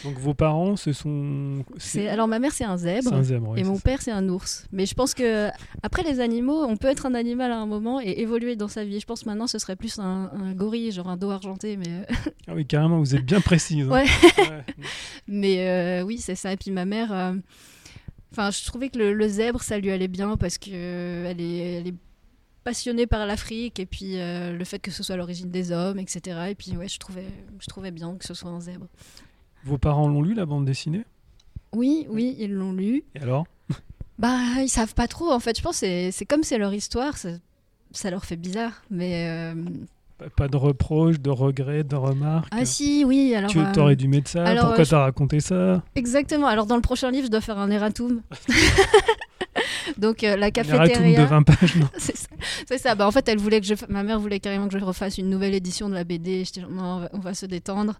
Donc, 0.04 0.18
vos 0.18 0.34
parents, 0.34 0.76
ce 0.76 0.92
sont. 0.92 1.64
C'est 1.78 2.08
alors 2.08 2.28
ma 2.28 2.38
mère, 2.38 2.52
c'est 2.52 2.64
un 2.64 2.76
zèbre. 2.76 3.12
un 3.12 3.22
zèbre. 3.22 3.50
ouais, 3.50 3.60
Et 3.60 3.64
mon 3.64 3.76
ça. 3.76 3.82
père, 3.82 4.02
c'est 4.02 4.10
un 4.10 4.28
ours. 4.28 4.66
Mais 4.72 4.86
je 4.86 4.94
pense 4.94 5.14
que 5.14 5.48
après 5.82 6.02
les 6.02 6.20
animaux, 6.20 6.64
on 6.64 6.76
peut 6.76 6.88
être 6.88 7.06
un 7.06 7.14
animal 7.14 7.50
à 7.52 7.58
un 7.58 7.66
moment 7.66 8.00
et 8.00 8.10
évoluer 8.20 8.56
dans 8.56 8.68
sa 8.68 8.84
vie. 8.84 9.00
Je 9.00 9.06
pense 9.06 9.26
maintenant, 9.26 9.46
ce 9.46 9.58
serait 9.58 9.76
plus 9.76 9.98
un, 9.98 10.30
un 10.34 10.52
gorille, 10.52 10.90
genre 10.92 11.08
un 11.08 11.16
dos 11.16 11.30
argenté. 11.30 11.76
Mais, 11.76 11.88
euh, 11.88 12.04
Ah 12.48 12.52
oui, 12.54 12.66
carrément, 12.66 12.98
vous 12.98 13.14
êtes 13.14 13.24
bien 13.24 13.40
précise. 13.40 13.86
hein. 13.86 13.90
Ouais. 13.92 14.04
Ouais. 14.38 14.64
mais 15.26 15.66
euh, 15.68 16.02
oui, 16.02 16.18
c'est 16.18 16.34
ça. 16.34 16.52
Et 16.52 16.56
puis 16.56 16.70
ma 16.70 16.84
mère, 16.84 17.12
enfin, 18.32 18.50
je 18.50 18.64
trouvais 18.64 18.88
que 18.90 18.98
le, 18.98 19.12
le 19.14 19.28
zèbre, 19.28 19.62
ça 19.62 19.78
lui 19.78 19.90
allait 19.90 20.08
bien 20.08 20.36
parce 20.36 20.58
que 20.58 20.70
euh, 20.72 21.30
elle 21.30 21.40
est, 21.40 21.58
elle 21.80 21.86
est 21.88 21.94
passionnée 22.64 23.06
par 23.06 23.26
l'Afrique 23.26 23.78
et 23.78 23.86
puis 23.86 24.18
euh, 24.18 24.56
le 24.56 24.64
fait 24.64 24.78
que 24.78 24.90
ce 24.90 25.02
soit 25.02 25.16
l'origine 25.16 25.50
des 25.50 25.70
hommes, 25.72 25.98
etc. 25.98 26.46
Et 26.50 26.54
puis 26.54 26.76
ouais, 26.76 26.88
je 26.88 26.98
trouvais, 26.98 27.26
je 27.60 27.66
trouvais 27.66 27.90
bien 27.90 28.16
que 28.16 28.24
ce 28.24 28.34
soit 28.34 28.50
un 28.50 28.60
zèbre. 28.60 28.86
Vos 29.64 29.78
parents 29.78 30.08
l'ont 30.08 30.22
lu, 30.22 30.34
la 30.34 30.46
bande 30.46 30.64
dessinée? 30.64 31.04
Oui, 31.72 32.06
oui, 32.08 32.36
ils 32.38 32.52
l'ont 32.52 32.72
lu. 32.72 33.04
Et 33.14 33.20
alors? 33.20 33.46
Bah, 34.18 34.38
ils 34.62 34.68
savent 34.68 34.94
pas 34.94 35.08
trop. 35.08 35.30
En 35.32 35.40
fait, 35.40 35.56
je 35.58 35.62
pense 35.62 35.80
que 35.80 35.86
c'est- 35.86 36.10
c'est 36.12 36.24
comme 36.24 36.42
c'est 36.44 36.56
leur 36.58 36.72
histoire, 36.72 37.16
ça, 37.16 37.30
ça 37.90 38.10
leur 38.10 38.24
fait 38.24 38.36
bizarre. 38.36 38.82
Mais 38.90 39.28
euh, 39.28 39.54
Pas- 40.36 40.48
de 40.48 40.56
reproches, 40.56 41.18
de 41.20 41.30
regrets, 41.30 41.82
de 41.84 41.96
remarques 41.96 42.48
ah 42.52 42.64
si, 42.64 43.04
oui. 43.04 43.34
Alors 43.34 43.50
Tu 43.50 43.58
euh, 43.58 43.72
aurais 43.78 43.96
dû 43.96 44.06
mettre 44.08 44.30
ça 44.30 44.44
alors, 44.44 44.66
Pourquoi 44.66 44.82
euh, 44.82 44.84
je- 44.84 44.90
t'as 44.90 45.00
raconté 45.00 45.40
ça? 45.40 45.82
Exactement. 45.96 46.46
Alors 46.46 46.66
dans 46.66 46.76
le 46.76 46.82
prochain 46.82 47.10
livre, 47.10 47.26
je 47.26 47.30
dois 47.30 47.40
faire 47.40 47.58
un 47.58 47.70
erratum. 47.70 48.22
Donc 49.98 50.24
euh, 50.24 50.36
la 50.36 50.46
Un 50.46 50.50
erratum 50.50 50.78
cafétéria. 50.78 51.20
de 51.22 51.26
20 51.28 51.42
pages, 51.42 51.76
non 51.76 51.88
C'est 51.98 52.16
ça. 52.16 52.28
C'est 52.68 52.78
ça. 52.78 52.94
Bah, 52.94 53.06
en 53.06 53.10
fait, 53.10 53.28
elle 53.28 53.38
voulait 53.38 53.60
que 53.60 53.66
je... 53.66 53.74
ma 53.88 54.02
mère 54.02 54.18
voulait 54.18 54.40
carrément 54.40 54.68
que 54.68 54.78
je 54.78 54.84
refasse 54.84 55.18
une 55.18 55.28
nouvelle 55.28 55.54
édition 55.54 55.88
de 55.88 55.94
la 55.94 56.04
BD. 56.04 56.44
J'étais 56.44 56.60
genre, 56.62 56.70
non, 56.70 56.82
on 56.82 57.00
va, 57.00 57.08
on 57.12 57.18
va 57.18 57.34
se 57.34 57.46
détendre. 57.46 57.98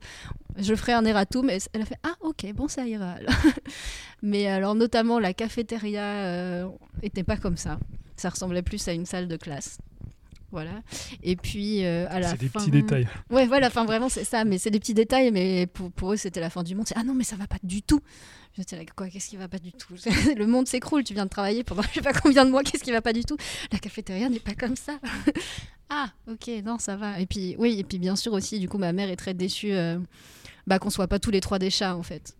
Je 0.57 0.75
ferai 0.75 0.93
un 0.93 1.05
erratum. 1.05 1.51
Et 1.51 1.59
elle 1.73 1.83
a 1.83 1.85
fait 1.85 1.99
ah 2.03 2.15
ok 2.23 2.47
bon 2.55 2.69
ça 2.69 2.87
ira. 2.87 3.11
alors. 3.13 3.35
Mais 4.23 4.47
alors 4.47 4.75
notamment 4.75 5.19
la 5.19 5.35
cafétéria 5.35 6.03
euh, 6.03 6.67
était 7.03 7.25
pas 7.25 7.37
comme 7.37 7.57
ça. 7.57 7.79
Ça 8.17 8.31
ressemblait 8.31 8.63
plus 8.63 8.87
à 8.89 8.93
une 8.93 9.07
salle 9.07 9.29
de 9.29 9.37
classe. 9.37 9.79
Voilà. 10.55 10.83
Et 11.25 11.35
puis 11.35 11.85
euh, 11.85 12.07
à 12.11 12.21
la 12.21 12.31
C'est 12.31 12.37
des 12.39 12.49
fin- 12.49 12.61
petits 12.61 12.71
détails. 12.71 13.09
Ouais, 13.29 13.45
voilà, 13.49 13.67
enfin 13.67 13.85
vraiment 13.85 14.09
c'est 14.09 14.23
ça, 14.23 14.45
mais 14.45 14.57
c'est 14.57 14.71
des 14.71 14.79
petits 14.79 14.95
détails, 14.95 15.33
mais 15.33 15.67
pour, 15.67 15.91
pour 15.91 16.13
eux 16.13 16.17
c'était 16.17 16.39
la 16.39 16.49
fin 16.49 16.63
du 16.63 16.77
monde. 16.77 16.87
C'est, 16.87 16.95
ah 16.97 17.03
non, 17.03 17.13
mais 17.13 17.25
ça 17.25 17.35
va 17.35 17.49
pas 17.49 17.57
du 17.65 17.83
tout. 17.83 17.99
J'étais 18.57 18.77
là, 18.77 18.83
quoi, 18.95 19.09
qu'est-ce 19.09 19.29
qui 19.31 19.37
va 19.37 19.49
pas 19.49 19.59
du 19.59 19.73
tout? 19.73 19.95
Le 20.37 20.47
monde 20.47 20.69
s'écroule, 20.69 21.03
tu 21.03 21.13
viens 21.13 21.25
de 21.25 21.29
travailler 21.31 21.65
pendant 21.65 21.83
je 21.89 21.95
sais 21.95 22.03
pas 22.03 22.13
combien 22.13 22.45
de 22.45 22.53
mois, 22.53 22.63
qu'est-ce 22.63 22.85
qui 22.85 22.93
va 22.93 23.03
pas 23.03 23.13
du 23.13 23.25
tout? 23.25 23.37
La 23.73 23.81
cafétéria 23.81 24.29
n'est 24.29 24.39
pas 24.39 24.55
comme 24.55 24.77
ça. 24.77 25.01
ah, 25.91 26.11
ok, 26.31 26.49
non, 26.65 26.79
ça 26.79 26.95
va. 26.95 27.19
Et 27.19 27.27
puis, 27.27 27.57
oui, 27.59 27.77
et 27.81 27.83
puis 27.83 27.99
bien 27.99 28.15
sûr 28.15 28.33
aussi, 28.33 28.61
du 28.61 28.69
coup, 28.69 28.79
ma 28.79 28.93
mère 28.93 29.11
est 29.11 29.17
très 29.17 29.35
déçue 29.35 29.73
euh, 29.73 29.99
bah, 30.69 30.79
qu'on 30.79 30.91
soit 30.91 31.09
pas 31.09 31.19
tous 31.19 31.33
les 31.33 31.41
trois 31.41 31.59
des 31.59 31.71
chats 31.71 31.97
en 31.97 32.05
fait. 32.05 32.37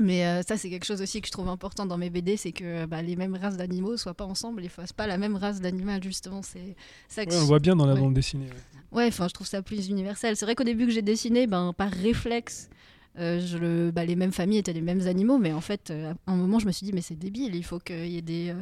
Mais 0.00 0.24
euh, 0.26 0.42
ça, 0.46 0.56
c'est 0.56 0.70
quelque 0.70 0.84
chose 0.84 1.02
aussi 1.02 1.20
que 1.20 1.26
je 1.26 1.32
trouve 1.32 1.48
important 1.48 1.84
dans 1.84 1.98
mes 1.98 2.08
BD, 2.08 2.36
c'est 2.36 2.52
que 2.52 2.86
bah, 2.86 3.02
les 3.02 3.16
mêmes 3.16 3.34
races 3.34 3.56
d'animaux 3.56 3.96
soient 3.96 4.14
pas 4.14 4.24
ensemble 4.26 4.64
et 4.64 4.68
fassent 4.68 4.92
pas 4.92 5.06
la 5.08 5.18
même 5.18 5.34
race 5.34 5.60
d'animal, 5.60 6.02
justement. 6.04 6.40
C'est 6.42 6.76
ça 7.08 7.24
que 7.26 7.30
Ouais, 7.30 7.36
on 7.36 7.40
je- 7.40 7.46
voit 7.46 7.58
bien 7.58 7.74
dans 7.74 7.86
la 7.86 7.94
Ouais. 7.94 8.00
bande 8.00 8.14
dessinée. 8.14 8.46
ouais. 8.46 8.96
Ouais, 9.00 9.06
enfin, 9.08 9.26
je 9.28 9.34
trouve 9.34 9.46
ça 9.48 9.60
plus 9.60 9.88
universel. 9.88 10.36
C'est 10.36 10.44
vrai 10.46 10.54
qu'au 10.54 10.64
début 10.64 10.86
que 10.86 10.92
j'ai 10.92 11.02
dessiné, 11.02 11.46
ben, 11.48 11.72
par 11.76 11.90
réflexe, 11.90 12.70
euh, 13.18 13.40
je 13.44 13.58
le, 13.58 13.90
bah, 13.90 14.04
les 14.04 14.14
mêmes 14.14 14.30
familles 14.32 14.58
étaient 14.58 14.72
les 14.72 14.80
mêmes 14.80 15.06
animaux, 15.08 15.36
mais 15.38 15.52
en 15.52 15.60
fait, 15.60 15.90
euh, 15.90 16.14
à 16.26 16.32
un 16.32 16.36
moment, 16.36 16.60
je 16.60 16.66
me 16.66 16.72
suis 16.72 16.86
dit, 16.86 16.92
mais 16.92 17.00
c'est 17.02 17.16
débile, 17.16 17.56
il 17.56 17.64
faut 17.64 17.80
qu'il 17.80 18.06
y 18.08 18.16
ait 18.18 18.22
des, 18.22 18.54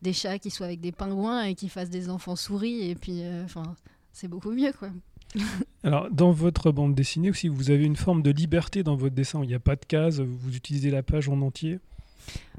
des 0.00 0.12
chats 0.12 0.38
qui 0.38 0.50
soient 0.50 0.66
avec 0.66 0.80
des 0.80 0.92
pingouins 0.92 1.42
et 1.42 1.54
qui 1.56 1.68
fassent 1.68 1.90
des 1.90 2.08
enfants 2.08 2.36
souris, 2.36 2.88
et 2.88 2.94
puis, 2.94 3.22
enfin, 3.44 3.74
c'est 4.12 4.28
beaucoup 4.28 4.52
mieux, 4.52 4.72
quoi. 4.78 4.90
Alors, 5.84 6.10
dans 6.10 6.32
votre 6.32 6.72
bande 6.72 6.94
dessinée 6.94 7.30
aussi, 7.30 7.48
vous 7.48 7.70
avez 7.70 7.84
une 7.84 7.96
forme 7.96 8.22
de 8.22 8.30
liberté 8.30 8.82
dans 8.82 8.96
votre 8.96 9.14
dessin. 9.14 9.42
Il 9.42 9.48
n'y 9.48 9.54
a 9.54 9.60
pas 9.60 9.76
de 9.76 9.84
cases, 9.84 10.20
vous 10.20 10.56
utilisez 10.56 10.90
la 10.90 11.02
page 11.02 11.28
en 11.28 11.40
entier. 11.42 11.78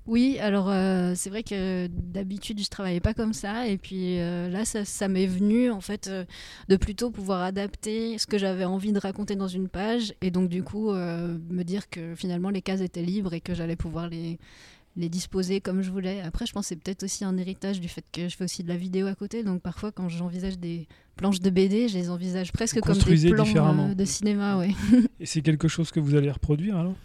Oui, 0.08 0.38
alors 0.40 0.70
euh, 0.70 1.14
c'est 1.16 1.32
vrai 1.32 1.42
que 1.42 1.88
d'habitude 1.88 2.62
je 2.62 2.70
travaillais 2.70 3.00
pas 3.00 3.16
comme 3.16 3.34
ça 3.34 3.68
et 3.68 3.78
puis 3.80 4.20
euh, 4.20 4.50
là 4.50 4.64
ça, 4.64 5.08
m'est 5.08 5.26
venu 5.26 5.72
en 5.72 5.82
fait 5.82 6.08
euh, 6.08 6.26
de 6.70 6.76
plutôt 6.76 7.10
pouvoir 7.10 7.42
adapter 7.42 8.20
ce 8.20 8.28
que 8.28 8.38
j'avais 8.38 8.66
envie 8.66 8.94
de 8.94 9.00
raconter 9.00 9.36
dans 9.36 9.48
une 9.48 9.68
page 9.68 10.14
et 10.22 10.30
donc 10.30 10.48
du 10.48 10.62
coup 10.62 10.92
me 10.92 11.64
dire 11.64 11.90
que 11.90 12.14
finalement 12.14 12.52
les 12.52 12.62
cases 12.62 12.82
étaient 12.82 13.02
libres 13.02 13.34
et 13.34 13.42
que 13.42 13.56
j'allais 13.56 13.76
pouvoir 13.76 14.08
les 14.08 14.38
les 14.96 15.10
disposer 15.10 15.62
comme 15.62 15.82
je 15.82 15.92
voulais. 15.92 16.22
Après 16.22 16.46
je 16.46 16.54
pense 16.54 16.66
que 16.66 16.70
c'est 16.70 16.76
peut-être 16.76 17.04
aussi 17.04 17.26
un 17.26 17.38
héritage 17.38 17.80
du 17.80 17.88
fait 17.88 18.06
que 18.12 18.30
je 18.30 18.36
fais 18.36 18.44
aussi 18.46 18.64
de 18.64 18.70
la 18.70 18.78
vidéo 18.78 19.08
à 19.08 19.16
côté 19.16 19.44
donc 19.44 19.62
parfois 19.62 19.92
quand 19.92 20.08
j'envisage 20.10 20.58
des 20.58 20.88
planches 21.16 21.40
de 21.40 21.50
BD, 21.50 21.88
je 21.88 21.98
les 21.98 22.10
envisage 22.10 22.52
presque 22.52 22.80
comme 22.82 22.98
des 22.98 23.30
plans 23.32 23.44
différemment. 23.44 23.90
euh, 23.90 23.94
de 23.94 24.06
cinéma, 24.06 24.58
ouais. 24.58 24.72
Et 25.20 25.26
c'est 25.26 25.42
quelque 25.42 25.68
chose 25.68 25.92
que 25.92 26.00
vous 26.00 26.16
allez 26.16 26.30
reproduire 26.30 26.78
alors? 26.78 26.96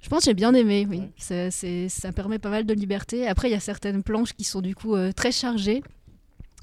Je 0.00 0.08
pense 0.08 0.20
que 0.20 0.30
j'ai 0.30 0.34
bien 0.34 0.54
aimé, 0.54 0.86
oui. 0.88 1.00
Ouais. 1.00 1.50
Ça, 1.50 1.50
ça 1.88 2.12
permet 2.12 2.38
pas 2.38 2.50
mal 2.50 2.64
de 2.64 2.72
liberté. 2.72 3.26
Après, 3.26 3.48
il 3.48 3.52
y 3.52 3.56
a 3.56 3.60
certaines 3.60 4.02
planches 4.02 4.32
qui 4.32 4.44
sont 4.44 4.60
du 4.62 4.74
coup 4.74 4.94
euh, 4.94 5.12
très 5.12 5.32
chargées. 5.32 5.82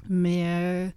Mais 0.08 0.42
euh, 0.46 0.88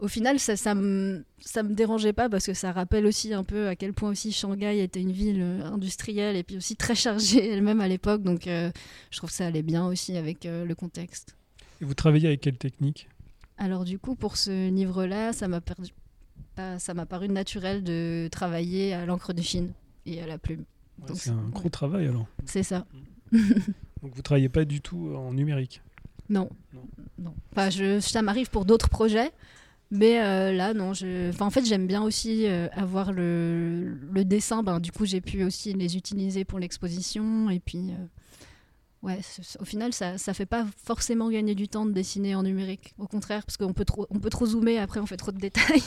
au 0.00 0.08
final, 0.08 0.38
ça, 0.38 0.56
ça, 0.56 0.74
me, 0.74 1.24
ça 1.40 1.62
me 1.62 1.74
dérangeait 1.74 2.12
pas 2.12 2.28
parce 2.28 2.46
que 2.46 2.54
ça 2.54 2.72
rappelle 2.72 3.06
aussi 3.06 3.32
un 3.34 3.44
peu 3.44 3.68
à 3.68 3.76
quel 3.76 3.92
point 3.92 4.10
aussi 4.10 4.32
Shanghai 4.32 4.82
était 4.82 5.00
une 5.00 5.12
ville 5.12 5.40
euh, 5.42 5.64
industrielle 5.64 6.36
et 6.36 6.42
puis 6.42 6.56
aussi 6.56 6.76
très 6.76 6.94
chargée 6.94 7.48
elle-même 7.52 7.80
à 7.80 7.88
l'époque. 7.88 8.22
Donc 8.22 8.46
euh, 8.46 8.70
je 9.10 9.16
trouve 9.18 9.30
que 9.30 9.36
ça 9.36 9.46
allait 9.46 9.62
bien 9.62 9.86
aussi 9.86 10.16
avec 10.16 10.46
euh, 10.46 10.64
le 10.64 10.74
contexte. 10.74 11.36
Et 11.80 11.84
vous 11.84 11.94
travaillez 11.94 12.28
avec 12.28 12.40
quelle 12.40 12.58
technique? 12.58 13.08
Alors 13.58 13.84
du 13.84 13.98
coup, 13.98 14.14
pour 14.14 14.36
ce 14.36 14.70
livre-là, 14.70 15.32
ça 15.32 15.48
m'a 15.48 15.60
perdu- 15.60 15.92
ça 16.78 16.92
m'a 16.92 17.06
paru 17.06 17.28
naturel 17.28 17.82
de 17.82 18.28
travailler 18.30 18.92
à 18.92 19.06
l'encre 19.06 19.32
de 19.32 19.40
Chine 19.40 19.72
et 20.04 20.20
à 20.20 20.26
la 20.26 20.36
plume. 20.36 20.64
Ouais, 21.00 21.14
C'est 21.14 21.30
un 21.30 21.48
gros 21.48 21.70
travail 21.70 22.06
alors. 22.06 22.26
C'est 22.44 22.62
ça. 22.62 22.86
Donc 23.32 24.14
vous 24.14 24.22
travaillez 24.22 24.48
pas 24.50 24.64
du 24.64 24.80
tout 24.80 25.14
en 25.16 25.32
numérique? 25.32 25.80
Non. 26.28 26.48
Non. 26.74 26.82
non. 27.18 27.34
Enfin, 27.52 27.70
je, 27.70 28.00
ça 28.00 28.22
m'arrive 28.22 28.50
pour 28.50 28.64
d'autres 28.64 28.88
projets. 28.88 29.30
Mais 29.90 30.20
euh, 30.20 30.52
là, 30.52 30.72
non. 30.72 30.94
Je... 30.94 31.30
En 31.42 31.50
fait, 31.50 31.64
j'aime 31.64 31.86
bien 31.86 32.02
aussi 32.02 32.46
euh, 32.46 32.68
avoir 32.72 33.12
le, 33.12 33.98
dessin. 34.24 34.62
Ben, 34.62 34.80
du 34.80 34.92
coup, 34.92 35.04
j'ai 35.04 35.20
pu 35.20 35.42
aussi 35.44 35.72
les 35.72 35.96
utiliser 35.96 36.44
pour 36.44 36.58
l'exposition. 36.58 37.50
Et 37.50 37.58
puis, 37.58 37.90
euh, 37.90 38.06
ouais, 39.02 39.20
au 39.58 39.64
final, 39.64 39.92
ça 39.92 40.12
ne 40.14 40.32
fait 40.32 40.46
pas 40.46 40.66
forcément 40.84 41.28
gagner 41.28 41.54
du 41.54 41.68
temps 41.68 41.86
de 41.86 41.92
dessiner 41.92 42.34
en 42.34 42.44
numérique. 42.44 42.94
Au 42.98 43.08
contraire, 43.08 43.44
parce 43.44 43.56
qu'on 43.56 43.72
peut 43.72 43.84
trop, 43.84 44.06
on 44.10 44.20
peut 44.20 44.30
trop 44.30 44.46
zoomer. 44.46 44.78
Après, 44.78 45.00
on 45.00 45.06
fait 45.06 45.16
trop 45.16 45.32
de 45.32 45.40
détails. 45.40 45.82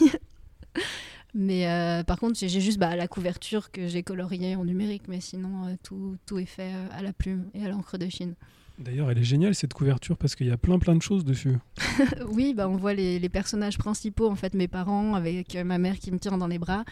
mais 1.34 2.04
par 2.06 2.20
contre, 2.20 2.38
j'ai 2.38 2.50
juste 2.50 2.80
bah, 2.80 2.98
la 2.98 3.08
couverture 3.08 3.72
que 3.72 3.88
j'ai 3.88 4.04
coloriée 4.04 4.58
en 4.58 4.66
numérique. 4.66 5.08
Mais 5.08 5.22
sinon, 5.22 5.78
tout, 5.82 6.18
tout 6.26 6.40
est 6.40 6.46
fait 6.46 6.74
à 6.92 7.02
la 7.02 7.14
plume 7.14 7.50
et 7.54 7.66
à 7.66 7.70
l'encre 7.70 7.98
de 7.98 8.10
Chine. 8.10 8.36
D'ailleurs, 8.80 9.12
elle 9.12 9.20
est 9.20 9.24
géniale 9.24 9.54
cette 9.54 9.74
couverture 9.74 10.18
parce 10.18 10.36
qu'il 10.36 10.48
y 10.48 10.52
a 10.52 10.58
plein 10.58 10.80
plein 10.80 10.96
de 10.96 11.02
choses 11.02 11.24
dessus. 11.24 11.58
Oui, 12.30 12.54
bah 12.54 12.68
on 12.68 12.76
voit 12.76 12.94
les, 12.94 13.30
personnages 13.30 13.78
principaux, 13.78 14.28
en 14.30 14.36
fait, 14.36 14.54
mes 14.54 14.68
parents, 14.68 15.14
avec 15.14 15.56
euh, 15.56 15.64
ma 15.64 15.78
mère 15.78 16.00
qui 16.00 16.12
me 16.12 16.18
tient 16.18 16.38
dans 16.38 16.48
les 16.48 16.58
bras, 16.58 16.84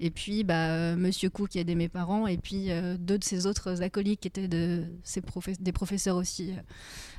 et 0.00 0.10
puis 0.10 0.42
bah, 0.42 0.70
euh, 0.70 0.96
Monsieur 0.96 1.30
Cou 1.30 1.46
qui 1.46 1.58
aidait 1.58 1.76
mes 1.76 1.88
parents, 1.88 2.26
et 2.26 2.38
puis 2.38 2.70
euh, 2.70 2.96
deux 2.98 3.18
de 3.18 3.24
ses 3.24 3.46
autres 3.46 3.82
acolytes 3.82 4.20
qui 4.20 4.28
étaient 4.28 4.48
de, 4.48 4.84
ses 5.04 5.22
des 5.60 5.72
professeurs 5.72 6.16
aussi 6.16 6.54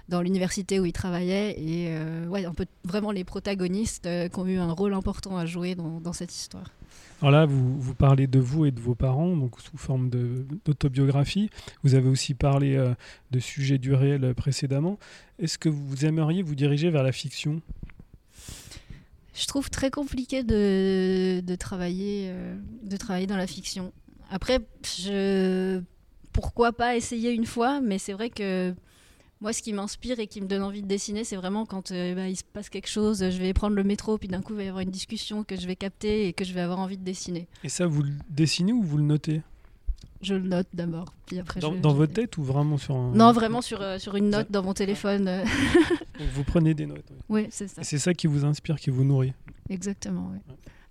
dans 0.10 0.22
l'université 0.22 0.80
où 0.80 0.86
ils 0.86 0.94
travaillaient, 0.94 1.56
et 1.58 1.96
ouais, 2.28 2.46
vraiment 2.84 3.12
les 3.12 3.24
protagonistes 3.24 4.08
qui 4.30 4.40
ont 4.40 4.48
eu 4.48 4.58
un 4.58 4.72
rôle 4.72 4.94
important 4.94 5.38
à 5.38 5.46
jouer 5.46 5.76
dans 5.76 6.14
cette 6.14 6.34
histoire. 6.34 6.66
Alors 7.22 7.32
là, 7.32 7.46
vous, 7.46 7.80
vous 7.80 7.96
parlez 7.96 8.28
de 8.28 8.40
vous 8.40 8.66
et 8.66 8.72
de 8.72 8.80
vos 8.80 8.96
parents, 8.96 9.36
donc 9.36 9.60
sous 9.60 9.78
forme 9.78 10.10
d'autobiographie. 10.10 11.50
Vous 11.84 11.96
avez 11.96 12.08
aussi 12.08 12.34
parlé 12.34 12.76
euh, 12.76 12.94
de 13.32 13.40
sujets 13.40 13.78
du 13.78 13.94
réel 13.94 14.24
euh, 14.24 14.34
précédemment. 14.34 14.98
Est-ce 15.38 15.58
que 15.58 15.68
vous 15.68 16.06
aimeriez 16.06 16.44
vous 16.44 16.56
diriger 16.56 16.90
vers 16.90 17.04
la 17.04 17.12
fiction? 17.12 17.62
Je 19.34 19.46
trouve 19.48 19.70
très 19.70 19.92
compliqué 19.92 20.44
de, 20.44 21.56
travailler, 21.56 22.28
euh, 22.30 22.56
de 22.84 22.96
travailler 22.96 23.28
dans 23.28 23.38
la 23.38 23.48
fiction. 23.48 23.92
Après, 24.30 24.60
pourquoi 26.32 26.72
pas 26.72 26.96
essayer 26.96 27.32
une 27.32 27.46
fois, 27.46 27.82
mais 27.82 27.98
c'est 27.98 28.14
vrai 28.14 28.30
que 28.30 28.74
moi, 29.41 29.54
ce 29.54 29.62
qui 29.62 29.71
m'inspire 29.73 30.19
et 30.19 30.28
qui 30.28 30.41
me 30.41 30.47
donne 30.47 30.63
envie 30.63 30.82
de 30.82 30.88
dessiner, 30.88 31.23
c'est 31.23 31.36
vraiment 31.38 31.65
quand 31.65 31.91
euh, 31.91 32.13
bah, 32.15 32.28
il 32.28 32.36
se 32.36 32.43
passe 32.43 32.69
quelque 32.69 32.89
chose, 32.89 33.19
je 33.30 33.38
vais 33.38 33.54
prendre 33.54 33.75
le 33.75 33.84
métro, 33.84 34.17
puis 34.17 34.28
d'un 34.28 34.41
coup, 34.41 34.54
il 34.54 34.58
va 34.58 34.63
y 34.63 34.67
avoir 34.67 34.82
une 34.82 34.91
discussion 34.91 35.43
que 35.43 35.56
je 35.56 35.65
vais 35.67 35.75
capter 35.75 36.28
et 36.28 36.34
que 36.34 36.43
je 36.43 36.54
vais 36.54 36.62
avoir 36.62 36.80
envie 36.80 36.97
de 36.97 37.04
dessiner. 37.04 37.47
Et 37.63 37.69
ça, 37.69 37.88
vous 37.88 38.04
le 38.04 38.12
dessinez 38.30 38.73
ou 38.73 38.82
vous 38.84 38.97
le 38.97 39.04
notez? 39.04 39.41
Je 40.21 40.34
le 40.36 40.41
note 40.47 40.67
d'abord. 40.73 41.13
Puis 41.28 41.39
après, 41.39 41.62
Dans, 41.62 41.73
je- 41.73 41.80
dans 41.80 41.91
je- 41.91 41.95
votre 41.95 42.12
tête 42.13 42.38
ou 42.38 42.43
vraiment 42.43 42.78
sur 42.78 42.95
un... 42.97 43.12
Non, 43.13 43.32
vraiment 43.32 43.62
sur, 43.62 43.82
euh, 43.82 43.97
sur 43.99 44.17
une 44.17 44.30
note 44.30 44.52
dans 44.52 44.63
mon 44.63 44.73
téléphone. 44.73 45.30
euh. 45.30 45.43
Donc 46.19 46.28
vous 46.34 46.43
prenez 46.43 46.73
des 46.73 46.86
notes. 46.86 47.10
ouais. 47.30 47.43
oui, 47.43 47.47
c'est 47.52 47.69
ça. 47.69 47.82
C'est 47.84 47.97
ça 47.99 48.13
qui 48.13 48.28
vous 48.28 48.43
inspire, 48.43 48.75
qui 48.78 48.89
vous 48.89 49.06
nourrit. 49.06 49.34
Exactement, 49.69 50.32
ouais. 50.32 50.39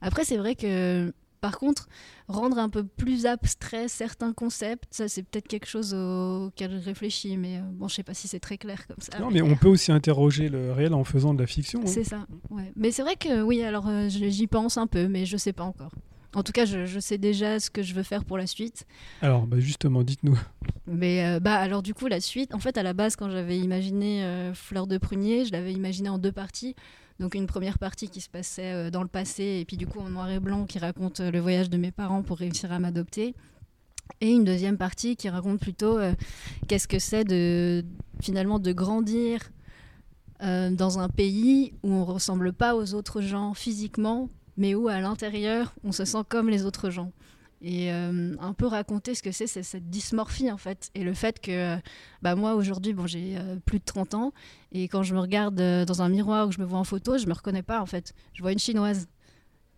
Après, 0.00 0.24
c'est 0.24 0.38
vrai 0.38 0.54
que, 0.54 1.12
par 1.40 1.59
contre, 1.59 1.88
rendre 2.29 2.59
un 2.59 2.68
peu 2.68 2.85
plus 2.85 3.27
abstrait 3.27 3.88
certains 3.88 4.33
concepts, 4.33 4.88
ça, 4.92 5.09
c'est 5.09 5.22
peut-être 5.22 5.48
quelque 5.48 5.66
chose 5.66 5.94
auquel 5.94 6.81
je 6.81 6.85
réfléchis, 6.85 7.37
mais 7.37 7.59
euh, 7.59 7.62
bon, 7.72 7.88
je 7.88 7.94
sais 7.96 8.03
pas 8.03 8.14
si 8.14 8.29
c'est 8.29 8.40
très 8.40 8.59
clair 8.59 8.87
comme 8.87 8.96
ça. 9.01 9.18
non, 9.18 9.31
mais 9.31 9.42
on 9.42 9.57
peut 9.57 9.68
aussi 9.68 9.92
interroger 9.92 10.48
le 10.48 10.72
réel 10.72 10.94
en 10.94 11.05
faisant 11.05 11.35
de 11.35 11.40
la 11.40 11.46
fiction. 11.46 11.81
hein. 11.81 11.87
C'est 11.87 12.05
ça, 12.05 12.27
ouais. 12.51 12.72
Mais 12.77 12.90
c'est 12.90 13.03
vrai 13.03 13.16
que, 13.16 13.42
oui, 13.42 13.62
alors 13.62 13.88
euh, 13.88 14.09
j'y 14.09 14.46
pense 14.46 14.77
un 14.77 14.87
peu, 14.87 15.09
mais 15.09 15.27
je 15.27 15.37
sais 15.37 15.53
pas 15.53 15.64
encore. 15.64 15.92
En 16.35 16.42
tout 16.42 16.53
cas, 16.53 16.66
je, 16.66 16.85
je 16.85 17.01
sais 17.01 17.16
déjà 17.16 17.59
ce 17.59 17.70
que 17.70 17.83
je 17.83 17.94
veux 17.94 18.03
faire 18.03 18.24
pour 18.27 18.37
la 18.37 18.46
suite. 18.46 18.87
Alors, 19.22 19.46
bah, 19.46 19.59
justement, 19.61 20.03
dites-nous. 20.03 20.38
Mais 20.87 21.24
euh, 21.27 21.40
bah 21.40 21.55
alors 21.57 21.83
du 21.83 21.94
coup 21.94 22.07
la 22.07 22.20
suite, 22.20 22.55
en 22.55 22.59
fait 22.59 22.79
à 22.79 22.83
la 22.83 22.92
base 22.94 23.14
quand 23.16 23.29
j'avais 23.31 23.59
imaginé 23.59 24.24
euh, 24.24 24.55
Fleur 24.55 24.87
de 24.87 24.96
prunier, 24.98 25.44
je 25.44 25.53
l'avais 25.53 25.72
imaginé 25.72 26.09
en 26.09 26.18
deux 26.18 26.33
parties. 26.33 26.74
Donc 27.18 27.35
une 27.35 27.46
première 27.46 27.78
partie 27.78 28.09
qui 28.09 28.20
se 28.20 28.28
passait 28.28 28.72
euh, 28.72 28.90
dans 28.90 29.02
le 29.02 29.09
passé 29.09 29.59
et 29.61 29.64
puis 29.64 29.76
du 29.76 29.87
coup 29.87 29.98
en 29.98 30.09
noir 30.09 30.31
et 30.31 30.38
blanc 30.38 30.66
qui 30.66 30.78
raconte 30.78 31.20
euh, 31.20 31.31
le 31.33 31.40
voyage 31.40 31.68
de 31.68 31.76
mes 31.76 31.90
parents 31.90 32.22
pour 32.22 32.38
réussir 32.38 32.70
à 32.70 32.78
m'adopter. 32.78 33.35
Et 34.20 34.31
une 34.31 34.44
deuxième 34.44 34.78
partie 34.78 35.16
qui 35.16 35.28
raconte 35.28 35.61
plutôt 35.61 35.98
euh, 35.98 36.14
qu'est-ce 36.68 36.87
que 36.87 36.98
c'est 36.98 37.24
de 37.24 37.85
finalement 38.20 38.59
de 38.59 38.72
grandir 38.72 39.40
dans 40.40 41.00
un 41.00 41.09
pays 41.09 41.72
où 41.83 41.90
on 41.90 42.04
ressemble 42.04 42.52
pas 42.52 42.76
aux 42.76 42.94
autres 42.94 43.20
gens 43.20 43.54
physiquement, 43.54 44.28
mais 44.57 44.76
où 44.76 44.87
à 44.87 45.00
l'intérieur 45.00 45.74
on 45.83 45.90
se 45.90 46.04
sent 46.04 46.22
comme 46.28 46.48
les 46.48 46.64
autres 46.64 46.90
gens 46.90 47.11
et 47.61 47.92
euh, 47.92 48.37
un 48.38 48.53
peu 48.53 48.66
raconter 48.66 49.14
ce 49.14 49.23
que 49.23 49.33
c'est 49.33 49.47
cette 49.47 49.90
dysmorphie 49.90 50.51
en 50.51 50.57
fait. 50.57 50.90
Et 50.94 51.03
le 51.03 51.14
fait 51.14 51.40
que 51.40 51.51
euh, 51.51 51.77
bah 52.23 52.35
moi 52.35 52.55
aujourd'hui 52.55 52.92
bon 52.92 53.07
j'ai 53.07 53.37
euh, 53.37 53.57
plus 53.64 53.79
de 53.79 53.85
30 53.85 54.14
ans. 54.14 54.33
Et 54.73 54.88
quand 54.88 55.03
je 55.03 55.14
me 55.14 55.21
regarde 55.21 55.57
dans 55.57 56.03
un 56.03 56.09
miroir 56.09 56.47
ou 56.47 56.51
que 56.51 56.55
je 56.55 56.61
me 56.61 56.66
vois 56.66 56.79
en 56.79 56.85
photo 56.85 57.18
je 57.18 57.27
me 57.27 57.33
reconnais 57.33 57.62
pas 57.62 57.81
en 57.81 57.87
fait. 57.87 58.14
Je 58.33 58.42
vois 58.42 58.53
une 58.53 58.59
chinoise. 58.59 59.09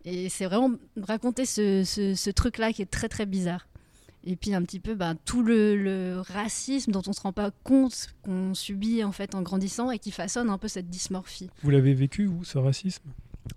Et 0.03 0.29
c'est 0.29 0.45
vraiment 0.45 0.71
raconter 0.99 1.45
ce, 1.45 1.83
ce, 1.83 2.15
ce 2.15 2.29
truc 2.29 2.57
là 2.57 2.73
qui 2.73 2.81
est 2.81 2.91
très 2.91 3.09
très 3.09 3.25
bizarre. 3.25 3.67
Et 4.23 4.35
puis 4.35 4.53
un 4.53 4.61
petit 4.61 4.79
peu 4.79 4.93
bah, 4.93 5.15
tout 5.25 5.41
le, 5.41 5.75
le 5.75 6.21
racisme 6.21 6.91
dont 6.91 7.01
on 7.07 7.13
se 7.13 7.21
rend 7.21 7.33
pas 7.33 7.49
compte 7.63 8.13
qu'on 8.21 8.53
subit 8.53 9.03
en 9.03 9.11
fait 9.11 9.33
en 9.33 9.41
grandissant 9.41 9.89
et 9.89 9.97
qui 9.97 10.11
façonne 10.11 10.51
un 10.51 10.59
peu 10.59 10.67
cette 10.67 10.89
dysmorphie. 10.89 11.49
Vous 11.63 11.71
l'avez 11.71 11.95
vécu, 11.95 12.25
vous, 12.25 12.43
ce 12.43 12.59
racisme? 12.59 13.09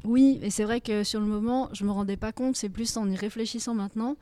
Oui, 0.05 0.38
et 0.42 0.51
c'est 0.51 0.64
vrai 0.64 0.81
que 0.81 1.05
sur 1.05 1.20
le 1.20 1.27
moment, 1.27 1.68
je 1.73 1.85
me 1.85 1.90
rendais 1.90 2.16
pas 2.16 2.33
compte, 2.33 2.57
c'est 2.57 2.68
plus 2.68 2.97
en 2.97 3.09
y 3.09 3.16
réfléchissant 3.16 3.75
maintenant. 3.75 4.16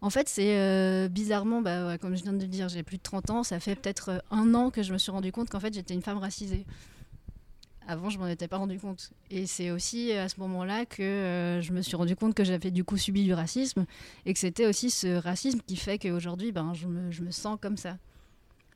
En 0.00 0.10
fait, 0.10 0.28
c'est 0.28 0.58
euh, 0.58 1.08
bizarrement, 1.08 1.62
bah, 1.62 1.96
comme 1.98 2.16
je 2.16 2.24
viens 2.24 2.32
de 2.32 2.40
le 2.42 2.48
dire, 2.48 2.68
j'ai 2.68 2.82
plus 2.82 2.96
de 2.96 3.02
30 3.02 3.30
ans, 3.30 3.42
ça 3.44 3.60
fait 3.60 3.76
peut-être 3.76 4.08
euh, 4.10 4.18
un 4.32 4.52
an 4.54 4.70
que 4.70 4.82
je 4.82 4.92
me 4.92 4.98
suis 4.98 5.12
rendu 5.12 5.30
compte 5.30 5.48
qu'en 5.48 5.60
fait 5.60 5.72
j'étais 5.72 5.94
une 5.94 6.02
femme 6.02 6.18
racisée. 6.18 6.66
Avant, 7.86 8.10
je 8.10 8.18
m'en 8.18 8.26
étais 8.26 8.48
pas 8.48 8.58
rendu 8.58 8.78
compte. 8.78 9.10
Et 9.30 9.46
c'est 9.46 9.70
aussi 9.70 10.12
à 10.12 10.28
ce 10.28 10.38
moment-là 10.40 10.86
que 10.86 11.02
euh, 11.02 11.60
je 11.60 11.72
me 11.72 11.82
suis 11.82 11.96
rendu 11.96 12.16
compte 12.16 12.34
que 12.34 12.44
j'avais 12.44 12.70
du 12.70 12.84
coup 12.84 12.96
subi 12.96 13.24
du 13.24 13.32
racisme 13.32 13.86
et 14.24 14.32
que 14.32 14.38
c'était 14.38 14.66
aussi 14.66 14.90
ce 14.90 15.16
racisme 15.18 15.60
qui 15.66 15.76
fait 15.76 15.98
qu'aujourd'hui, 15.98 16.52
ben, 16.52 16.74
je, 16.74 16.86
me, 16.86 17.10
je 17.10 17.22
me 17.22 17.30
sens 17.30 17.58
comme 17.60 17.76
ça. 17.76 17.96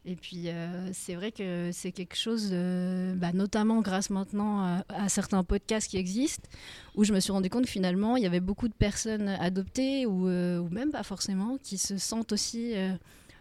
Et 0.08 0.14
puis, 0.14 0.44
euh, 0.46 0.88
c'est 0.92 1.16
vrai 1.16 1.32
que 1.32 1.70
c'est 1.72 1.90
quelque 1.90 2.14
chose, 2.16 2.50
euh, 2.52 3.14
bah, 3.16 3.32
notamment 3.32 3.80
grâce 3.80 4.08
maintenant 4.08 4.60
à, 4.60 4.84
à 4.88 5.08
certains 5.08 5.42
podcasts 5.42 5.90
qui 5.90 5.96
existent, 5.96 6.48
où 6.94 7.02
je 7.02 7.12
me 7.12 7.18
suis 7.18 7.32
rendu 7.32 7.50
compte 7.50 7.64
que 7.64 7.70
finalement, 7.70 8.16
il 8.16 8.22
y 8.22 8.26
avait 8.26 8.38
beaucoup 8.38 8.68
de 8.68 8.74
personnes 8.74 9.28
adoptées, 9.28 10.06
ou, 10.06 10.28
euh, 10.28 10.58
ou 10.60 10.68
même 10.68 10.92
pas 10.92 11.02
forcément, 11.02 11.58
qui 11.60 11.76
se 11.76 11.98
sentent 11.98 12.32
aussi 12.32 12.76
euh, 12.76 12.92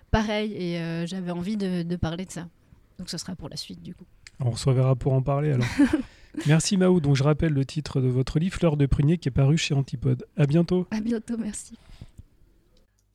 pareil. 0.10 0.54
Et 0.54 0.80
euh, 0.80 1.06
j'avais 1.06 1.32
envie 1.32 1.56
de, 1.56 1.84
de 1.84 1.96
parler 1.96 2.26
de 2.26 2.32
ça. 2.32 2.48
Donc, 2.98 3.10
ce 3.12 3.20
sera 3.20 3.36
pour 3.36 3.48
la 3.48 3.58
suite, 3.58 3.84
du 3.84 3.94
coup. 3.94 4.06
On 4.40 4.56
se 4.56 4.68
reverra 4.68 4.96
pour 4.96 5.14
en 5.14 5.22
parler 5.22 5.52
alors. 5.52 5.68
Merci 6.48 6.78
Mao. 6.78 7.00
Donc 7.00 7.16
je 7.16 7.24
rappelle 7.24 7.54
le 7.54 7.64
titre 7.64 8.02
de 8.02 8.08
votre 8.08 8.40
livre, 8.40 8.56
Fleur 8.56 8.76
de 8.76 8.86
prunier, 8.86 9.18
qui 9.18 9.30
est 9.30 9.32
paru 9.32 9.58
chez 9.58 9.74
Antipode. 9.74 10.26
À 10.36 10.46
bientôt. 10.46 10.86
À 10.92 11.00
bientôt, 11.00 11.38
merci. 11.38 11.76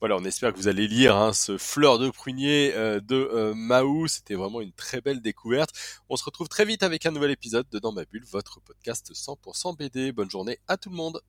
Voilà, 0.01 0.17
on 0.17 0.23
espère 0.25 0.51
que 0.51 0.57
vous 0.57 0.67
allez 0.67 0.87
lire 0.87 1.15
hein, 1.15 1.31
ce 1.31 1.59
fleur 1.59 1.99
de 1.99 2.09
prunier 2.09 2.73
euh, 2.73 2.99
de 2.99 3.15
euh, 3.15 3.53
Mahou. 3.53 4.07
C'était 4.07 4.33
vraiment 4.33 4.59
une 4.59 4.71
très 4.71 4.99
belle 4.99 5.21
découverte. 5.21 5.69
On 6.09 6.15
se 6.15 6.23
retrouve 6.23 6.49
très 6.49 6.65
vite 6.65 6.81
avec 6.81 7.05
un 7.05 7.11
nouvel 7.11 7.29
épisode 7.29 7.67
de 7.69 7.77
Dans 7.77 7.91
ma 7.91 8.03
bulle, 8.05 8.25
votre 8.31 8.59
podcast 8.61 9.11
100% 9.13 9.77
BD. 9.77 10.11
Bonne 10.11 10.31
journée 10.31 10.57
à 10.67 10.77
tout 10.77 10.89
le 10.89 10.95
monde. 10.95 11.21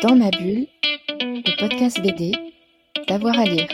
Dans 0.00 0.16
ma 0.16 0.30
bulle, 0.30 0.66
le 1.20 1.60
podcast 1.60 2.00
BD, 2.00 2.32
d'avoir 3.06 3.38
à 3.38 3.44
lire. 3.44 3.68